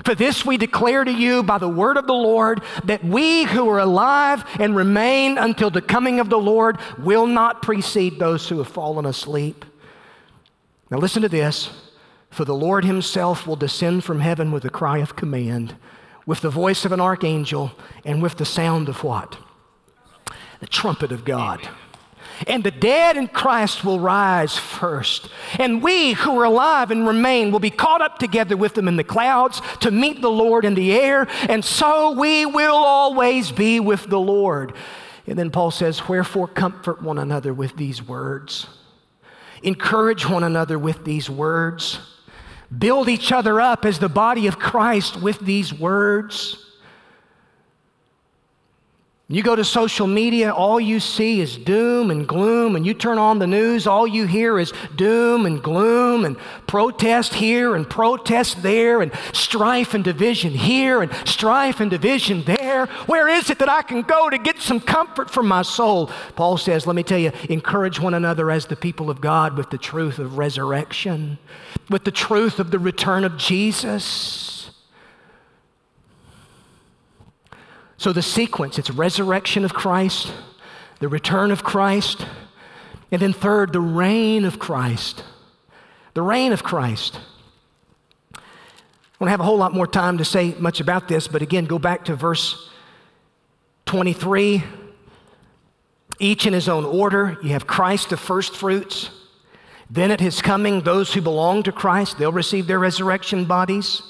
For 0.05 0.13
this 0.13 0.45
we 0.45 0.57
declare 0.57 1.03
to 1.03 1.11
you 1.11 1.41
by 1.41 1.57
the 1.57 1.67
word 1.67 1.97
of 1.97 2.05
the 2.05 2.13
Lord 2.13 2.61
that 2.83 3.03
we 3.03 3.43
who 3.45 3.67
are 3.69 3.79
alive 3.79 4.45
and 4.59 4.75
remain 4.75 5.39
until 5.39 5.71
the 5.71 5.81
coming 5.81 6.19
of 6.19 6.29
the 6.29 6.37
Lord 6.37 6.77
will 6.99 7.25
not 7.25 7.63
precede 7.63 8.19
those 8.19 8.47
who 8.47 8.59
have 8.59 8.67
fallen 8.67 9.07
asleep. 9.07 9.65
Now 10.91 10.99
listen 10.99 11.23
to 11.23 11.29
this. 11.29 11.71
For 12.29 12.45
the 12.45 12.53
Lord 12.53 12.85
himself 12.85 13.47
will 13.47 13.55
descend 13.55 14.03
from 14.03 14.19
heaven 14.19 14.51
with 14.51 14.63
a 14.63 14.69
cry 14.69 14.99
of 14.99 15.15
command, 15.15 15.75
with 16.25 16.41
the 16.41 16.49
voice 16.49 16.85
of 16.85 16.91
an 16.91 16.99
archangel, 16.99 17.71
and 18.03 18.21
with 18.21 18.35
the 18.35 18.45
sound 18.45 18.89
of 18.89 19.03
what? 19.03 19.37
The 20.59 20.67
trumpet 20.67 21.11
of 21.13 21.25
God. 21.25 21.67
And 22.47 22.63
the 22.63 22.71
dead 22.71 23.17
in 23.17 23.27
Christ 23.27 23.83
will 23.83 23.99
rise 23.99 24.57
first. 24.57 25.29
And 25.57 25.81
we 25.81 26.13
who 26.13 26.39
are 26.39 26.45
alive 26.45 26.91
and 26.91 27.07
remain 27.07 27.51
will 27.51 27.59
be 27.59 27.69
caught 27.69 28.01
up 28.01 28.19
together 28.19 28.57
with 28.57 28.73
them 28.73 28.87
in 28.87 28.97
the 28.97 29.03
clouds 29.03 29.61
to 29.81 29.91
meet 29.91 30.21
the 30.21 30.31
Lord 30.31 30.65
in 30.65 30.75
the 30.75 30.93
air. 30.93 31.27
And 31.49 31.63
so 31.63 32.11
we 32.11 32.45
will 32.45 32.75
always 32.75 33.51
be 33.51 33.79
with 33.79 34.09
the 34.09 34.19
Lord. 34.19 34.73
And 35.27 35.39
then 35.39 35.49
Paul 35.49 35.71
says, 35.71 36.07
Wherefore 36.07 36.47
comfort 36.47 37.01
one 37.01 37.17
another 37.17 37.53
with 37.53 37.77
these 37.77 38.01
words. 38.01 38.67
Encourage 39.63 40.27
one 40.29 40.43
another 40.43 40.77
with 40.77 41.05
these 41.05 41.29
words. 41.29 41.99
Build 42.75 43.09
each 43.09 43.31
other 43.31 43.61
up 43.61 43.85
as 43.85 43.99
the 43.99 44.09
body 44.09 44.47
of 44.47 44.59
Christ 44.59 45.21
with 45.21 45.39
these 45.39 45.73
words. 45.73 46.64
You 49.27 49.41
go 49.41 49.55
to 49.55 49.63
social 49.63 50.05
media, 50.05 50.53
all 50.53 50.79
you 50.79 50.99
see 50.99 51.41
is 51.41 51.57
doom 51.57 52.11
and 52.11 52.27
gloom, 52.27 52.75
and 52.75 52.85
you 52.85 52.93
turn 52.93 53.17
on 53.17 53.39
the 53.39 53.47
news, 53.47 53.87
all 53.87 54.05
you 54.05 54.27
hear 54.27 54.59
is 54.59 54.71
doom 54.95 55.47
and 55.47 55.63
gloom, 55.63 56.25
and 56.25 56.37
protest 56.67 57.33
here 57.33 57.75
and 57.75 57.89
protest 57.89 58.61
there, 58.61 59.01
and 59.01 59.11
strife 59.33 59.95
and 59.95 60.03
division 60.03 60.51
here 60.51 61.01
and 61.01 61.11
strife 61.27 61.79
and 61.79 61.89
division 61.89 62.43
there. 62.43 62.85
Where 63.07 63.27
is 63.27 63.49
it 63.49 63.57
that 63.57 63.69
I 63.69 63.81
can 63.81 64.03
go 64.03 64.29
to 64.29 64.37
get 64.37 64.61
some 64.61 64.79
comfort 64.79 65.31
for 65.31 65.41
my 65.41 65.63
soul? 65.63 66.11
Paul 66.35 66.57
says, 66.57 66.85
Let 66.85 66.95
me 66.95 67.01
tell 67.01 67.17
you, 67.17 67.31
encourage 67.49 67.99
one 67.99 68.13
another 68.13 68.51
as 68.51 68.67
the 68.67 68.75
people 68.75 69.09
of 69.09 69.21
God 69.21 69.57
with 69.57 69.71
the 69.71 69.79
truth 69.79 70.19
of 70.19 70.37
resurrection, 70.37 71.39
with 71.89 72.03
the 72.03 72.11
truth 72.11 72.59
of 72.59 72.69
the 72.69 72.77
return 72.77 73.23
of 73.23 73.37
Jesus. 73.37 74.54
So 77.97 78.11
the 78.11 78.21
sequence 78.21 78.77
it's 78.77 78.89
resurrection 78.89 79.63
of 79.65 79.73
Christ, 79.73 80.33
the 80.99 81.07
return 81.07 81.51
of 81.51 81.63
Christ, 81.63 82.25
and 83.11 83.21
then 83.21 83.33
third, 83.33 83.73
the 83.73 83.79
reign 83.79 84.45
of 84.45 84.59
Christ. 84.59 85.23
The 86.13 86.21
reign 86.21 86.51
of 86.53 86.63
Christ. 86.63 87.19
I 88.35 88.39
don't 89.19 89.29
have 89.29 89.39
a 89.39 89.43
whole 89.43 89.57
lot 89.57 89.73
more 89.73 89.87
time 89.87 90.17
to 90.17 90.25
say 90.25 90.55
much 90.59 90.79
about 90.79 91.07
this, 91.07 91.27
but 91.27 91.41
again, 91.41 91.65
go 91.65 91.79
back 91.79 92.05
to 92.05 92.15
verse 92.15 92.69
23. 93.85 94.63
Each 96.19 96.45
in 96.45 96.53
his 96.53 96.67
own 96.67 96.85
order. 96.85 97.37
You 97.43 97.49
have 97.49 97.67
Christ, 97.67 98.09
the 98.09 98.17
first 98.17 98.55
fruits. 98.55 99.09
Then 99.89 100.11
at 100.11 100.19
his 100.19 100.41
coming, 100.41 100.81
those 100.81 101.13
who 101.13 101.21
belong 101.21 101.63
to 101.63 101.71
Christ, 101.71 102.17
they'll 102.17 102.31
receive 102.31 102.67
their 102.67 102.79
resurrection 102.79 103.45
bodies. 103.45 104.01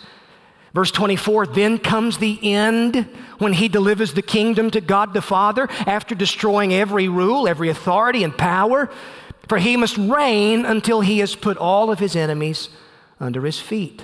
Verse 0.76 0.92
24, 0.92 1.48
then 1.48 1.78
comes 1.80 2.18
the 2.18 2.38
end 2.44 3.08
when 3.38 3.54
he 3.54 3.70
delivers 3.70 4.14
the 4.14 4.22
kingdom 4.22 4.70
to 4.72 4.82
God 4.82 5.14
the 5.14 5.22
Father 5.22 5.70
after 5.88 6.14
destroying 6.14 6.74
every 6.74 7.08
rule, 7.08 7.48
every 7.48 7.70
authority, 7.70 8.26
and 8.26 8.38
power. 8.38 8.90
For 9.48 9.58
he 9.58 9.78
must 9.78 9.98
reign 9.98 10.66
until 10.66 11.00
he 11.00 11.20
has 11.20 11.34
put 11.34 11.56
all 11.56 11.92
of 11.92 12.00
his 12.00 12.14
enemies 12.14 12.68
under 13.22 13.46
his 13.46 13.58
feet. 13.58 14.04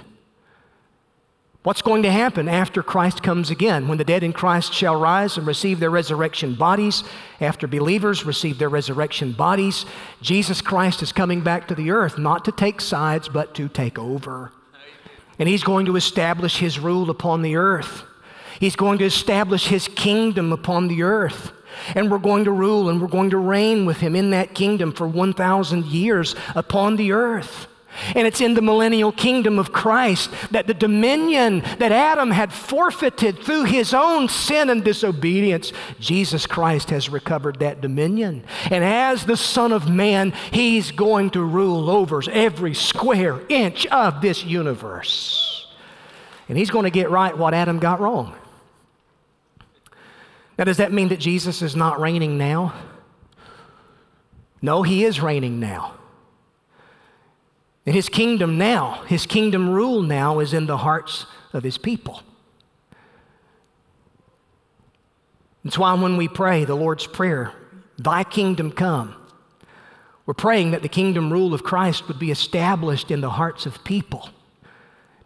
What's 1.64 1.82
going 1.82 2.04
to 2.04 2.12
happen 2.12 2.48
after 2.48 2.82
Christ 2.82 3.22
comes 3.22 3.50
again? 3.50 3.90
When 3.90 3.98
the 3.98 4.06
dead 4.06 4.24
in 4.24 4.32
Christ 4.32 4.74
shall 4.74 4.96
rise 4.96 5.38
and 5.38 5.46
receive 5.46 5.82
their 5.82 5.90
resurrection 5.90 6.56
bodies, 6.56 7.04
after 7.42 7.68
believers 7.68 8.26
receive 8.26 8.60
their 8.60 8.70
resurrection 8.70 9.34
bodies, 9.34 9.86
Jesus 10.22 10.62
Christ 10.62 11.04
is 11.04 11.12
coming 11.12 11.42
back 11.42 11.68
to 11.68 11.76
the 11.76 11.92
earth 11.92 12.18
not 12.18 12.46
to 12.46 12.52
take 12.54 12.80
sides, 12.80 13.28
but 13.28 13.54
to 13.56 13.68
take 13.68 14.00
over 14.00 14.54
and 15.42 15.50
he's 15.50 15.64
going 15.64 15.88
to 15.88 15.96
establish 15.96 16.60
his 16.60 16.78
rule 16.78 17.10
upon 17.10 17.42
the 17.42 17.56
earth. 17.56 18.04
He's 18.60 18.76
going 18.76 19.00
to 19.00 19.06
establish 19.06 19.66
his 19.66 19.88
kingdom 19.88 20.54
upon 20.54 20.88
the 20.88 21.02
earth. 21.02 21.52
And 21.96 22.12
we're 22.12 22.20
going 22.20 22.44
to 22.44 22.52
rule 22.52 22.90
and 22.90 23.02
we're 23.02 23.08
going 23.08 23.32
to 23.32 23.40
reign 23.40 23.88
with 23.88 23.98
him 23.98 24.16
in 24.16 24.30
that 24.30 24.54
kingdom 24.54 24.92
for 24.92 25.08
1,000 25.08 25.86
years 25.88 26.36
upon 26.54 26.96
the 26.96 27.14
earth. 27.14 27.66
And 28.16 28.26
it's 28.26 28.42
in 28.42 28.54
the 28.54 28.62
millennial 28.62 29.12
kingdom 29.12 29.60
of 29.60 29.72
Christ 29.72 30.32
that 30.52 30.68
the 30.68 30.74
dominion 30.74 31.60
that 31.80 31.92
Adam 31.92 32.32
had 32.32 32.54
forfeited 32.54 33.40
through 33.40 33.66
his 33.66 33.94
own 33.94 34.30
sin 34.30 34.70
and 34.70 34.84
disobedience, 34.84 35.74
Jesus 36.00 36.48
Christ 36.48 36.90
has 36.90 37.10
recovered 37.10 37.60
that 37.60 37.82
dominion. 37.82 38.44
And 38.70 38.84
as 38.84 39.26
the 39.26 39.38
Son 39.38 39.72
of 39.72 39.90
Man, 39.90 40.32
he's 40.52 40.92
going 40.92 41.32
to 41.32 41.44
rule 41.44 41.90
over 41.90 42.22
every 42.32 42.74
square 42.74 43.42
inch 43.50 43.86
of 43.88 44.22
this 44.22 44.44
universe. 44.44 45.68
And 46.48 46.58
he's 46.58 46.72
going 46.72 46.86
to 46.86 46.92
get 46.92 47.10
right 47.10 47.38
what 47.38 47.54
Adam 47.54 47.80
got 47.80 48.00
wrong. 48.00 48.36
Now, 50.58 50.66
does 50.66 50.78
that 50.78 50.92
mean 50.92 51.10
that 51.10 51.20
Jesus 51.20 51.62
is 51.62 51.76
not 51.76 52.00
reigning 52.00 52.38
now? 52.38 52.74
No, 54.62 54.84
he 54.84 55.04
is 55.06 55.20
reigning 55.20 55.60
now. 55.60 55.96
And 57.86 57.96
his 57.96 58.10
kingdom 58.10 58.58
now, 58.58 59.04
his 59.08 59.26
kingdom 59.26 59.70
rule 59.70 60.02
now 60.02 60.40
is 60.40 60.54
in 60.54 60.68
the 60.68 60.78
hearts 60.78 61.26
of 61.52 61.64
his 61.64 61.78
people. 61.78 62.22
That's 65.64 65.78
why 65.78 65.94
when 65.94 66.18
we 66.18 66.28
pray 66.28 66.66
the 66.66 66.76
Lord's 66.76 67.08
Prayer, 67.08 67.54
Thy 67.98 68.24
kingdom 68.24 68.72
come, 68.72 69.16
we're 70.26 70.34
praying 70.34 70.72
that 70.72 70.82
the 70.82 70.90
kingdom 70.90 71.32
rule 71.32 71.54
of 71.54 71.64
Christ 71.64 72.08
would 72.08 72.20
be 72.20 72.32
established 72.32 73.12
in 73.12 73.22
the 73.22 73.32
hearts 73.32 73.66
of 73.66 73.84
people. 73.84 74.30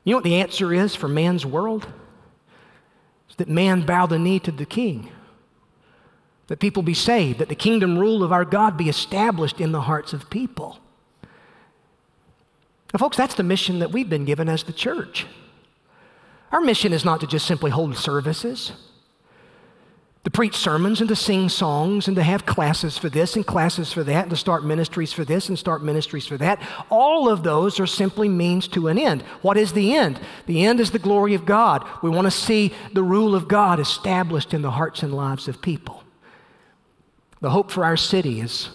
You 0.03 0.11
know 0.11 0.17
what 0.17 0.23
the 0.23 0.35
answer 0.35 0.73
is 0.73 0.95
for 0.95 1.07
man's 1.07 1.45
world? 1.45 1.87
It's 3.27 3.35
that 3.37 3.49
man 3.49 3.81
bow 3.81 4.05
the 4.05 4.19
knee 4.19 4.39
to 4.39 4.51
the 4.51 4.65
king, 4.65 5.09
that 6.47 6.59
people 6.59 6.83
be 6.83 6.93
saved, 6.93 7.39
that 7.39 7.49
the 7.49 7.55
kingdom 7.55 7.97
rule 7.97 8.23
of 8.23 8.31
our 8.31 8.45
God 8.45 8.77
be 8.77 8.89
established 8.89 9.59
in 9.59 9.71
the 9.71 9.81
hearts 9.81 10.13
of 10.13 10.29
people. 10.29 10.79
Folks, 12.97 13.17
that's 13.17 13.35
the 13.35 13.43
mission 13.43 13.79
that 13.79 13.91
we've 13.91 14.09
been 14.09 14.25
given 14.25 14.47
as 14.49 14.63
the 14.63 14.73
church. 14.73 15.25
Our 16.51 16.61
mission 16.61 16.93
is 16.93 17.03
not 17.03 17.19
to 17.19 17.27
just 17.27 17.45
simply 17.45 17.71
hold 17.71 17.97
services. 17.97 18.71
to 20.25 20.31
preach 20.31 20.55
sermons 20.55 21.01
and 21.01 21.07
to 21.07 21.15
sing 21.15 21.47
songs 21.47 22.07
and 22.07 22.15
to 22.17 22.23
have 22.23 22.47
classes 22.47 22.97
for 22.97 23.09
this 23.09 23.35
and 23.35 23.45
classes 23.45 23.93
for 23.93 24.03
that 24.03 24.23
and 24.23 24.31
to 24.31 24.35
start 24.35 24.65
ministries 24.65 25.13
for 25.13 25.23
this 25.23 25.49
and 25.49 25.57
start 25.57 25.83
ministries 25.83 26.25
for 26.25 26.35
that. 26.35 26.59
All 26.89 27.29
of 27.29 27.43
those 27.43 27.79
are 27.79 27.85
simply 27.85 28.27
means 28.27 28.67
to 28.69 28.87
an 28.87 28.97
end. 28.97 29.21
What 29.43 29.55
is 29.55 29.73
the 29.73 29.93
end? 29.93 30.19
The 30.47 30.65
end 30.65 30.79
is 30.79 30.89
the 30.89 30.97
glory 30.97 31.35
of 31.35 31.45
God. 31.45 31.87
We 32.01 32.09
want 32.09 32.25
to 32.25 32.31
see 32.31 32.73
the 32.91 33.03
rule 33.03 33.35
of 33.35 33.47
God 33.47 33.79
established 33.79 34.51
in 34.51 34.63
the 34.63 34.71
hearts 34.71 35.03
and 35.03 35.13
lives 35.13 35.47
of 35.47 35.61
people. 35.61 36.03
The 37.41 37.51
hope 37.51 37.69
for 37.69 37.85
our 37.85 37.97
city 37.97 38.41
is 38.41 38.69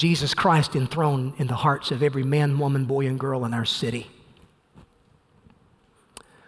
Jesus 0.00 0.32
Christ 0.32 0.74
enthroned 0.74 1.34
in 1.36 1.46
the 1.46 1.56
hearts 1.56 1.90
of 1.90 2.02
every 2.02 2.22
man, 2.22 2.58
woman, 2.58 2.86
boy, 2.86 3.06
and 3.06 3.20
girl 3.20 3.44
in 3.44 3.52
our 3.52 3.66
city. 3.66 4.06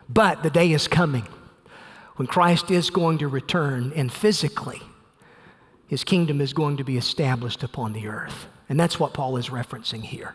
But 0.09 0.43
the 0.43 0.49
day 0.49 0.73
is 0.73 0.89
coming 0.89 1.29
when 2.17 2.27
Christ 2.27 2.71
is 2.71 2.89
going 2.89 3.19
to 3.19 3.29
return 3.29 3.93
and 3.95 4.11
physically 4.11 4.81
his 5.87 6.03
kingdom 6.03 6.41
is 6.41 6.55
going 6.55 6.79
to 6.79 6.85
be 6.85 6.97
established 6.97 7.63
upon 7.63 7.93
the 7.93 8.07
earth. 8.07 8.47
And 8.71 8.81
that's 8.81 8.99
what 8.99 9.13
Paul 9.13 9.37
is 9.37 9.51
referencing 9.51 10.01
here. 10.01 10.35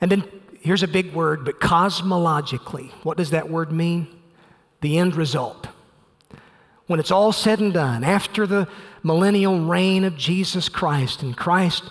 And 0.00 0.10
then 0.10 0.24
here's 0.62 0.82
a 0.82 0.88
big 0.88 1.12
word, 1.12 1.44
but 1.44 1.60
cosmologically, 1.60 2.90
what 3.02 3.18
does 3.18 3.28
that 3.32 3.50
word 3.50 3.70
mean? 3.70 4.08
The 4.80 4.96
end 4.96 5.14
result. 5.14 5.68
When 6.86 7.00
it's 7.00 7.10
all 7.10 7.32
said 7.32 7.60
and 7.60 7.72
done, 7.72 8.04
after 8.04 8.46
the 8.46 8.68
millennial 9.02 9.60
reign 9.60 10.04
of 10.04 10.16
Jesus 10.16 10.68
Christ, 10.68 11.22
and 11.22 11.36
Christ 11.36 11.84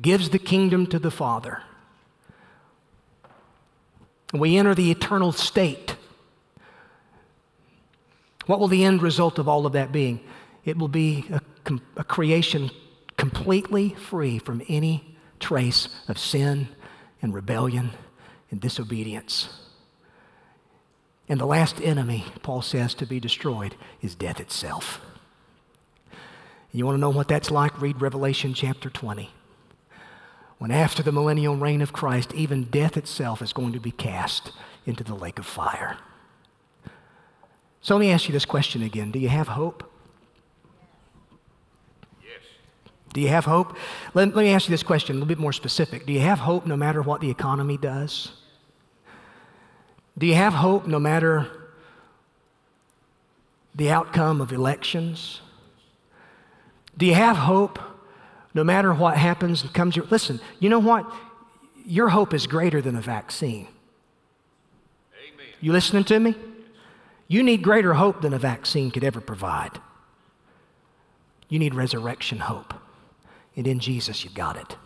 gives 0.00 0.30
the 0.30 0.38
kingdom 0.38 0.86
to 0.88 0.98
the 0.98 1.10
Father, 1.10 1.62
we 4.32 4.56
enter 4.56 4.74
the 4.74 4.90
eternal 4.90 5.32
state 5.32 5.96
what 8.46 8.60
will 8.60 8.68
the 8.68 8.84
end 8.84 9.02
result 9.02 9.38
of 9.38 9.48
all 9.48 9.66
of 9.66 9.72
that 9.72 9.92
be? 9.92 10.22
It 10.64 10.76
will 10.76 10.88
be 10.88 11.26
a, 11.30 11.40
a 11.96 12.04
creation 12.04 12.70
completely 13.16 13.90
free 13.90 14.38
from 14.38 14.62
any 14.68 15.16
trace 15.40 15.88
of 16.08 16.18
sin 16.18 16.68
and 17.22 17.32
rebellion 17.32 17.90
and 18.50 18.60
disobedience. 18.60 19.48
And 21.28 21.40
the 21.40 21.46
last 21.46 21.80
enemy, 21.80 22.24
Paul 22.42 22.62
says, 22.62 22.94
to 22.94 23.06
be 23.06 23.18
destroyed 23.18 23.76
is 24.02 24.14
death 24.14 24.40
itself. 24.40 25.00
You 26.70 26.84
want 26.84 26.96
to 26.96 27.00
know 27.00 27.10
what 27.10 27.28
that's 27.28 27.50
like? 27.50 27.80
Read 27.80 28.00
Revelation 28.00 28.52
chapter 28.52 28.90
20. 28.90 29.30
When 30.58 30.70
after 30.70 31.02
the 31.02 31.12
millennial 31.12 31.56
reign 31.56 31.80
of 31.82 31.92
Christ, 31.92 32.32
even 32.34 32.64
death 32.64 32.96
itself 32.96 33.40
is 33.42 33.52
going 33.52 33.72
to 33.72 33.80
be 33.80 33.90
cast 33.90 34.52
into 34.84 35.04
the 35.04 35.14
lake 35.14 35.38
of 35.38 35.46
fire. 35.46 35.96
So 37.80 37.94
let 37.94 38.00
me 38.00 38.10
ask 38.10 38.28
you 38.28 38.32
this 38.32 38.44
question 38.44 38.82
again 38.82 39.10
Do 39.10 39.18
you 39.18 39.28
have 39.28 39.48
hope? 39.48 39.90
Yes. 42.22 42.42
Do 43.12 43.20
you 43.20 43.28
have 43.28 43.44
hope? 43.44 43.76
Let, 44.14 44.34
let 44.34 44.42
me 44.42 44.52
ask 44.52 44.68
you 44.68 44.72
this 44.72 44.82
question 44.82 45.16
a 45.16 45.18
little 45.18 45.28
bit 45.28 45.38
more 45.38 45.52
specific. 45.52 46.06
Do 46.06 46.12
you 46.12 46.20
have 46.20 46.40
hope 46.40 46.66
no 46.66 46.76
matter 46.76 47.02
what 47.02 47.20
the 47.20 47.30
economy 47.30 47.76
does? 47.76 48.32
Do 50.16 50.26
you 50.26 50.34
have 50.34 50.54
hope 50.54 50.86
no 50.86 50.98
matter 50.98 51.48
the 53.74 53.90
outcome 53.90 54.40
of 54.40 54.52
elections? 54.52 55.40
Do 56.96 57.06
you 57.06 57.14
have 57.14 57.36
hope 57.36 57.78
no 58.54 58.62
matter 58.62 58.94
what 58.94 59.16
happens 59.16 59.62
and 59.62 59.74
comes 59.74 59.96
your 59.96 60.06
listen, 60.06 60.40
you 60.60 60.68
know 60.68 60.78
what? 60.78 61.12
Your 61.84 62.08
hope 62.08 62.32
is 62.32 62.46
greater 62.46 62.80
than 62.80 62.96
a 62.96 63.00
vaccine. 63.00 63.66
Amen. 65.12 65.46
You 65.60 65.72
listening 65.72 66.04
to 66.04 66.20
me? 66.20 66.36
You 67.26 67.42
need 67.42 67.62
greater 67.62 67.94
hope 67.94 68.22
than 68.22 68.32
a 68.32 68.38
vaccine 68.38 68.92
could 68.92 69.02
ever 69.02 69.20
provide. 69.20 69.80
You 71.48 71.58
need 71.58 71.74
resurrection 71.74 72.38
hope. 72.38 72.74
And 73.56 73.66
in 73.66 73.80
Jesus, 73.80 74.24
you've 74.24 74.34
got 74.34 74.56
it. 74.56 74.76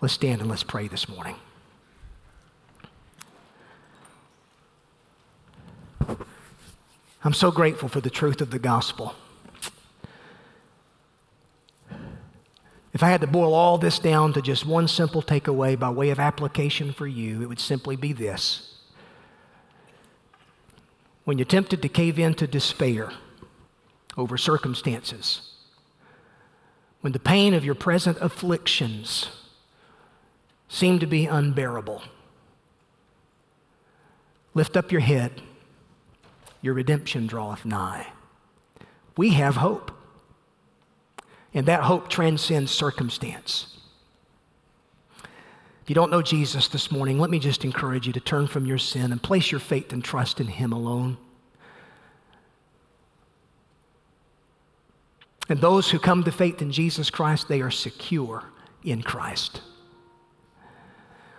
Let's 0.00 0.14
stand 0.14 0.40
and 0.40 0.50
let's 0.50 0.62
pray 0.62 0.88
this 0.88 1.08
morning. 1.08 1.36
I'm 7.24 7.34
so 7.34 7.50
grateful 7.50 7.88
for 7.88 8.00
the 8.00 8.10
truth 8.10 8.40
of 8.40 8.50
the 8.50 8.58
gospel. 8.58 9.14
If 12.92 13.02
I 13.02 13.10
had 13.10 13.20
to 13.20 13.26
boil 13.26 13.54
all 13.54 13.78
this 13.78 13.98
down 13.98 14.32
to 14.32 14.42
just 14.42 14.64
one 14.64 14.88
simple 14.88 15.22
takeaway 15.22 15.78
by 15.78 15.90
way 15.90 16.10
of 16.10 16.18
application 16.18 16.92
for 16.92 17.06
you, 17.06 17.42
it 17.42 17.46
would 17.46 17.60
simply 17.60 17.96
be 17.96 18.12
this 18.12 18.68
when 21.28 21.36
you're 21.36 21.44
tempted 21.44 21.82
to 21.82 21.88
cave 21.90 22.18
into 22.18 22.46
despair 22.46 23.12
over 24.16 24.38
circumstances, 24.38 25.42
when 27.02 27.12
the 27.12 27.18
pain 27.18 27.52
of 27.52 27.66
your 27.66 27.74
present 27.74 28.16
afflictions 28.22 29.28
seem 30.70 30.98
to 30.98 31.06
be 31.06 31.26
unbearable, 31.26 32.02
lift 34.54 34.74
up 34.74 34.90
your 34.90 35.02
head. 35.02 35.42
Your 36.60 36.74
redemption 36.74 37.26
draweth 37.26 37.64
nigh. 37.64 38.06
We 39.16 39.30
have 39.30 39.56
hope. 39.56 39.92
And 41.54 41.66
that 41.66 41.82
hope 41.82 42.08
transcends 42.08 42.70
circumstance. 42.70 43.78
If 45.82 45.90
you 45.90 45.94
don't 45.94 46.10
know 46.10 46.20
Jesus 46.20 46.68
this 46.68 46.90
morning, 46.90 47.18
let 47.18 47.30
me 47.30 47.38
just 47.38 47.64
encourage 47.64 48.06
you 48.06 48.12
to 48.12 48.20
turn 48.20 48.46
from 48.46 48.66
your 48.66 48.76
sin 48.76 49.10
and 49.10 49.22
place 49.22 49.50
your 49.50 49.60
faith 49.60 49.92
and 49.92 50.04
trust 50.04 50.40
in 50.40 50.46
Him 50.46 50.72
alone. 50.72 51.16
And 55.48 55.60
those 55.60 55.90
who 55.90 55.98
come 55.98 56.24
to 56.24 56.30
faith 56.30 56.60
in 56.60 56.70
Jesus 56.70 57.08
Christ, 57.08 57.48
they 57.48 57.62
are 57.62 57.70
secure 57.70 58.44
in 58.84 59.02
Christ. 59.02 59.62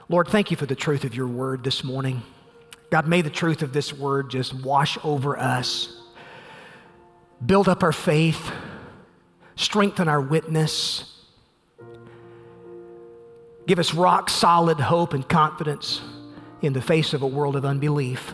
Lord, 0.09 0.27
thank 0.27 0.49
you 0.49 0.57
for 0.57 0.65
the 0.65 0.75
truth 0.75 1.03
of 1.03 1.13
your 1.13 1.27
word 1.27 1.63
this 1.63 1.83
morning. 1.83 2.23
God, 2.89 3.07
may 3.07 3.21
the 3.21 3.29
truth 3.29 3.61
of 3.61 3.73
this 3.73 3.93
word 3.93 4.29
just 4.29 4.53
wash 4.53 4.97
over 5.03 5.37
us, 5.37 6.01
build 7.45 7.69
up 7.69 7.83
our 7.83 7.91
faith, 7.91 8.51
strengthen 9.55 10.07
our 10.07 10.21
witness 10.21 11.19
Give 13.69 13.77
us 13.77 13.93
rock 13.93 14.31
solid 14.31 14.79
hope 14.79 15.13
and 15.13 15.29
confidence 15.29 16.01
in 16.63 16.73
the 16.73 16.81
face 16.81 17.13
of 17.13 17.21
a 17.21 17.27
world 17.27 17.55
of 17.55 17.65
unbelief. 17.65 18.33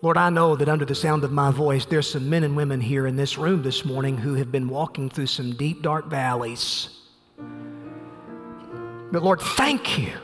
Lord, 0.00 0.16
I 0.16 0.30
know 0.30 0.56
that 0.56 0.70
under 0.70 0.86
the 0.86 0.94
sound 0.94 1.22
of 1.22 1.32
my 1.32 1.50
voice, 1.50 1.84
there's 1.84 2.08
some 2.08 2.30
men 2.30 2.44
and 2.44 2.56
women 2.56 2.80
here 2.80 3.06
in 3.06 3.16
this 3.16 3.36
room 3.36 3.62
this 3.62 3.84
morning 3.84 4.16
who 4.16 4.32
have 4.36 4.50
been 4.50 4.70
walking 4.70 5.10
through 5.10 5.26
some 5.26 5.52
deep, 5.52 5.82
dark 5.82 6.06
valleys. 6.06 6.88
But 7.36 9.22
Lord, 9.22 9.42
thank 9.42 9.98
you 9.98 10.14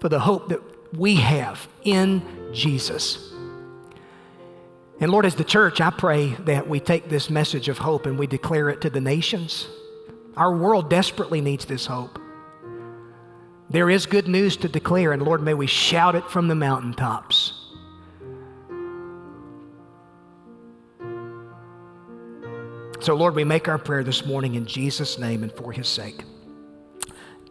for 0.00 0.08
the 0.08 0.20
hope 0.20 0.48
that 0.48 0.60
we 0.96 1.16
have 1.16 1.66
in 1.84 2.22
Jesus. 2.52 3.32
And 5.00 5.10
Lord, 5.10 5.26
as 5.26 5.34
the 5.34 5.44
church, 5.44 5.80
I 5.80 5.90
pray 5.90 6.28
that 6.46 6.68
we 6.68 6.80
take 6.80 7.08
this 7.08 7.28
message 7.28 7.68
of 7.68 7.78
hope 7.78 8.06
and 8.06 8.18
we 8.18 8.26
declare 8.26 8.70
it 8.70 8.80
to 8.82 8.90
the 8.90 9.00
nations. 9.00 9.68
Our 10.36 10.56
world 10.56 10.88
desperately 10.88 11.40
needs 11.40 11.64
this 11.66 11.86
hope. 11.86 12.18
There 13.68 13.90
is 13.90 14.06
good 14.06 14.28
news 14.28 14.56
to 14.58 14.68
declare, 14.68 15.12
and 15.12 15.22
Lord, 15.22 15.42
may 15.42 15.54
we 15.54 15.66
shout 15.66 16.14
it 16.14 16.24
from 16.30 16.48
the 16.48 16.54
mountaintops. 16.54 17.52
So, 23.00 23.14
Lord, 23.14 23.34
we 23.34 23.44
make 23.44 23.68
our 23.68 23.78
prayer 23.78 24.02
this 24.02 24.24
morning 24.24 24.54
in 24.54 24.66
Jesus' 24.66 25.18
name 25.18 25.42
and 25.42 25.52
for 25.52 25.72
his 25.72 25.88
sake. 25.88 26.24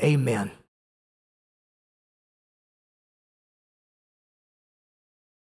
Amen. 0.01 0.51